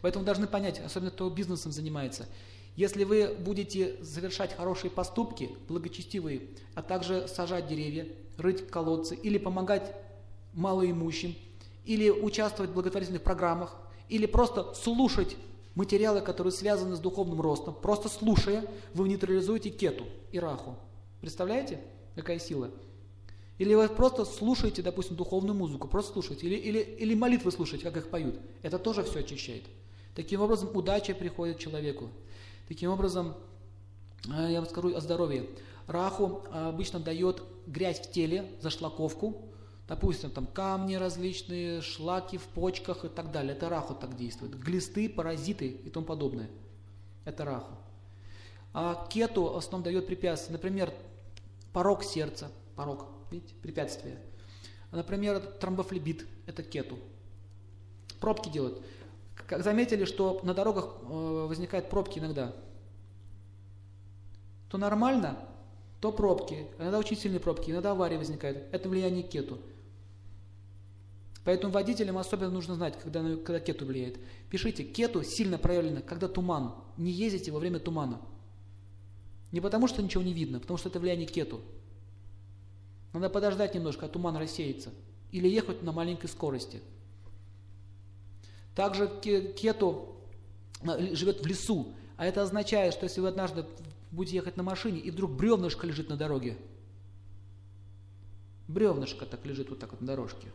[0.00, 2.28] Поэтому должны понять, особенно кто бизнесом занимается,
[2.76, 6.42] если вы будете совершать хорошие поступки, благочестивые,
[6.74, 9.94] а также сажать деревья, рыть колодцы или помогать
[10.54, 11.34] малоимущим,
[11.84, 13.76] или участвовать в благотворительных программах,
[14.08, 15.36] или просто слушать
[15.74, 20.76] материалы, которые связаны с духовным ростом, просто слушая, вы нейтрализуете кету и раху.
[21.20, 21.80] Представляете,
[22.14, 22.70] какая сила?
[23.58, 27.96] Или вы просто слушаете, допустим, духовную музыку, просто слушаете, или, или, или молитвы слушаете, как
[27.96, 28.38] их поют.
[28.62, 29.62] Это тоже все очищает.
[30.14, 32.08] Таким образом, удача приходит человеку.
[32.72, 33.34] Таким образом,
[34.34, 35.46] э, я вам скажу о здоровье.
[35.86, 39.42] Раху э, обычно дает грязь в теле, зашлаковку,
[39.86, 43.54] допустим, там камни различные, шлаки в почках и так далее.
[43.54, 44.58] Это раху так действует.
[44.58, 46.48] Глисты, паразиты и тому подобное.
[47.26, 47.74] Это раху.
[48.72, 50.54] А кету в основном дает препятствия.
[50.54, 50.94] Например,
[51.74, 54.18] порог сердца, порог, видите, препятствие.
[54.92, 56.98] Например, тромбофлебит, это кету.
[58.18, 58.82] Пробки делают.
[59.52, 62.56] Как заметили, что на дорогах э, возникают пробки иногда.
[64.70, 65.38] То нормально,
[66.00, 66.68] то пробки.
[66.78, 68.64] Иногда очень сильные пробки, иногда аварии возникают.
[68.72, 69.58] Это влияние кету.
[71.44, 74.18] Поэтому водителям особенно нужно знать, когда, когда кету влияет.
[74.48, 76.74] Пишите, кету сильно проявлено, когда туман.
[76.96, 78.22] Не ездите во время тумана.
[79.50, 81.60] Не потому, что ничего не видно, потому что это влияние кету.
[83.12, 84.94] Надо подождать немножко, а туман рассеется.
[85.30, 86.80] Или ехать на маленькой скорости.
[88.74, 90.16] Также кету
[90.82, 91.94] э, живет в лесу.
[92.16, 93.66] А это означает, что если вы однажды
[94.10, 96.56] будете ехать на машине, и вдруг бревнышко лежит на дороге,
[98.68, 100.48] бревнышко так лежит вот так вот на дорожке.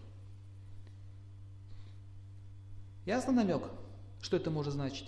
[3.06, 3.64] Ясно намек,
[4.22, 5.07] что это может значить?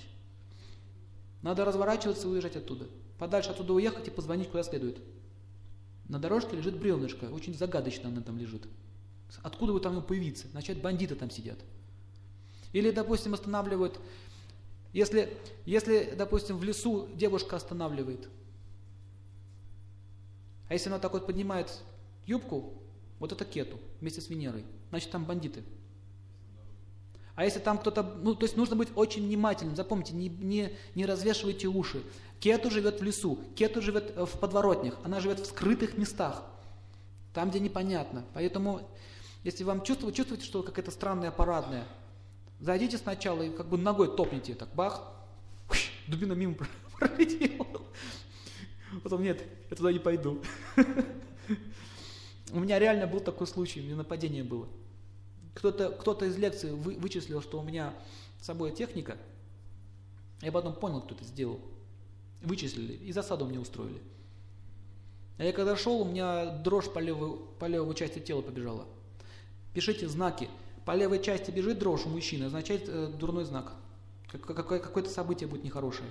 [1.42, 2.88] Надо разворачиваться и уезжать оттуда.
[3.18, 5.00] Подальше оттуда уехать и позвонить куда следует.
[6.08, 8.68] На дорожке лежит бревнышко, очень загадочно она там лежит.
[9.44, 10.48] Откуда вы там появиться?
[10.48, 11.60] Значит, бандиты там сидят.
[12.74, 14.00] Или, допустим, останавливают,
[14.94, 15.36] если,
[15.66, 18.28] если, допустим, в лесу девушка останавливает,
[20.68, 21.72] а если она так вот поднимает
[22.26, 22.74] юбку,
[23.20, 25.64] вот это кету вместе с Венерой, значит там бандиты.
[27.36, 29.74] А если там кто-то, ну, то есть нужно быть очень внимательным.
[29.74, 32.04] Запомните, не, не, не развешивайте уши.
[32.42, 36.44] Кету живет в лесу, кету живет э, в подворотнях, она живет в скрытых местах,
[37.34, 38.26] там, где непонятно.
[38.34, 38.82] Поэтому,
[39.44, 41.86] если вам чувствуете, чувствуете, что какая-то странная парадная,
[42.60, 45.02] Зайдите сначала и как бы ногой топните, так бах,
[46.08, 46.56] дубина мимо
[47.00, 47.68] пролетела.
[49.04, 50.42] Потом нет, я туда не пойду.
[52.52, 54.68] У меня реально был такой случай, у меня нападение было.
[55.54, 57.94] Кто-то кто из лекции вы, вычислил, что у меня
[58.42, 59.18] с собой техника.
[60.42, 61.60] Я потом понял, кто это сделал.
[62.42, 64.02] Вычислили и засаду мне устроили.
[65.38, 68.88] А я когда шел, у меня дрожь по левой, по левой части тела побежала.
[69.74, 70.50] Пишите знаки
[70.90, 73.74] по левой части бежит дрожь у мужчины, означает э, дурной знак.
[74.32, 76.10] Какое-то событие будет нехорошее.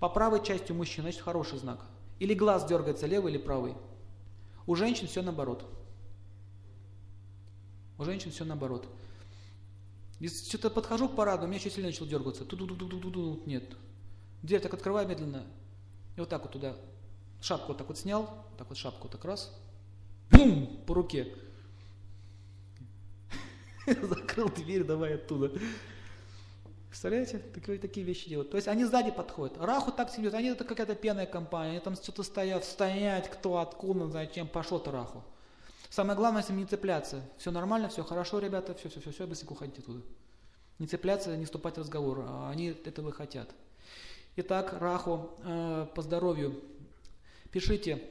[0.00, 1.86] По правой части у мужчины, значит хороший знак.
[2.18, 3.74] Или глаз дергается, левый или правый.
[4.66, 5.64] У женщин все наоборот.
[7.98, 8.88] У женщин все наоборот.
[10.20, 12.44] Что-то подхожу к параду, у меня чуть сильно начал дергаться.
[12.44, 13.42] Ту -ду -ду -ду -ду -ду.
[13.46, 13.76] Нет.
[14.42, 15.44] Дверь так открываю медленно.
[16.16, 16.74] И вот так вот туда.
[17.40, 18.28] Шапку вот так вот снял.
[18.58, 19.56] Так вот шапку так раз.
[20.32, 20.82] Бум!
[20.84, 21.32] По руке.
[24.02, 25.52] Закрыл дверь, давай оттуда.
[26.88, 28.50] Представляете, такие, такие вещи делают.
[28.50, 29.58] То есть они сзади подходят.
[29.58, 34.08] Раху так сидят, они это какая-то пенная компания, они там что-то стоят, стоять, кто, откуда,
[34.08, 35.22] зачем, пошло-то Раху.
[35.90, 37.22] Самое главное, с не цепляться.
[37.38, 40.00] Все нормально, все хорошо, ребята, все, все, все, все, быстренько уходите оттуда.
[40.78, 43.50] Не цепляться, не вступать в разговор, а они этого хотят.
[44.36, 46.60] Итак, Раху э, по здоровью.
[47.52, 48.02] Пишите.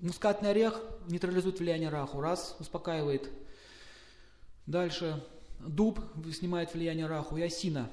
[0.00, 2.20] Мускатный орех нейтрализует влияние Раху.
[2.20, 3.28] Раз, успокаивает
[4.66, 5.22] Дальше
[5.60, 6.00] дуб
[6.32, 7.90] снимает влияние раху и осина,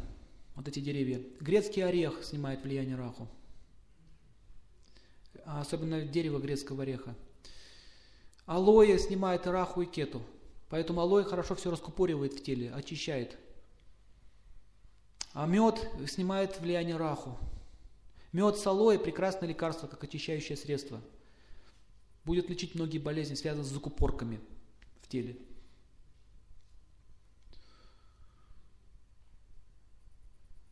[0.55, 1.21] вот эти деревья.
[1.39, 3.27] Грецкий орех снимает влияние раху.
[5.45, 7.15] Особенно дерево грецкого ореха.
[8.45, 10.21] Алоэ снимает раху и кету.
[10.69, 13.37] Поэтому алоэ хорошо все раскупоривает в теле, очищает.
[15.33, 17.37] А мед снимает влияние раху.
[18.31, 21.01] Мед с алоэ прекрасное лекарство, как очищающее средство.
[22.23, 24.39] Будет лечить многие болезни, связанные с закупорками
[25.01, 25.37] в теле.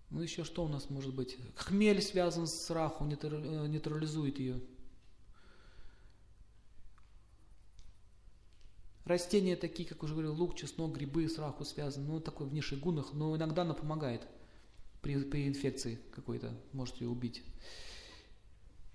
[0.09, 1.37] Ну еще что у нас может быть?
[1.55, 4.59] Хмель связан с раху, э, нейтрализует ее.
[9.05, 12.07] Растения такие, как уже говорил, лук, чеснок, грибы с раху связаны.
[12.07, 14.27] Ну, такой в низших гунах, но иногда она помогает.
[15.01, 17.43] при, при инфекции какой-то, может ее убить.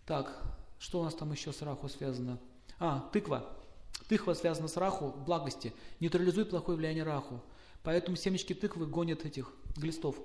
[0.06, 0.40] Так,
[0.78, 2.38] что у нас там еще с раху связано?
[2.78, 3.56] А, тыква.
[4.08, 5.72] Тыква связана с раху, благости.
[6.00, 7.42] Нейтрализует плохое влияние раху.
[7.82, 10.16] Поэтому семечки тыквы гонят этих глистов.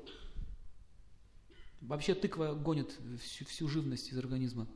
[1.82, 4.68] Вообще тыква гонит всю, всю живность из организма.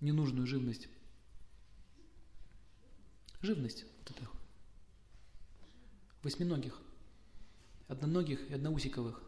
[0.00, 0.88] Ненужную живность.
[3.40, 3.84] Живность.
[3.98, 4.28] Вот это.
[6.22, 6.80] Восьминогих.
[7.88, 9.22] Одноногих и одноусиковых.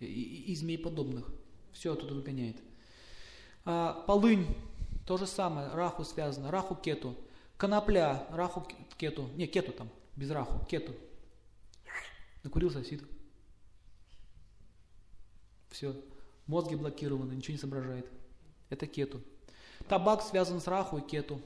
[0.00, 1.32] И, и, и змееподобных.
[1.72, 2.56] Все оттуда выгоняет.
[3.64, 4.46] А, полынь.
[5.06, 5.68] То же самое.
[5.68, 6.50] Раху связано.
[6.50, 7.16] Раху кету.
[7.56, 8.26] Конопля.
[8.30, 8.68] Раху
[8.98, 9.28] кету.
[9.36, 9.88] Не, кету там.
[10.14, 10.64] Без раху.
[10.66, 10.94] Кету.
[12.42, 13.04] Накурился, сидит.
[15.72, 15.96] Все.
[16.46, 18.06] Мозги блокированы, ничего не соображает.
[18.70, 19.20] Это кету.
[19.88, 21.40] Табак связан с раху и кету.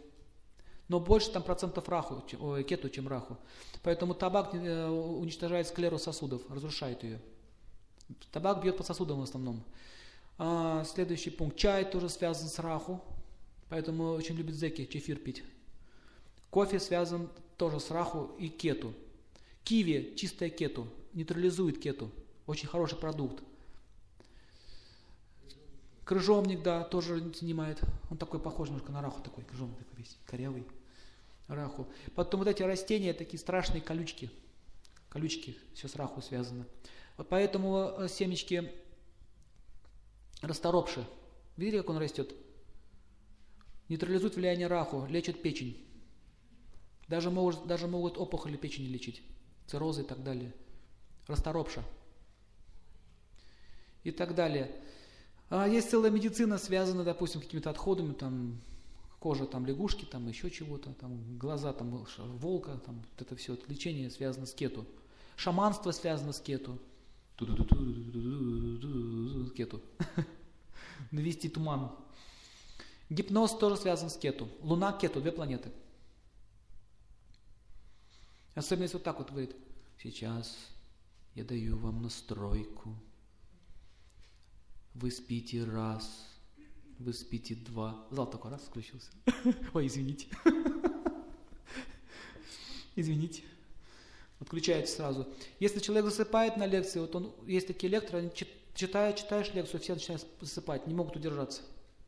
[0.88, 3.36] Но больше там процентов раху, чем, кету, чем раху.
[3.82, 7.20] Поэтому табак э, уничтожает склеру сосудов, разрушает ее.
[8.30, 9.64] Табак бьет по сосудам в основном.
[10.38, 11.56] А, следующий пункт.
[11.56, 13.00] Чай тоже связан с раху.
[13.68, 15.42] Поэтому очень любят зеки чефир пить.
[16.50, 18.94] Кофе связан тоже с раху и кету.
[19.64, 22.10] Киви, чистая кету, нейтрализует кету.
[22.46, 23.42] Очень хороший продукт.
[26.06, 27.80] Крыжовник, да, тоже снимает.
[28.10, 30.64] Он такой похож немножко на раху, такой крыжовник такой весь, корявый.
[31.48, 31.88] Раху.
[32.14, 34.30] Потом вот эти растения, такие страшные колючки.
[35.08, 36.64] Колючки, все с раху связано.
[37.16, 38.70] Вот поэтому э, семечки
[40.42, 41.04] расторопши.
[41.56, 42.32] Видели, как он растет?
[43.88, 45.84] Нейтрализует влияние раху, лечит печень.
[47.08, 49.22] Даже могут, даже могут опухоли печени лечить,
[49.66, 50.54] циррозы и так далее.
[51.26, 51.82] Расторопша.
[54.04, 54.70] И так далее.
[55.48, 58.60] А есть целая медицина, связанная, допустим, с какими-то отходами, там,
[59.20, 62.04] кожа там лягушки, там еще чего-то, там глаза там
[62.38, 64.86] волка, там вот это все это лечение связано с кету.
[65.36, 66.78] Шаманство связано с кету.
[69.56, 69.82] Кету.
[71.10, 71.92] Навести туман.
[73.10, 74.48] Гипноз тоже связан с кету.
[74.62, 75.70] Луна, кету, две планеты.
[78.54, 79.54] Особенно если вот так вот говорит,
[80.02, 80.56] сейчас
[81.34, 82.96] я даю вам настройку,
[85.00, 86.26] вы спите раз,
[86.98, 88.06] вы спите два.
[88.10, 89.10] Зал такой раз включился.
[89.74, 90.26] Ой, извините.
[92.96, 93.42] Извините.
[94.40, 95.28] Отключается сразу.
[95.60, 98.30] Если человек засыпает на лекции, вот он, есть такие лекторы, они
[98.74, 101.60] читают, читаешь лекцию, все начинают засыпать, не могут удержаться.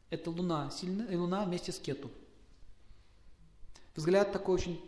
[0.08, 2.10] Это Луна, сильная, Луна вместе с Кету.
[3.94, 4.80] Взгляд такой очень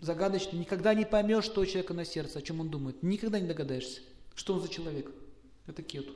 [0.00, 0.58] загадочный.
[0.58, 3.02] Никогда не поймешь, что у человека на сердце, о чем он думает.
[3.04, 4.00] Никогда не догадаешься,
[4.34, 5.10] что он за человек.
[5.66, 6.12] Это Кету.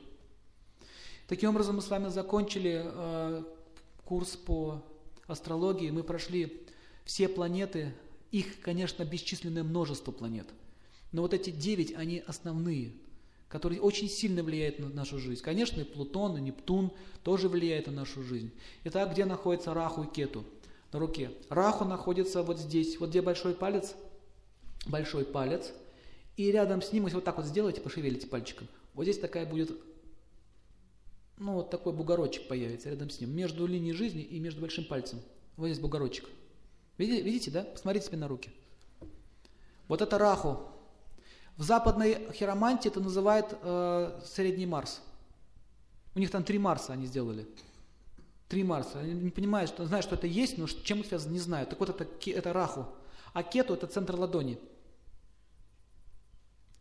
[1.31, 3.43] Таким образом, мы с вами закончили э,
[4.03, 4.83] курс по
[5.27, 5.89] астрологии.
[5.89, 6.61] Мы прошли
[7.05, 7.93] все планеты.
[8.31, 10.45] Их, конечно, бесчисленное множество планет.
[11.13, 12.91] Но вот эти девять, они основные,
[13.47, 15.41] которые очень сильно влияют на нашу жизнь.
[15.41, 16.91] Конечно, и Плутон, и Нептун
[17.23, 18.51] тоже влияют на нашу жизнь.
[18.83, 20.43] Итак, где находится Раху и Кету?
[20.91, 21.31] На руке.
[21.47, 22.99] Раху находится вот здесь.
[22.99, 23.95] Вот где большой палец,
[24.85, 25.71] большой палец.
[26.35, 29.71] И рядом с ним, если вот так вот сделаете, пошевелите пальчиком, вот здесь такая будет
[31.41, 35.19] ну, вот такой бугорочек появится рядом с ним, между линией жизни и между большим пальцем.
[35.57, 36.29] Вот здесь бугорочек.
[36.99, 37.63] Видите, видите да?
[37.63, 38.51] Посмотрите себе на руки.
[39.87, 40.59] Вот это раху.
[41.57, 45.01] В западной хиромантии это называют э, средний Марс.
[46.13, 47.47] У них там три Марса они сделали.
[48.47, 48.99] Три Марса.
[48.99, 51.71] Они не понимают, что, знают, что это есть, но чем это связано, не знают.
[51.71, 52.85] Так вот это, это раху.
[53.33, 54.59] А кету это центр ладони.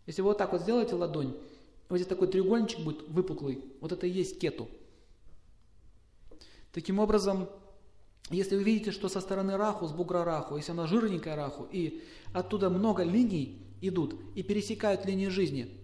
[0.07, 1.35] Если вы вот так вот сделаете ладонь,
[1.91, 3.65] вот здесь такой треугольничек будет выпуклый.
[3.81, 4.69] Вот это и есть кету.
[6.73, 7.49] Таким образом,
[8.31, 12.03] если вы видите, что со стороны раху, с бугра раху, если она жирненькая раху, и
[12.33, 15.77] оттуда много линий идут и пересекают линии жизни,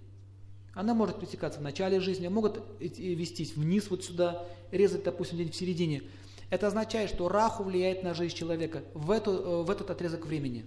[0.74, 5.56] она может пересекаться в начале жизни, а могут вестись вниз вот сюда, резать, допустим, где-нибудь
[5.56, 6.02] в середине.
[6.50, 10.66] Это означает, что раху влияет на жизнь человека в, эту, э, в этот отрезок времени.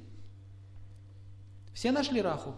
[1.74, 2.56] Все нашли раху?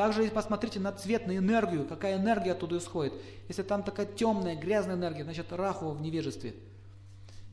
[0.00, 3.12] Также посмотрите на цвет, на энергию, какая энергия оттуда исходит.
[3.48, 6.54] Если там такая темная, грязная энергия, значит раху в невежестве.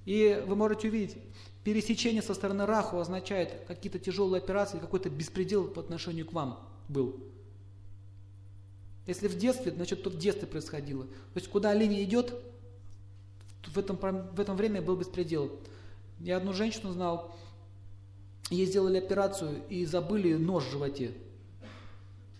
[0.06, 1.18] И вы можете увидеть,
[1.66, 7.22] пересечение со стороны раху означает какие-то тяжелые операции, какой-то беспредел по отношению к вам был.
[9.08, 11.04] Если в детстве, значит, то в детстве происходило.
[11.04, 12.34] То есть, куда линия идет,
[13.66, 15.52] в этом, в этом время был беспредел.
[16.22, 17.36] Я одну женщину знал,
[18.50, 21.12] ей сделали операцию и забыли нож в животе.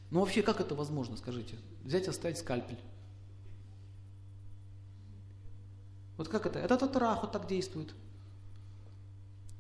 [0.10, 1.58] Ну вообще как это возможно, скажите?
[1.84, 2.80] Взять и оставить скальпель.
[6.18, 6.60] Вот как это?
[6.60, 7.94] Это татараху так действует.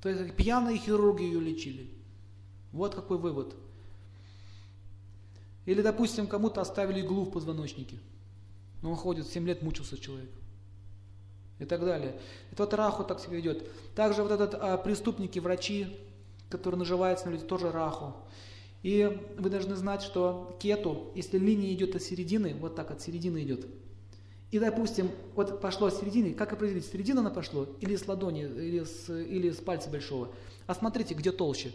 [0.01, 1.89] То есть пьяные хирурги ее лечили.
[2.71, 3.55] Вот какой вывод.
[5.65, 7.99] Или, допустим, кому-то оставили иглу в позвоночнике.
[8.81, 10.31] Но он ходит, 7 лет мучился человек.
[11.59, 12.19] И так далее.
[12.51, 13.67] Это вот раху так себя ведет.
[13.95, 15.99] Также вот этот а, преступники, врачи,
[16.49, 18.15] которые наживаются на люди, тоже раху.
[18.83, 23.43] И вы должны знать, что кету, если линия идет от середины, вот так от середины
[23.43, 23.65] идет,
[24.51, 28.43] и, допустим, вот пошло с середины, как определить, с середины она пошло, или с ладони,
[28.43, 30.29] или с, или с пальца большого.
[30.67, 31.73] А смотрите, где толще.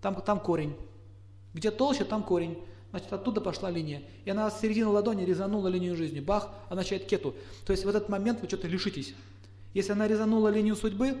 [0.00, 0.76] Там, там корень.
[1.52, 2.58] Где толще, там корень.
[2.90, 4.02] Значит, оттуда пошла линия.
[4.24, 6.20] И она с середины ладони резанула линию жизни.
[6.20, 7.34] Бах, она начинает кету.
[7.66, 9.14] То есть в этот момент вы что-то лишитесь.
[9.74, 11.16] Если она резанула линию судьбы,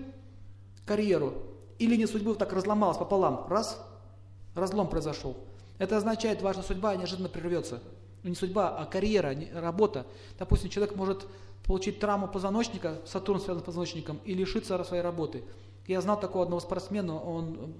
[0.84, 1.34] карьеру,
[1.78, 3.84] и линия судьбы вот так разломалась пополам, раз,
[4.54, 5.36] разлом произошел.
[5.78, 7.82] Это означает, ваша судьба неожиданно прервется.
[8.22, 10.06] Ну не судьба, а карьера, работа.
[10.38, 11.26] Допустим, человек может
[11.64, 15.42] получить травму позвоночника, Сатурн связан с позвоночником, и лишиться своей работы.
[15.86, 17.74] Я знал такого одного спортсмена, он,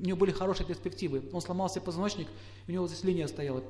[0.00, 1.22] у него были хорошие перспективы.
[1.32, 2.28] Он сломал себе позвоночник,
[2.66, 3.62] у него здесь линия стояла,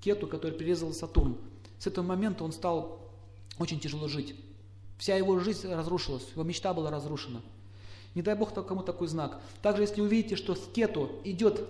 [0.00, 1.36] кету, который перерезал Сатурн.
[1.78, 2.98] С этого момента он стал
[3.58, 4.34] очень тяжело жить.
[4.98, 7.40] Вся его жизнь разрушилась, его мечта была разрушена.
[8.14, 9.40] Не дай Бог кому такой знак.
[9.60, 11.66] Также, если увидите, что с кету идет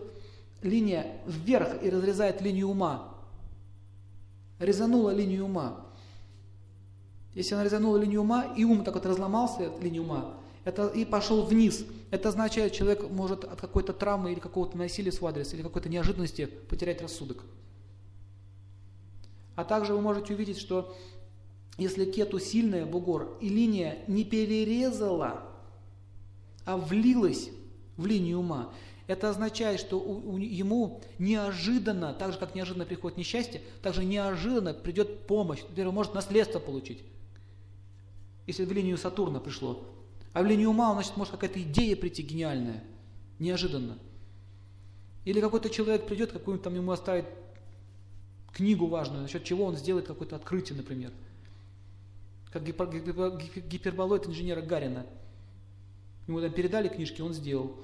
[0.65, 3.15] линия вверх и разрезает линию ума,
[4.59, 5.87] резанула линию ума.
[7.35, 10.35] Если она резанула линию ума, и ум так вот разломался, линию ума,
[10.65, 15.15] это, и пошел вниз, это означает, человек может от какой-то травмы или какого-то насилия в
[15.15, 17.45] свой адрес, или какой-то неожиданности потерять рассудок.
[19.57, 20.97] А также вы можете увидеть, что
[21.77, 25.43] если кету сильная, бугор, и линия не перерезала,
[26.65, 27.51] а влилась
[27.97, 28.73] в линию ума,
[29.07, 34.05] это означает, что у, у, ему неожиданно, так же как неожиданно приходит несчастье, так же
[34.05, 35.61] неожиданно придет помощь.
[35.63, 37.03] Например, он может наследство получить,
[38.47, 39.85] если в линию Сатурна пришло.
[40.33, 42.83] А в линию ума, значит, может какая-то идея прийти гениальная,
[43.39, 43.99] неожиданно.
[45.25, 47.27] Или какой-то человек придет, какую-нибудь там ему оставит
[48.53, 51.13] книгу важную, насчет чего он сделает какое-то открытие, например.
[52.51, 55.07] Как гипер, гипер, гиперболоид инженера Гарина.
[56.27, 57.77] Ему там передали книжки, он сделал.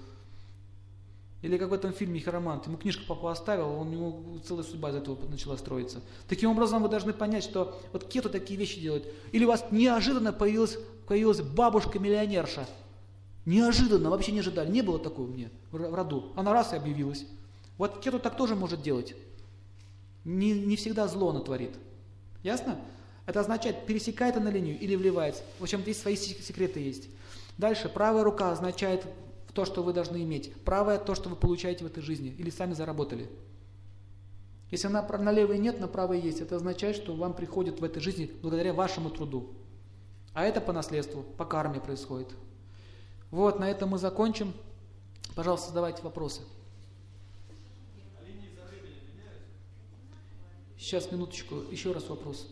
[1.43, 2.67] Или как в этом фильме «Хиромант».
[2.67, 6.03] Ему книжку папа оставил, он, у него целая судьба из этого начала строиться.
[6.29, 9.07] Таким образом, вы должны понять, что вот кету такие вещи делают.
[9.33, 12.67] Или у вас неожиданно появилась, появилась бабушка-миллионерша.
[13.47, 14.71] Неожиданно, вообще не ожидали.
[14.71, 16.33] Не было такого мне в роду.
[16.37, 17.25] Она раз и объявилась.
[17.79, 19.15] Вот кету так тоже может делать.
[20.25, 21.73] Не, не всегда зло она творит.
[22.43, 22.79] Ясно?
[23.25, 25.43] Это означает, пересекает она линию или вливается.
[25.59, 27.09] В общем, здесь свои секреты есть.
[27.57, 29.07] Дальше, правая рука означает
[29.52, 30.55] то, что вы должны иметь.
[30.64, 33.28] Правое– то, что вы получаете в этой жизни или сами заработали.
[34.70, 38.01] Если на, на левой нет, на правой есть, это означает, что вам приходит в этой
[38.01, 39.51] жизни благодаря вашему труду.
[40.32, 42.28] А это по наследству, по карме происходит.
[43.31, 44.52] Вот, на этом мы закончим.
[45.35, 46.43] Пожалуйста, задавайте вопросы.
[50.78, 52.48] Сейчас, минуточку, еще раз вопрос.